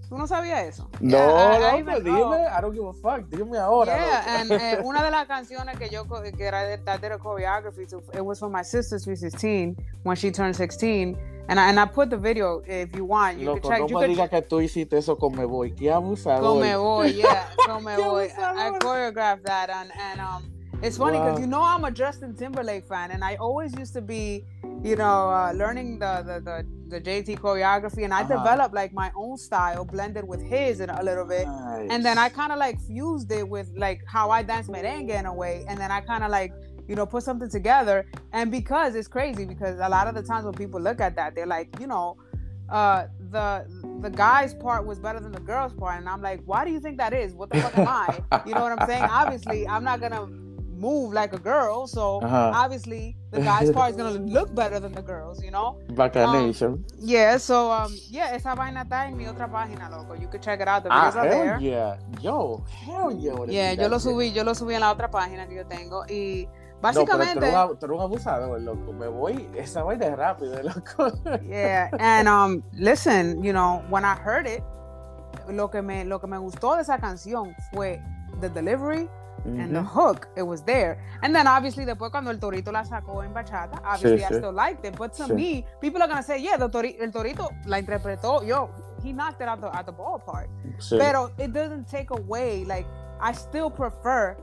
¿Tú 0.09 0.17
no 0.17 0.27
sabías 0.27 0.65
eso? 0.65 0.89
No, 1.01 1.19
yeah, 1.19 1.79
no, 1.79 1.85
pues 1.85 2.05
dime, 2.05 2.47
I 2.47 2.61
don't 2.63 2.75
give 2.75 2.87
a 2.87 2.93
fuck, 2.95 3.29
dime 3.29 3.59
ahora. 3.59 3.95
Yeah, 3.95 4.41
and 4.41 4.51
uh, 4.51 4.83
una 4.89 5.03
de 5.03 5.11
las 5.11 5.27
canciones 5.27 5.79
que 5.79 5.91
yo 5.91 6.07
que 6.07 6.47
era 6.47 6.65
de, 6.65 6.79
that 6.79 7.03
did 7.03 7.13
a 7.13 7.19
choreography, 7.19 7.87
so 7.87 8.03
it 8.15 8.25
was 8.25 8.39
for 8.39 8.49
my 8.49 8.63
sister's 8.63 9.05
16 9.05 9.77
when 10.05 10.17
she 10.17 10.31
turned 10.31 10.57
16, 10.57 11.15
and 11.51 11.61
I, 11.61 11.69
and 11.69 11.79
I 11.79 11.85
put 11.85 12.09
the 12.09 12.17
video 12.17 12.63
if 12.67 12.97
you 12.97 13.05
want, 13.05 13.39
you 13.39 13.47
Loco, 13.47 13.61
can 13.61 13.71
check. 13.71 13.81
No 13.81 13.89
you 13.89 14.09
me 14.09 14.15
digas 14.15 14.31
que 14.31 14.41
tú 14.41 14.63
hiciste 14.63 14.97
eso 14.97 15.17
con 15.17 15.37
Me 15.37 15.45
Voy, 15.45 15.73
qué 15.73 15.93
abusador. 15.93 16.41
Con 16.41 16.61
Me 16.61 16.75
Voy, 16.75 17.13
yeah, 17.13 17.51
con 17.67 17.85
Me 17.85 17.97
Voy. 17.97 18.31
I 18.39 18.71
choreographed 18.81 19.45
that, 19.45 19.69
and, 19.69 19.93
and 19.95 20.21
um, 20.21 20.58
it's 20.81 20.97
funny 20.97 21.19
because 21.19 21.35
wow. 21.35 21.41
you 21.41 21.47
know 21.47 21.63
I'm 21.63 21.85
a 21.85 21.91
Justin 21.91 22.35
Timberlake 22.37 22.87
fan, 22.87 23.11
and 23.11 23.25
I 23.25 23.35
always 23.37 23.75
used 23.77 23.95
to 23.95 24.01
be, 24.01 24.45
you 24.83 24.95
know, 24.95 25.29
uh, 25.29 25.53
learning 25.55 25.99
the, 25.99 26.23
the 26.25 26.41
the 26.41 26.67
the 26.89 27.01
JT 27.01 27.41
choreography, 27.41 28.05
and 28.05 28.15
I 28.15 28.23
uh-huh. 28.23 28.37
developed 28.37 28.75
like 28.75 28.93
my 28.93 29.11
own 29.17 29.37
style, 29.37 29.85
blended 29.85 30.27
with 30.27 30.41
his 30.41 30.81
in 30.81 30.91
a 30.91 31.03
little 31.03 31.25
bit, 31.25 31.47
nice. 31.47 31.89
and 31.91 32.05
then 32.05 32.17
I 32.17 32.29
kind 32.29 32.53
of 32.53 32.59
like 32.59 32.81
fused 32.81 33.33
it 33.33 33.49
with 33.49 33.73
like 33.77 34.03
how 34.07 34.31
I 34.31 34.43
dance 34.43 34.69
merengue 34.69 35.11
in 35.11 35.27
a 35.27 35.35
way, 35.35 35.65
and 35.69 35.79
then 35.81 35.91
I 35.91 36.01
kind 36.01 36.23
of 36.23 36.31
like 36.31 36.53
you 36.87 36.95
know 36.95 37.07
put 37.07 37.25
something 37.25 37.51
together, 37.51 38.07
and 38.33 38.51
because 38.51 38.95
it's 38.95 39.09
crazy 39.09 39.45
because 39.45 39.81
a 39.81 39.89
lot 39.89 40.07
of 40.07 40.15
the 40.15 40.23
times 40.23 40.45
when 40.45 40.55
people 40.55 40.81
look 40.81 41.01
at 41.01 41.17
that, 41.17 41.35
they're 41.35 41.47
like, 41.47 41.69
you 41.81 41.89
know, 41.89 42.17
uh, 42.69 43.07
the 43.31 43.67
the 44.01 44.11
guy's 44.11 44.55
part 44.55 44.87
was 44.87 45.01
better 45.01 45.19
than 45.19 45.33
the 45.33 45.41
girl's 45.41 45.73
part, 45.73 45.99
and 45.99 46.09
I'm 46.09 46.23
like, 46.23 46.41
why 46.45 46.65
do 46.65 46.71
you 46.71 46.79
think 46.79 46.99
that 46.99 47.13
is? 47.13 47.35
What 47.35 47.51
the 47.51 47.61
fuck 47.63 47.77
am 47.79 47.89
I? 47.89 48.43
You 48.47 48.55
know 48.55 48.63
what 48.63 48.81
I'm 48.81 48.87
saying? 48.87 49.03
Obviously, 49.03 49.67
I'm 49.67 49.83
not 49.83 50.01
gonna 50.01 50.29
move 50.79 51.13
like 51.13 51.33
a 51.33 51.39
girl. 51.39 51.87
So 51.87 52.21
uh-huh. 52.21 52.53
obviously 52.55 53.17
the 53.31 53.41
guy's 53.41 53.71
part 53.71 53.91
is 53.91 53.97
gonna 53.97 54.19
look 54.37 54.55
better 54.55 54.81
than 54.81 54.93
the 54.93 55.03
girls, 55.03 55.43
you 55.43 55.51
know. 55.51 55.79
Bacanation. 55.91 56.65
Um, 56.65 56.85
yeah, 56.99 57.37
so 57.37 57.71
um, 57.71 57.95
yeah, 58.09 58.35
esa 58.35 58.55
vaina 58.55 58.85
está 58.85 59.09
en 59.09 59.17
mi 59.17 59.27
otra 59.27 59.51
página, 59.51 59.91
loco. 59.91 60.15
You 60.15 60.29
can 60.29 60.41
check 60.41 60.61
it 60.61 60.69
out. 60.69 60.85
The 60.85 60.91
videos 60.91 61.17
ah, 61.17 61.19
are 61.19 61.29
there. 61.29 61.59
Yeah, 61.61 61.97
yo, 62.21 62.65
hell 62.85 63.13
yeah. 63.13 63.45
Yeah, 63.49 63.73
yo 63.75 63.89
lo 63.89 63.99
subí, 63.99 64.33
yo 64.33 64.45
lo 64.45 64.55
subí 64.55 64.75
en 64.75 64.81
la 64.81 64.93
otra 64.93 65.11
página 65.11 65.47
que 65.47 65.57
yo 65.57 65.67
tengo 65.67 66.05
y 66.09 66.49
básicamente. 66.81 67.51
No, 67.51 67.69
pero 67.69 67.79
tú 67.79 67.87
eres 67.87 67.97
un 67.97 68.03
abusador, 68.03 68.61
loco. 68.61 68.93
Me 68.93 69.09
voy, 69.09 69.49
esa 69.57 69.83
vaina 69.83 70.07
es 70.07 70.17
rápido, 70.17 70.63
loco. 70.63 71.13
yeah, 71.49 71.91
and 71.99 72.29
um, 72.29 72.63
listen, 72.73 73.43
you 73.43 73.53
know, 73.53 73.83
when 73.91 74.05
I 74.05 74.15
heard 74.15 74.47
it, 74.47 74.63
lo 75.49 75.69
que 75.71 75.83
me, 75.83 76.05
lo 76.05 76.21
que 76.21 76.27
me 76.27 76.39
gustó 76.39 76.77
de 76.77 76.83
esa 76.83 76.99
canción 76.99 77.55
fue 77.73 78.01
the 78.41 78.49
delivery 78.49 79.09
Mm-hmm. 79.47 79.61
And 79.61 79.75
the 79.75 79.83
hook, 79.83 80.29
it 80.37 80.43
was 80.43 80.63
there. 80.63 80.99
And 81.23 81.35
then 81.35 81.47
obviously 81.47 81.85
después 81.85 82.11
cuando 82.11 82.31
el 82.31 82.39
Torito 82.39 82.73
la 82.73 82.85
sacó 82.85 83.25
en 83.25 83.33
bachata, 83.33 83.81
obviously 83.85 84.19
sí, 84.19 84.25
I 84.25 84.35
sí. 84.35 84.39
still 84.39 84.53
liked 84.53 84.85
it. 84.85 84.97
But 84.97 85.13
to 85.15 85.25
sí. 85.25 85.35
me, 85.35 85.67
people 85.81 86.03
are 86.03 86.09
gonna 86.09 86.23
say, 86.23 86.43
yeah, 86.43 86.57
the 86.57 86.69
tori- 86.69 86.97
el 87.01 87.13
Torito 87.13 87.49
la 87.67 87.79
interpretó, 87.79 88.47
yo, 88.47 88.71
he 89.03 89.13
knocked 89.13 89.41
it 89.41 89.49
out 89.49 89.61
the, 89.61 89.75
at 89.75 89.87
the 89.87 89.93
ballpark. 89.93 90.49
Pero 90.91 91.31
it 91.39 91.53
doesn't 91.53 91.89
take 91.89 92.11
away, 92.11 92.65
like, 92.65 92.87
I 93.21 93.33
still 93.33 93.71
prefer 93.71 94.37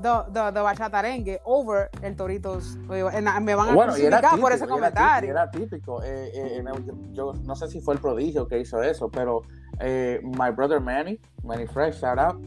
the, 0.00 0.24
the, 0.32 0.52
the 0.52 0.60
bachatarengue 0.60 1.38
over 1.44 1.90
el 2.02 2.14
Toritos. 2.14 2.76
And 3.12 3.44
me 3.44 3.54
van 3.54 3.70
a 3.70 3.74
bueno, 3.74 3.92
crucificar 3.92 4.40
por 4.40 4.52
ese 4.52 4.66
comentario. 4.66 5.30
Era 5.30 5.50
típico. 5.50 6.00
Eh, 6.02 6.30
eh, 6.32 6.64
yo, 6.86 6.94
yo, 7.12 7.32
no 7.42 7.56
sé 7.56 7.68
si 7.68 7.80
fue 7.80 7.94
el 7.94 8.00
prodigio 8.00 8.46
que 8.46 8.60
hizo 8.60 8.82
eso, 8.82 9.08
pero 9.10 9.42
eh, 9.80 10.20
my 10.22 10.50
brother 10.50 10.80
Manny, 10.80 11.20
Manny 11.42 11.66
Fresh, 11.66 12.00
shout 12.00 12.18
out 12.18 12.40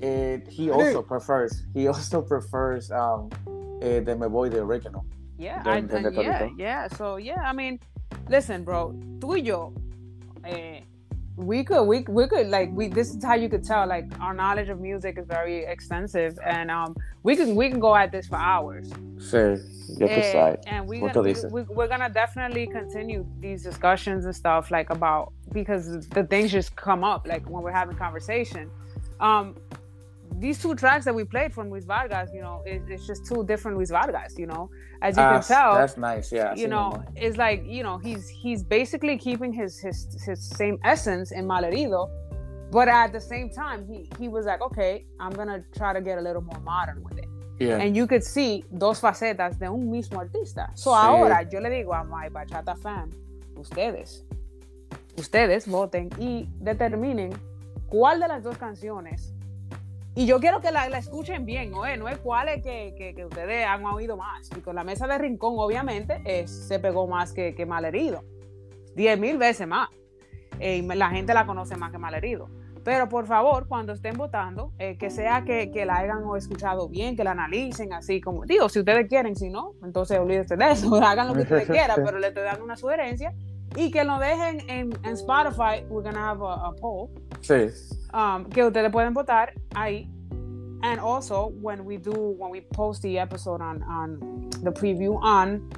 it, 0.00 0.48
he 0.48 0.70
also 0.70 1.02
prefers 1.02 1.64
he 1.74 1.88
also 1.88 2.22
prefers 2.22 2.90
um 2.90 3.30
uh, 3.82 4.00
the 4.00 4.16
Me 4.18 4.28
Voy 4.28 4.48
the 4.48 4.60
original. 4.60 5.04
Yeah, 5.38 5.62
I, 5.64 5.80
uh, 5.80 6.08
yeah, 6.10 6.48
yeah. 6.56 6.88
So 6.88 7.16
yeah, 7.16 7.42
I 7.44 7.52
mean, 7.52 7.78
listen, 8.28 8.64
bro, 8.64 8.94
tú 9.18 9.36
y 9.36 9.42
yo, 9.44 9.74
eh, 10.44 10.80
we 11.36 11.62
could 11.62 11.84
we 11.84 12.04
we 12.08 12.26
could 12.26 12.46
like 12.48 12.70
we 12.72 12.88
this 12.88 13.14
is 13.14 13.22
how 13.22 13.34
you 13.34 13.48
could 13.48 13.62
tell 13.62 13.86
like 13.86 14.06
our 14.20 14.32
knowledge 14.32 14.70
of 14.70 14.80
music 14.80 15.18
is 15.18 15.26
very 15.26 15.64
extensive 15.66 16.38
and 16.44 16.70
um 16.70 16.96
we 17.22 17.36
can 17.36 17.54
we 17.54 17.68
can 17.68 17.78
go 17.78 17.94
at 17.94 18.10
this 18.10 18.26
for 18.26 18.36
hours. 18.36 18.88
Sí, 19.18 20.00
yo 20.00 20.06
eh, 20.06 20.56
And 20.66 20.88
we, 20.88 21.00
gonna, 21.00 21.20
we, 21.22 21.34
we 21.50 21.62
we're 21.62 21.88
gonna 21.88 22.08
definitely 22.08 22.66
continue 22.66 23.26
these 23.40 23.62
discussions 23.62 24.24
and 24.24 24.34
stuff 24.34 24.70
like 24.70 24.88
about 24.90 25.32
because 25.52 26.08
the 26.08 26.24
things 26.24 26.50
just 26.50 26.74
come 26.74 27.04
up 27.04 27.26
like 27.26 27.48
when 27.48 27.62
we're 27.62 27.72
having 27.72 27.96
conversation. 27.96 28.70
Um, 29.20 29.56
these 30.38 30.60
two 30.60 30.74
tracks 30.74 31.04
that 31.04 31.14
we 31.14 31.24
played 31.24 31.52
from 31.52 31.70
Luis 31.70 31.84
Vargas, 31.84 32.30
you 32.32 32.40
know, 32.40 32.62
it, 32.66 32.82
it's 32.88 33.06
just 33.06 33.26
two 33.26 33.44
different 33.44 33.76
Luis 33.76 33.90
Vargas, 33.90 34.38
you 34.38 34.46
know. 34.46 34.70
As 35.02 35.16
you 35.16 35.22
can 35.22 35.36
ah, 35.36 35.40
tell, 35.40 35.74
that's 35.74 35.96
nice, 35.96 36.32
yeah. 36.32 36.54
You 36.54 36.68
know, 36.68 37.02
it's 37.14 37.36
like 37.36 37.62
you 37.66 37.82
know 37.82 37.98
he's 37.98 38.28
he's 38.28 38.62
basically 38.62 39.18
keeping 39.18 39.52
his 39.52 39.78
his 39.78 40.16
his 40.24 40.48
same 40.56 40.78
essence 40.84 41.32
in 41.32 41.46
Malherido, 41.46 42.10
but 42.70 42.88
at 42.88 43.12
the 43.12 43.20
same 43.20 43.50
time 43.50 43.86
he 43.86 44.10
he 44.18 44.28
was 44.28 44.46
like, 44.46 44.62
okay, 44.62 45.04
I'm 45.20 45.32
gonna 45.32 45.62
try 45.76 45.92
to 45.92 46.00
get 46.00 46.18
a 46.18 46.22
little 46.22 46.42
more 46.42 46.60
modern 46.60 47.02
with 47.02 47.18
it. 47.18 47.28
Yeah. 47.58 47.78
And 47.78 47.96
you 47.96 48.06
could 48.06 48.22
see 48.22 48.64
dos 48.76 49.00
facetas 49.00 49.58
de 49.58 49.68
un 49.68 49.90
mismo 49.90 50.20
artista. 50.20 50.70
So 50.74 50.90
sí. 50.90 50.96
ahora 50.96 51.42
yo 51.50 51.60
le 51.60 51.70
digo 51.70 51.94
a 51.94 52.04
my 52.04 52.28
bachata 52.28 52.76
fan, 52.76 53.10
ustedes, 53.56 54.24
ustedes 55.16 55.66
voten 55.66 56.10
y 56.18 56.48
determinen 56.60 57.32
cuál 57.88 58.20
de 58.20 58.28
las 58.28 58.42
dos 58.42 58.58
canciones 58.58 59.35
y 60.16 60.24
yo 60.24 60.40
quiero 60.40 60.62
que 60.62 60.70
la, 60.70 60.88
la 60.88 60.96
escuchen 60.96 61.44
bien, 61.44 61.70
¿no? 61.70 61.82
¿no 61.98 62.08
es 62.08 62.16
cuál 62.18 62.48
es 62.48 62.62
que, 62.62 62.94
que, 62.96 63.14
que, 63.14 63.26
ustedes 63.26 63.66
han 63.66 63.84
oído 63.84 64.16
más. 64.16 64.48
Y 64.56 64.62
con 64.62 64.74
la 64.74 64.82
mesa 64.82 65.06
de 65.06 65.18
rincón, 65.18 65.56
obviamente, 65.58 66.46
se 66.48 66.78
pegó 66.78 67.06
más 67.06 67.34
que, 67.34 67.54
que 67.54 67.66
malherido. 67.66 68.24
Diez 68.94 69.20
mil 69.20 69.36
veces 69.36 69.68
más. 69.68 69.90
Eh, 70.58 70.82
la 70.82 71.10
gente 71.10 71.34
la 71.34 71.44
conoce 71.44 71.76
más 71.76 71.92
que 71.92 71.98
malherido. 71.98 72.48
Pero 72.82 73.10
por 73.10 73.26
favor, 73.26 73.68
cuando 73.68 73.92
estén 73.92 74.16
votando, 74.16 74.72
eh, 74.78 74.96
que 74.96 75.10
sea 75.10 75.44
que, 75.44 75.70
que, 75.70 75.84
la 75.84 75.96
hayan 75.96 76.22
escuchado 76.34 76.88
bien, 76.88 77.14
que 77.14 77.22
la 77.22 77.32
analicen 77.32 77.92
así 77.92 78.22
como, 78.22 78.46
digo, 78.46 78.70
si 78.70 78.78
ustedes 78.78 79.08
quieren, 79.08 79.36
si 79.36 79.50
no, 79.50 79.72
entonces 79.84 80.18
olvídense 80.18 80.56
de 80.56 80.70
eso, 80.70 80.94
hagan 81.02 81.28
lo 81.28 81.34
que 81.34 81.40
ustedes 81.40 81.66
quieran, 81.68 81.96
pero 82.02 82.18
le 82.18 82.28
estoy 82.28 82.44
dando 82.44 82.64
una 82.64 82.76
sugerencia 82.76 83.34
y 83.74 83.90
que 83.90 84.02
lo 84.02 84.18
dejen 84.18 84.60
en, 84.70 84.92
en 85.02 85.12
Spotify, 85.12 85.84
we're 85.90 86.08
gonna 86.08 86.30
have 86.30 86.42
a, 86.42 86.68
a 86.68 86.72
poll. 86.80 87.10
Sí. 87.42 87.95
Um, 88.12 88.44
que 88.46 88.64
ustedes 88.64 88.90
pueden 88.90 89.14
votar 89.14 89.52
ahí. 89.74 90.08
And 90.82 91.00
also 91.00 91.52
when 91.60 91.84
we 91.84 91.96
do 91.96 92.12
when 92.12 92.50
we 92.50 92.60
post 92.60 93.02
the 93.02 93.18
episode 93.18 93.60
on 93.60 93.82
on 93.82 94.50
the 94.62 94.70
preview 94.70 95.20
on 95.22 95.68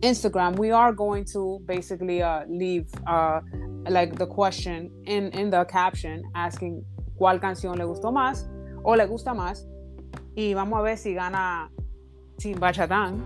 Instagram, 0.00 0.56
we 0.58 0.70
are 0.70 0.92
going 0.92 1.24
to 1.26 1.60
basically 1.66 2.22
uh, 2.22 2.44
leave 2.48 2.86
uh, 3.06 3.40
like 3.88 4.16
the 4.16 4.26
question 4.26 4.90
in 5.04 5.30
in 5.32 5.50
the 5.50 5.64
caption 5.64 6.22
asking 6.34 6.84
cuál 7.18 7.40
canción 7.40 7.76
le 7.76 7.84
gustó 7.84 8.12
más 8.12 8.48
o 8.84 8.94
le 8.94 9.06
gusta 9.06 9.34
más 9.34 9.66
y 10.34 10.54
vamos 10.54 10.78
a 10.78 10.82
ver 10.82 10.96
si 10.96 11.14
gana 11.14 11.70
Team 12.38 12.60
Bachatán 12.60 13.20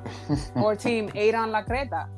o 0.56 0.76
Team 0.76 1.08
Adon 1.14 1.50
La 1.50 1.64
Creta. 1.64 2.08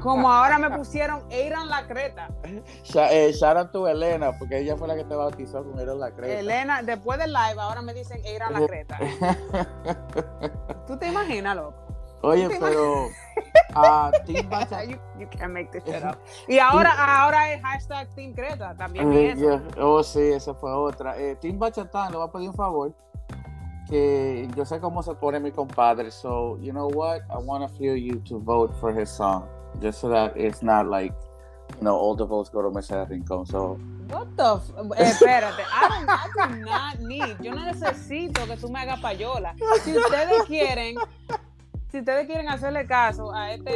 Como 0.00 0.30
ahora 0.30 0.58
me 0.58 0.70
pusieron 0.70 1.22
Eiran 1.30 1.68
la 1.68 1.86
Creta. 1.86 2.28
Eh, 2.42 3.32
to 3.72 3.88
Elena, 3.88 4.32
porque 4.38 4.58
ella 4.58 4.76
fue 4.76 4.88
la 4.88 4.96
que 4.96 5.04
te 5.04 5.14
bautizó 5.14 5.64
con 5.64 5.78
Eiran 5.78 6.00
la 6.00 6.10
Creta. 6.10 6.40
Elena, 6.40 6.82
después 6.82 7.18
del 7.18 7.32
live, 7.32 7.60
ahora 7.60 7.82
me 7.82 7.94
dicen 7.94 8.20
Eiran 8.24 8.52
la 8.52 8.66
Creta. 8.66 8.98
¿Tú 10.86 10.98
te 10.98 11.08
imaginas, 11.08 11.56
loco? 11.56 11.84
Oye, 12.22 12.48
pero 12.58 13.06
uh, 13.06 14.10
Team 14.24 14.48
Bachata. 14.50 14.84
You, 14.84 14.96
you, 15.18 15.28
can't 15.28 15.52
make 15.52 15.70
this 15.70 15.84
shit 15.84 16.02
up. 16.02 16.16
Y 16.48 16.58
ahora, 16.58 16.92
ahora 16.96 17.52
es 17.52 17.62
hashtag 17.62 18.08
Team 18.14 18.32
Creta 18.32 18.74
también. 18.76 19.06
Uh, 19.06 19.60
Oh, 19.78 20.02
sí, 20.02 20.20
esa 20.32 20.54
fue 20.54 20.72
otra. 20.72 21.18
Eh, 21.18 21.36
Team 21.36 21.58
Bachatán 21.58 22.12
le 22.12 22.18
va 22.18 22.24
a 22.24 22.32
pedir 22.32 22.48
un 22.48 22.54
favor 22.54 22.94
que 23.94 24.48
yo 24.56 24.64
sé 24.64 24.80
cómo 24.80 25.04
se 25.04 25.14
pone 25.14 25.38
mi 25.38 25.52
compadre. 25.52 26.10
So, 26.10 26.58
you 26.60 26.72
know 26.72 26.88
what? 26.88 27.22
I 27.30 27.38
want 27.38 27.62
to 27.62 27.68
feel 27.78 27.96
you 27.96 28.20
to 28.28 28.38
vote 28.40 28.74
for 28.80 28.92
his 28.92 29.08
song. 29.08 29.46
Just 29.80 30.00
so 30.00 30.08
that 30.08 30.36
it's 30.36 30.62
not 30.62 30.88
like, 30.88 31.14
you 31.78 31.84
know, 31.84 31.96
all 31.96 32.16
the 32.16 32.26
votes 32.26 32.50
go 32.50 32.60
to 32.62 32.70
Mesa 32.70 33.06
Rincón. 33.08 33.46
So. 33.46 33.78
What 34.08 34.36
the 34.36 34.56
f 34.56 34.70
eh, 34.98 35.10
espérate, 35.10 35.64
I, 35.72 35.88
don't, 35.88 36.08
I 36.08 36.48
do 36.48 36.56
not 36.64 37.00
need, 37.00 37.36
yo 37.40 37.52
no 37.52 37.64
necesito 37.64 38.46
que 38.46 38.56
tú 38.56 38.68
me 38.68 38.80
hagas 38.80 39.00
payola. 39.00 39.54
Si 39.82 39.96
ustedes 39.96 40.44
quieren, 40.46 40.96
si 41.90 42.00
ustedes 42.00 42.26
quieren 42.26 42.48
hacerle 42.48 42.86
caso 42.86 43.32
a 43.32 43.52
este, 43.52 43.70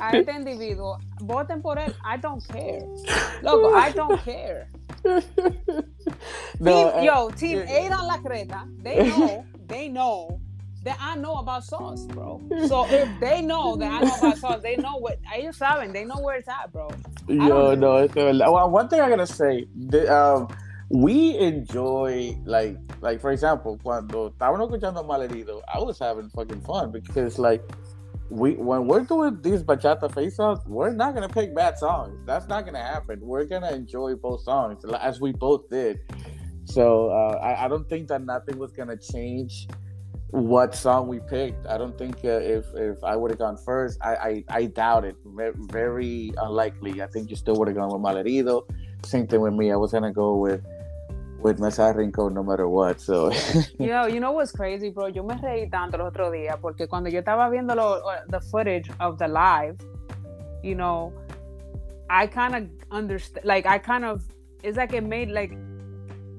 a 0.00 0.10
este 0.10 0.32
individuo, 0.32 0.98
voten 1.20 1.62
por 1.62 1.78
él. 1.78 1.94
I 2.04 2.18
don't 2.18 2.44
care. 2.46 2.86
Loco, 3.42 3.74
I 3.74 3.92
don't 3.92 4.20
care. 4.24 4.68
no, 5.04 6.90
team, 6.90 6.98
uh, 6.98 7.02
yo, 7.02 7.30
team 7.30 7.58
Adon 7.60 8.06
La 8.06 8.18
Creta, 8.18 8.82
they 8.82 9.08
know, 9.08 9.46
they 9.66 9.88
know 9.88 10.40
that 10.82 10.98
I 11.00 11.16
know 11.16 11.36
about 11.36 11.64
sauce, 11.64 12.06
bro. 12.06 12.42
So 12.68 12.86
if 12.88 13.08
they 13.20 13.40
know 13.40 13.76
that 13.76 13.90
I 13.90 14.00
know 14.04 14.14
about 14.14 14.38
sauce, 14.44 14.62
they 14.62 14.76
know 14.76 14.96
what 14.96 15.18
ellos 15.34 15.58
saben, 15.58 15.92
they 15.92 16.04
know 16.04 16.18
where 16.20 16.36
it's 16.36 16.48
at, 16.48 16.72
bro. 16.72 16.90
Yo, 17.26 17.74
no, 17.74 17.96
it's 17.96 18.14
well, 18.14 18.70
one 18.70 18.88
thing 18.88 19.00
I 19.00 19.08
gotta 19.08 19.26
say, 19.26 19.66
the, 19.74 20.14
um, 20.14 20.48
we 20.90 21.36
enjoy 21.38 22.36
like 22.44 22.76
like 23.00 23.20
for 23.20 23.32
example 23.32 23.78
cuando 23.82 24.30
estábamos 24.30 24.70
escuchando 24.70 25.04
Malherido 25.04 25.60
I 25.72 25.80
was 25.80 25.98
having 25.98 26.28
fucking 26.28 26.60
fun 26.60 26.92
because 26.92 27.38
like 27.38 27.62
we 28.30 28.54
when 28.54 28.86
we're 28.86 29.04
doing 29.04 29.38
these 29.42 29.62
bachata 29.62 30.12
face 30.14 30.38
offs 30.38 30.64
we're 30.66 30.92
not 30.92 31.14
gonna 31.14 31.28
pick 31.28 31.54
bad 31.54 31.76
songs 31.78 32.18
that's 32.24 32.48
not 32.48 32.64
gonna 32.64 32.82
happen 32.82 33.20
we're 33.20 33.44
gonna 33.44 33.70
enjoy 33.70 34.14
both 34.14 34.42
songs 34.42 34.84
as 35.00 35.20
we 35.20 35.30
both 35.32 35.68
did 35.68 35.98
so 36.64 37.10
uh, 37.10 37.38
I, 37.42 37.66
I 37.66 37.68
don't 37.68 37.88
think 37.88 38.08
that 38.08 38.22
nothing 38.22 38.58
was 38.58 38.72
gonna 38.72 38.96
change 38.96 39.68
what 40.34 40.74
song 40.74 41.06
we 41.06 41.20
picked. 41.20 41.64
I 41.66 41.78
don't 41.78 41.96
think 41.96 42.16
uh, 42.24 42.40
if 42.42 42.66
if 42.74 43.04
I 43.04 43.14
would 43.14 43.30
have 43.30 43.38
gone 43.38 43.56
first, 43.56 43.98
I, 44.02 44.16
I, 44.16 44.44
I 44.48 44.64
doubt 44.64 45.04
it. 45.04 45.16
Very 45.24 46.32
unlikely. 46.38 47.02
I 47.02 47.06
think 47.06 47.30
you 47.30 47.36
still 47.36 47.54
would 47.56 47.68
have 47.68 47.76
gone 47.76 47.92
with 47.92 48.02
Malherido. 48.02 48.62
Same 49.04 49.28
thing 49.28 49.42
with 49.42 49.52
me. 49.54 49.70
I 49.70 49.76
was 49.76 49.92
gonna 49.92 50.12
go 50.12 50.36
with 50.36 50.64
with 51.44 51.60
Mensaje 51.60 51.94
Rincón 51.94 52.32
no 52.32 52.42
matter 52.42 52.66
what. 52.66 53.00
So. 53.00 53.30
you 53.78 53.88
know, 53.88 54.06
you 54.06 54.18
know 54.18 54.32
what's 54.32 54.50
crazy, 54.50 54.88
bro? 54.88 55.08
Yo 55.08 55.22
me 55.22 55.34
reí 55.34 55.70
tanto 55.70 55.96
el 55.96 56.00
otro 56.00 56.30
día 56.30 56.58
porque 56.60 56.88
cuando 56.88 57.10
yo 57.10 57.20
estaba 57.20 57.50
viendo 57.50 57.76
lo, 57.76 58.00
uh, 58.02 58.24
the 58.30 58.40
footage 58.40 58.90
of 58.98 59.18
the 59.18 59.28
live, 59.28 59.76
you 60.62 60.74
know, 60.74 61.12
I 62.08 62.26
kind 62.26 62.56
of 62.56 62.62
understand. 62.90 63.44
Like 63.44 63.66
I 63.66 63.78
kind 63.78 64.04
of, 64.06 64.24
it's 64.62 64.78
like 64.78 64.94
it 64.94 65.04
made 65.04 65.30
like 65.30 65.52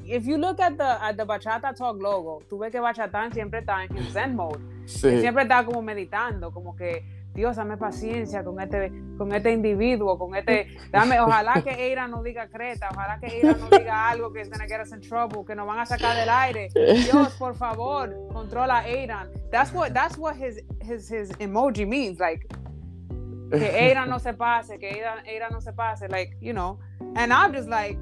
if 0.07 0.25
you 0.25 0.37
look 0.37 0.59
at 0.59 0.77
the 0.77 1.03
at 1.03 1.17
the 1.17 1.25
Bachata 1.25 1.75
Talk 1.75 2.01
logo, 2.01 2.41
tú 2.49 2.59
ves 2.59 2.71
que 2.71 2.81
Bachatán 2.81 3.31
siempre 3.31 3.61
está 3.61 3.83
en 3.87 4.11
Zen 4.11 4.35
mode. 4.35 4.59
Sí. 4.85 5.19
Siempre 5.21 5.43
está 5.43 5.63
como 5.63 5.83
meditando, 5.83 6.51
como 6.51 6.75
que 6.75 7.03
Dios, 7.35 7.57
dame 7.57 7.75
paciencia 7.77 8.43
con 8.43 8.61
este, 8.61 8.91
con 9.17 9.33
este 9.33 9.51
individuo, 9.51 10.17
con 10.17 10.35
este, 10.35 10.67
dame, 10.89 11.19
ojalá 11.19 11.61
que 11.61 11.71
Eira 11.71 12.07
no 12.07 12.23
diga 12.23 12.47
creta, 12.47 12.89
ojalá 12.91 13.19
que 13.19 13.27
Eira 13.27 13.53
no 13.53 13.67
diga 13.69 14.09
algo 14.09 14.31
que 14.31 14.41
es 14.41 14.49
gonna 14.49 14.65
get 14.65 14.81
us 14.81 14.93
in 14.93 15.01
trouble, 15.01 15.43
que 15.45 15.53
nos 15.53 15.67
van 15.67 15.79
a 15.79 15.85
sacar 15.85 16.15
del 16.15 16.29
aire. 16.29 16.69
Dios, 16.73 17.35
por 17.37 17.53
favor, 17.53 18.09
controla 18.31 18.79
a 18.79 18.87
Eira. 18.87 19.29
That's 19.51 19.73
what, 19.73 19.93
that's 19.93 20.17
what 20.17 20.35
his, 20.35 20.61
his, 20.81 21.09
his 21.09 21.31
emoji 21.33 21.85
means, 21.85 22.19
like, 22.19 22.47
que 23.51 23.69
Eira 23.69 24.05
no 24.07 24.17
se 24.17 24.33
pase, 24.33 24.79
que 24.79 24.89
Eira 24.89 25.49
no 25.51 25.59
se 25.59 25.73
pase, 25.73 26.09
like, 26.09 26.37
you 26.39 26.53
know, 26.53 26.79
and 27.15 27.33
I'm 27.33 27.53
just 27.53 27.67
like, 27.67 27.97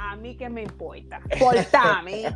a 0.00 0.16
mí 0.16 0.36
que 0.36 0.48
me 0.48 0.62
importa. 0.62 1.20
Portame. 1.38 2.34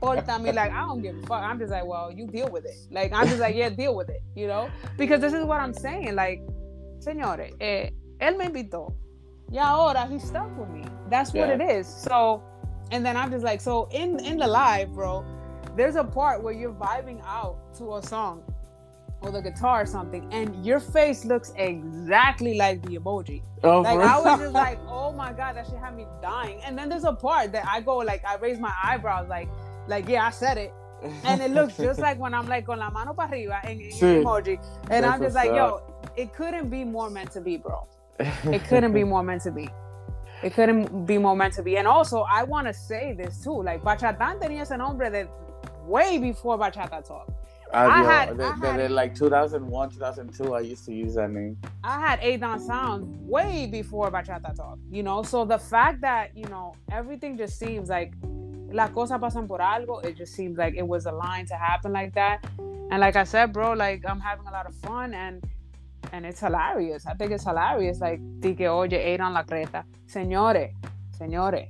Portame. 0.00 0.52
Like, 0.52 0.72
I 0.72 0.80
don't 0.80 1.00
give 1.00 1.16
a 1.16 1.26
fuck. 1.26 1.42
I'm 1.42 1.58
just 1.58 1.70
like, 1.70 1.86
well, 1.86 2.10
you 2.10 2.26
deal 2.26 2.50
with 2.50 2.64
it. 2.64 2.76
Like, 2.90 3.12
I'm 3.12 3.28
just 3.28 3.40
like, 3.40 3.54
yeah, 3.54 3.70
deal 3.70 3.94
with 3.94 4.08
it, 4.08 4.22
you 4.34 4.48
know? 4.48 4.68
Because 4.96 5.20
this 5.20 5.32
is 5.32 5.44
what 5.44 5.60
I'm 5.60 5.72
saying. 5.72 6.14
Like, 6.14 6.40
señores, 6.98 7.54
eh, 7.60 7.90
él 8.20 8.36
me 8.36 8.46
invitó. 8.46 8.94
Y 9.50 9.58
ahora 9.58 10.06
he's 10.10 10.24
stuck 10.24 10.50
with 10.58 10.68
me. 10.68 10.84
That's 11.08 11.32
what 11.32 11.48
yeah. 11.48 11.54
it 11.54 11.78
is. 11.78 11.86
So, 11.86 12.42
and 12.90 13.06
then 13.06 13.16
I'm 13.16 13.30
just 13.30 13.44
like, 13.44 13.60
so 13.60 13.88
in 13.92 14.18
in 14.24 14.36
the 14.36 14.46
live, 14.46 14.92
bro, 14.92 15.24
there's 15.74 15.96
a 15.96 16.04
part 16.04 16.42
where 16.42 16.52
you're 16.52 16.74
vibing 16.74 17.22
out 17.24 17.74
to 17.78 17.96
a 17.96 18.02
song 18.02 18.42
or 19.20 19.32
the 19.32 19.42
guitar 19.42 19.82
or 19.82 19.86
something, 19.86 20.28
and 20.32 20.64
your 20.64 20.80
face 20.80 21.24
looks 21.24 21.52
exactly 21.56 22.56
like 22.56 22.82
the 22.82 22.98
emoji. 22.98 23.42
Oh, 23.64 23.80
like 23.80 23.98
I 23.98 24.20
was 24.20 24.40
just 24.40 24.52
like, 24.64 24.78
oh 24.86 25.12
my 25.12 25.32
god, 25.32 25.56
that 25.56 25.66
shit 25.66 25.78
had 25.78 25.96
me 25.96 26.06
dying. 26.22 26.60
And 26.64 26.78
then 26.78 26.88
there's 26.88 27.04
a 27.04 27.12
part 27.12 27.52
that 27.52 27.66
I 27.66 27.80
go 27.80 27.96
like, 27.98 28.24
I 28.24 28.36
raise 28.36 28.58
my 28.58 28.72
eyebrows, 28.82 29.28
like, 29.28 29.48
like 29.88 30.08
yeah, 30.08 30.26
I 30.26 30.30
said 30.30 30.58
it, 30.58 30.72
and 31.24 31.40
it 31.40 31.50
looks 31.50 31.76
just 31.76 32.00
like 32.00 32.18
when 32.18 32.34
I'm 32.34 32.48
like 32.48 32.66
con 32.66 32.78
la 32.78 32.90
mano 32.90 33.12
para 33.12 33.30
arriba 33.30 33.60
en, 33.64 33.80
en 33.80 33.90
sí. 33.90 34.22
emoji, 34.22 34.58
and 34.90 35.04
I'm 35.04 35.20
just 35.20 35.34
like, 35.34 35.50
yo, 35.50 35.82
it 36.16 36.32
couldn't 36.34 36.68
be 36.68 36.84
more 36.84 37.10
meant 37.10 37.32
to 37.32 37.40
be, 37.40 37.56
bro. 37.56 37.86
It 38.44 38.64
couldn't 38.64 38.92
be 38.92 39.04
more 39.04 39.22
meant 39.22 39.42
to 39.42 39.52
be. 39.52 39.68
It 40.42 40.54
couldn't 40.54 41.06
be 41.06 41.18
more 41.18 41.34
meant 41.34 41.54
to 41.54 41.62
be. 41.62 41.76
And 41.76 41.86
also, 41.86 42.24
I 42.30 42.44
want 42.44 42.68
to 42.68 42.74
say 42.74 43.12
this 43.12 43.42
too. 43.42 43.62
Like, 43.62 43.82
Bachatán 43.82 44.40
tenía 44.40 44.62
ese 44.62 44.76
nombre 44.76 45.10
de 45.10 45.28
way 45.84 46.18
before 46.18 46.58
Bachata 46.58 47.06
Talk. 47.06 47.28
I, 47.72 48.02
had, 48.02 48.36
the, 48.36 48.44
I 48.44 48.76
had, 48.76 48.90
like 48.90 49.14
2001, 49.14 49.90
2002, 49.90 50.54
I 50.54 50.60
used 50.60 50.84
to 50.86 50.94
use 50.94 51.14
that 51.14 51.30
name. 51.30 51.56
I 51.84 52.00
had 52.00 52.20
Adon 52.20 52.60
Sound 52.60 53.28
way 53.28 53.66
before 53.66 54.10
Bachata 54.10 54.54
Talk, 54.54 54.78
you 54.90 55.02
know. 55.02 55.22
So 55.22 55.44
the 55.44 55.58
fact 55.58 56.00
that 56.00 56.36
you 56.36 56.46
know 56.46 56.74
everything 56.90 57.36
just 57.36 57.58
seems 57.58 57.88
like 57.88 58.14
la 58.72 58.88
cosa 58.88 59.18
pasan 59.18 59.46
por 59.46 59.58
algo. 59.58 60.04
It 60.04 60.16
just 60.16 60.34
seems 60.34 60.58
like 60.58 60.74
it 60.76 60.86
was 60.86 61.06
aligned 61.06 61.48
to 61.48 61.54
happen 61.56 61.92
like 61.92 62.14
that. 62.14 62.44
And 62.90 63.00
like 63.00 63.16
I 63.16 63.24
said, 63.24 63.52
bro, 63.52 63.72
like 63.72 64.02
I'm 64.08 64.20
having 64.20 64.46
a 64.46 64.50
lot 64.50 64.66
of 64.66 64.74
fun 64.76 65.14
and 65.14 65.44
and 66.12 66.24
it's 66.24 66.40
hilarious. 66.40 67.06
I 67.06 67.14
think 67.14 67.32
it's 67.32 67.44
hilarious. 67.44 68.00
Like, 68.00 68.20
di 68.40 68.54
que 68.54 68.66
oye, 68.66 69.14
Adon 69.14 69.34
la 69.34 69.44
creta, 69.44 69.84
señores, 70.06 70.72
señores. 71.10 71.68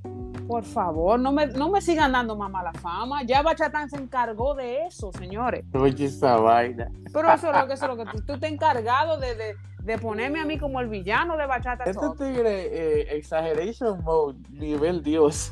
Por 0.49 0.63
favor, 0.63 1.19
no 1.19 1.31
me, 1.31 1.45
no 1.45 1.69
me 1.69 1.79
sigan 1.79 2.11
dando 2.11 2.35
más 2.35 2.49
mala 2.49 2.73
fama. 2.73 3.21
Ya 3.21 3.43
Bachatán 3.43 3.87
se 3.87 3.97
encargó 3.97 4.55
de 4.55 4.87
eso, 4.87 5.11
señores. 5.11 5.63
Oye, 5.75 6.05
esa 6.05 6.37
vaina. 6.37 6.89
Pero 7.13 7.31
eso 7.31 7.51
es 7.51 7.59
lo 7.59 7.67
que, 7.67 7.73
eso 7.73 7.85
es 7.85 7.95
lo 7.95 8.03
que 8.03 8.11
tú, 8.11 8.25
tú 8.25 8.39
te 8.39 8.47
encargado 8.47 9.19
de, 9.19 9.35
de, 9.35 9.55
de, 9.83 9.97
ponerme 9.99 10.39
a 10.39 10.45
mí 10.45 10.57
como 10.57 10.79
el 10.79 10.87
villano 10.87 11.37
de 11.37 11.45
Bachata 11.45 11.83
Este 11.83 12.03
tigre, 12.17 12.65
eh, 12.65 13.15
exaggeration 13.15 14.03
mode, 14.03 14.39
nivel 14.49 15.03
Dios. 15.03 15.51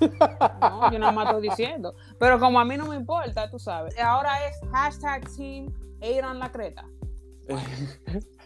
No, 0.61 0.91
yo 0.91 0.97
nada 0.97 1.11
más 1.11 1.27
estoy 1.27 1.47
diciendo. 1.47 1.93
Pero 2.19 2.39
como 2.39 2.59
a 2.59 2.65
mí 2.65 2.75
no 2.75 2.87
me 2.87 2.95
importa, 2.95 3.51
tú 3.51 3.59
sabes. 3.59 3.95
Ahora 3.99 4.47
es 4.47 4.59
hashtag 4.71 5.29
team 5.35 5.71
Aaron 6.01 6.39
la 6.39 6.51
creta. 6.51 6.83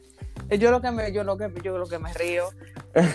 Yo 0.60 0.70
lo 0.70 0.82
que 0.82 0.92
me, 0.92 1.14
yo 1.14 1.24
lo 1.24 1.38
que, 1.38 1.50
yo 1.64 1.78
lo 1.78 1.88
que 1.88 1.98
me 1.98 2.14
río, 2.14 2.50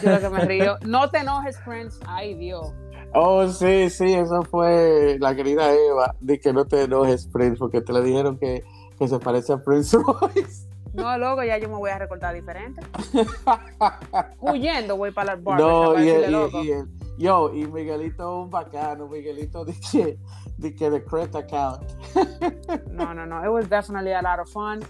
yo 0.03 0.11
lo 0.11 0.21
que 0.21 0.31
me 0.31 0.41
río. 0.47 0.79
No 0.87 1.11
te 1.11 1.19
enojes, 1.19 1.59
Prince. 1.67 1.99
Ay, 2.07 2.35
Dios. 2.35 2.73
Oh, 3.19 3.49
sí, 3.49 3.89
sí, 3.89 4.13
eso 4.13 4.43
fue 4.43 5.17
la 5.19 5.35
querida 5.35 5.73
Eva. 5.73 6.15
De 6.21 6.39
que 6.39 6.53
no 6.53 6.67
te 6.67 6.83
enojes, 6.83 7.27
Prince, 7.29 7.57
porque 7.59 7.81
te 7.81 7.93
le 7.95 8.03
dijeron 8.03 8.37
que, 8.39 8.63
que 8.99 9.09
se 9.09 9.19
parece 9.19 9.55
a 9.55 9.57
Prince 9.63 9.97
Royce. 10.21 10.69
No, 10.93 11.17
loco, 11.17 11.43
ya 11.43 11.57
yo 11.57 11.69
me 11.71 11.77
voy 11.77 11.91
a 11.91 11.99
recortar 11.99 12.35
diferente. 12.35 12.83
Huyendo 14.41 14.99
voy 14.99 15.13
para 15.13 15.33
el 15.33 15.41
bar. 15.41 15.59
No, 15.59 15.99
y, 15.99 16.09
el, 16.11 16.31
y, 16.31 16.71
el, 16.73 16.89
yo, 17.17 17.55
y 17.55 17.67
Miguelito 17.67 18.43
un 18.43 18.51
bacano, 18.51 19.09
Miguelito 19.09 19.65
de 19.65 19.75
que 20.75 20.91
de 20.91 21.05
credit 21.05 21.37
account. 21.37 21.83
no, 22.91 23.15
no, 23.15 23.25
no, 23.25 23.43
it 23.43 23.51
was 23.51 23.69
definitely 23.69 24.13
a 24.13 24.21
lot 24.21 24.41
of 24.41 24.49
fun. 24.51 24.81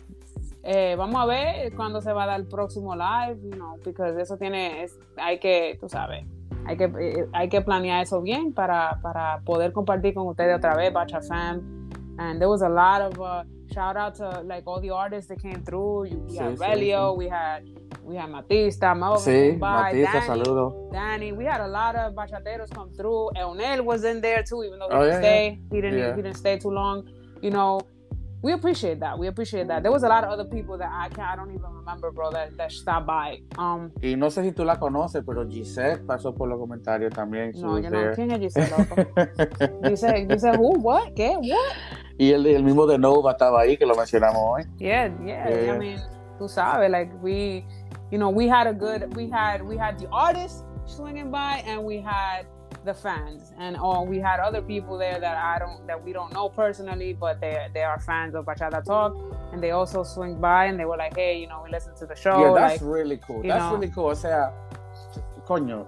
Eh, 0.64 0.97
vamos 0.97 1.22
a 1.22 1.27
ver 1.27 1.72
cuándo 1.77 2.01
se 2.01 2.12
va 2.12 2.24
a 2.24 2.27
dar 2.27 2.41
el 2.41 2.49
próximo 2.49 2.97
live, 2.97 3.39
you 3.41 3.55
know, 3.55 3.77
because 3.85 4.20
eso 4.20 4.37
tiene, 4.37 4.83
es, 4.83 4.99
hay 5.16 5.39
que, 5.39 5.77
tú 5.81 5.89
sabes, 5.89 6.24
hay 6.67 6.77
que, 6.77 6.85
eh, 6.85 7.27
hay 7.33 7.49
que 7.49 7.61
planear 7.61 8.03
eso 8.03 8.21
bien 8.21 8.53
para, 8.53 8.99
para 9.03 9.41
poder 9.45 9.73
compartir 9.73 10.14
con 10.14 10.27
ustedes 10.27 10.57
otra 10.57 10.75
vez, 10.77 10.93
Bacha 10.93 11.21
Fam. 11.21 11.91
And 12.19 12.41
there 12.41 12.49
was 12.49 12.62
a 12.62 12.69
lot 12.69 13.03
of 13.03 13.21
uh, 13.21 13.45
shout 13.73 13.97
out 13.97 14.14
to 14.17 14.41
like 14.43 14.62
all 14.67 14.81
the 14.81 14.91
artists 14.91 15.29
that 15.29 15.39
came 15.39 15.62
through. 15.62 16.03
We 16.03 16.11
sí, 16.11 16.39
had 16.39 16.59
Relio, 16.59 17.12
sí, 17.12 17.19
we 17.19 17.29
had 17.29 17.62
we 18.03 18.17
had 18.17 18.31
Matista, 18.31 18.95
Melvin, 18.95 19.35
sí, 19.35 19.59
Matista, 19.59 20.12
Danny, 20.12 20.27
saludo. 20.27 20.93
Danny. 20.93 21.33
We 21.33 21.45
had 21.45 21.61
a 21.61 21.69
lot 21.69 21.95
of 21.95 22.14
bachateros 22.14 22.71
come 22.75 22.91
through. 22.95 23.31
Eonel 23.37 23.85
was 23.85 24.05
in 24.05 24.23
there 24.23 24.43
too, 24.43 24.64
even 24.64 24.79
though 24.79 24.89
he 24.89 24.95
oh, 24.95 25.01
didn't 25.01 25.12
yeah, 25.12 25.29
stay. 25.29 25.45
Yeah. 25.49 25.77
He 25.77 25.81
didn't 25.83 25.99
yeah. 25.99 26.17
he 26.17 26.23
didn't 26.23 26.39
stay 26.39 26.59
too 26.59 26.71
long. 26.71 27.07
You 27.43 27.51
know, 27.51 27.81
we 28.43 28.53
appreciate 28.53 29.01
that. 29.01 29.18
We 29.18 29.26
appreciate 29.28 29.66
that. 29.68 29.82
There 29.82 29.93
was 29.93 30.03
a 30.03 30.09
lot 30.09 30.24
of 30.24 30.30
other 30.30 30.45
people 30.45 30.76
that 30.78 30.91
I 30.93 31.09
can't, 31.09 31.28
I 31.28 31.37
don't 31.37 31.51
even 31.51 31.70
remember, 31.72 32.11
bro, 32.11 32.30
that, 32.32 32.57
that 32.57 32.70
stopped 32.70 33.07
by. 33.07 33.41
Um, 33.59 33.91
y 34.03 34.14
no 34.14 34.30
sé 34.30 34.43
si 34.45 34.53
tú 34.53 34.64
la 34.64 34.78
conoces, 34.78 35.24
pero 35.24 35.49
Giselle 35.49 35.99
pasó 35.99 36.34
por 36.34 36.49
los 36.49 36.59
comentarios 36.59 37.12
también. 37.12 37.53
No, 37.57 37.78
yo 37.78 37.91
no. 37.91 38.12
¿Quién 38.14 38.30
es 38.30 38.41
Giselle, 38.41 38.70
loco? 38.70 38.95
Giselle, 39.89 40.26
Giselle, 40.28 40.59
who? 40.59 40.78
What? 40.78 41.14
¿Qué? 41.14 41.37
What? 41.37 41.76
Y 42.18 42.32
el, 42.32 42.47
el 42.47 42.62
mismo 42.62 42.87
de 42.87 42.99
Nova 42.99 43.32
estaba 43.32 43.62
ahí, 43.62 43.76
que 43.76 43.87
lo 43.87 43.95
mencionamos 43.95 44.41
hoy. 44.41 44.62
Yeah, 44.78 45.09
yeah. 45.24 45.49
yeah. 45.49 45.74
I 45.74 45.78
mean, 45.78 46.01
tú 46.39 46.49
sabes, 46.49 46.91
like 46.91 47.12
we, 47.22 47.64
you 48.11 48.18
know, 48.18 48.30
we 48.30 48.49
had 48.49 48.66
a 48.66 48.72
good, 48.72 49.14
we 49.16 49.28
had, 49.30 49.62
we 49.62 49.76
had 49.76 49.99
the 49.99 50.09
artists 50.11 50.62
swinging 50.87 51.30
by, 51.30 51.62
and 51.66 51.84
we 51.84 52.01
had 52.01 52.47
the 52.87 52.95
fans. 52.95 53.53
And 53.59 53.76
or 53.76 54.07
we 54.07 54.18
had 54.18 54.41
other 54.41 54.62
people 54.62 54.97
there 54.97 55.20
that 55.20 55.37
I 55.37 55.59
don't 55.59 55.87
that 55.87 56.03
we 56.03 56.12
don't 56.12 56.32
know 56.32 56.49
personally 56.49 57.12
but 57.12 57.41
they 57.41 57.68
they 57.74 57.82
are 57.82 58.01
fans 58.01 58.34
of 58.34 58.47
Bachata 58.47 58.82
Talk. 58.84 59.14
And 59.53 59.62
they 59.62 59.72
also 59.72 60.03
swing 60.03 60.41
by 60.41 60.66
and 60.66 60.80
they 60.80 60.87
were 60.87 60.97
like 60.97 61.14
hey 61.16 61.39
you 61.39 61.49
know 61.49 61.61
we 61.64 61.70
listen 61.70 61.95
to 61.97 62.07
the 62.07 62.16
show. 62.16 62.41
Yeah 62.41 62.55
that's 62.55 62.80
like, 62.80 62.91
really 62.91 63.18
cool. 63.18 63.43
that's 63.43 63.64
know. 63.64 63.74
really 63.74 63.91
cool. 63.91 64.07
O 64.07 64.14
sea 64.14 64.53
coño 65.47 65.87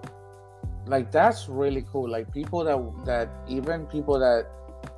like 0.86 1.10
that's 1.10 1.48
really 1.48 1.84
cool. 1.92 2.08
Like 2.08 2.32
people 2.32 2.64
that 2.64 2.78
that 3.06 3.28
even 3.46 3.86
people 3.86 4.18
that 4.18 4.46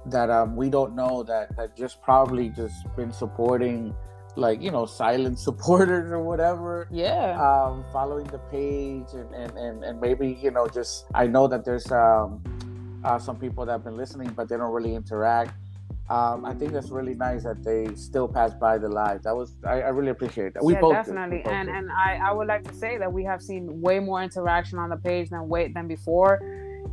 that 0.06 0.30
um 0.30 0.56
we 0.56 0.70
don't 0.70 0.94
know 0.94 1.22
that 1.24 1.54
that 1.56 1.76
just 1.76 2.00
probably 2.02 2.48
just 2.50 2.74
been 2.96 3.12
supporting 3.12 3.94
like 4.36 4.60
you 4.62 4.70
know 4.70 4.86
silent 4.86 5.38
supporters 5.48 6.10
or 6.10 6.22
whatever 6.22 6.86
yeah 6.90 7.38
um 7.40 7.84
following 7.92 8.26
the 8.26 8.38
page 8.50 9.06
and 9.12 9.32
and 9.34 9.56
and, 9.56 9.84
and 9.84 10.00
maybe 10.00 10.38
you 10.42 10.50
know 10.50 10.66
just 10.66 11.06
i 11.14 11.26
know 11.26 11.46
that 11.46 11.64
there's 11.64 11.90
um 11.92 12.42
uh, 13.02 13.18
some 13.18 13.36
people 13.36 13.64
that 13.64 13.72
have 13.72 13.84
been 13.84 13.96
listening 13.96 14.28
but 14.36 14.48
they 14.48 14.56
don't 14.56 14.72
really 14.72 14.94
interact 14.94 15.54
um, 16.10 16.44
I 16.44 16.54
think 16.54 16.72
that's 16.72 16.90
really 16.90 17.14
nice 17.14 17.44
that 17.44 17.62
they 17.62 17.94
still 17.94 18.26
pass 18.26 18.52
by 18.52 18.78
the 18.78 18.88
live. 18.88 19.22
That 19.22 19.36
was 19.36 19.52
I, 19.64 19.82
I 19.82 19.88
really 19.90 20.10
appreciate 20.10 20.54
that. 20.54 20.64
We 20.64 20.72
yeah, 20.72 20.80
both 20.80 20.94
definitely, 20.94 21.42
both 21.44 21.52
and 21.52 21.68
did. 21.68 21.76
and 21.76 21.88
I, 21.92 22.16
I 22.16 22.32
would 22.32 22.48
like 22.48 22.64
to 22.64 22.74
say 22.74 22.98
that 22.98 23.12
we 23.12 23.22
have 23.22 23.40
seen 23.40 23.80
way 23.80 24.00
more 24.00 24.20
interaction 24.20 24.80
on 24.80 24.90
the 24.90 24.96
page 24.96 25.30
than 25.30 25.48
wait 25.48 25.72
than 25.72 25.86
before 25.86 26.40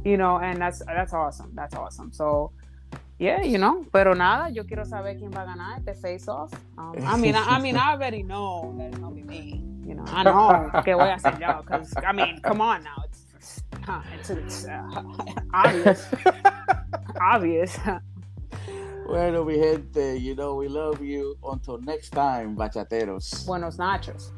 you 0.07 0.17
know, 0.17 0.39
and 0.39 0.61
that's 0.61 0.81
that's 0.85 1.13
awesome. 1.13 1.51
That's 1.53 1.75
awesome. 1.75 2.11
So 2.11 2.51
yeah, 3.20 3.41
you 3.41 3.57
know, 3.57 3.86
pero 3.91 4.13
nada, 4.13 4.49
yo 4.49 4.65
quiero 4.65 4.86
saber 4.86 5.18
quién 5.18 5.32
va 5.32 5.41
a 5.41 5.45
ganar 5.45 5.80
este 5.80 5.95
face 5.95 6.28
off. 6.28 6.53
Um, 6.78 6.95
I 7.03 7.18
mean, 7.18 7.36
I, 7.36 7.57
I, 7.57 7.59
mean, 7.59 7.76
I 7.76 7.93
already 7.93 8.24
know 8.24 8.76
that 8.78 8.89
it's 8.89 8.99
gonna 8.99 9.15
be 9.15 9.24
me. 9.24 9.63
You 9.86 9.95
know, 9.95 10.03
I 10.07 10.24
know 10.24 10.70
que 10.84 10.93
voy 10.93 11.09
a 11.09 11.15
hacer 11.15 11.39
yo 11.39 11.61
because 11.61 11.93
I 12.05 12.11
mean, 12.11 12.39
come 12.41 12.61
on 12.61 12.84
now, 12.84 13.03
it's 13.05 13.26
it's, 14.13 14.30
it's 14.30 14.65
uh, 14.65 14.84
obvious, 15.53 16.05
obvious. 17.22 17.80
Bueno, 19.07 19.45
mi 19.45 19.55
gente, 19.55 20.18
you 20.18 20.36
know, 20.36 20.55
we 20.55 20.68
love 20.68 21.01
you. 21.01 21.38
Until 21.41 21.80
next 21.80 22.09
time, 22.09 22.55
bachateros. 22.55 23.45
Buenos 23.47 23.78
nachos. 23.78 24.34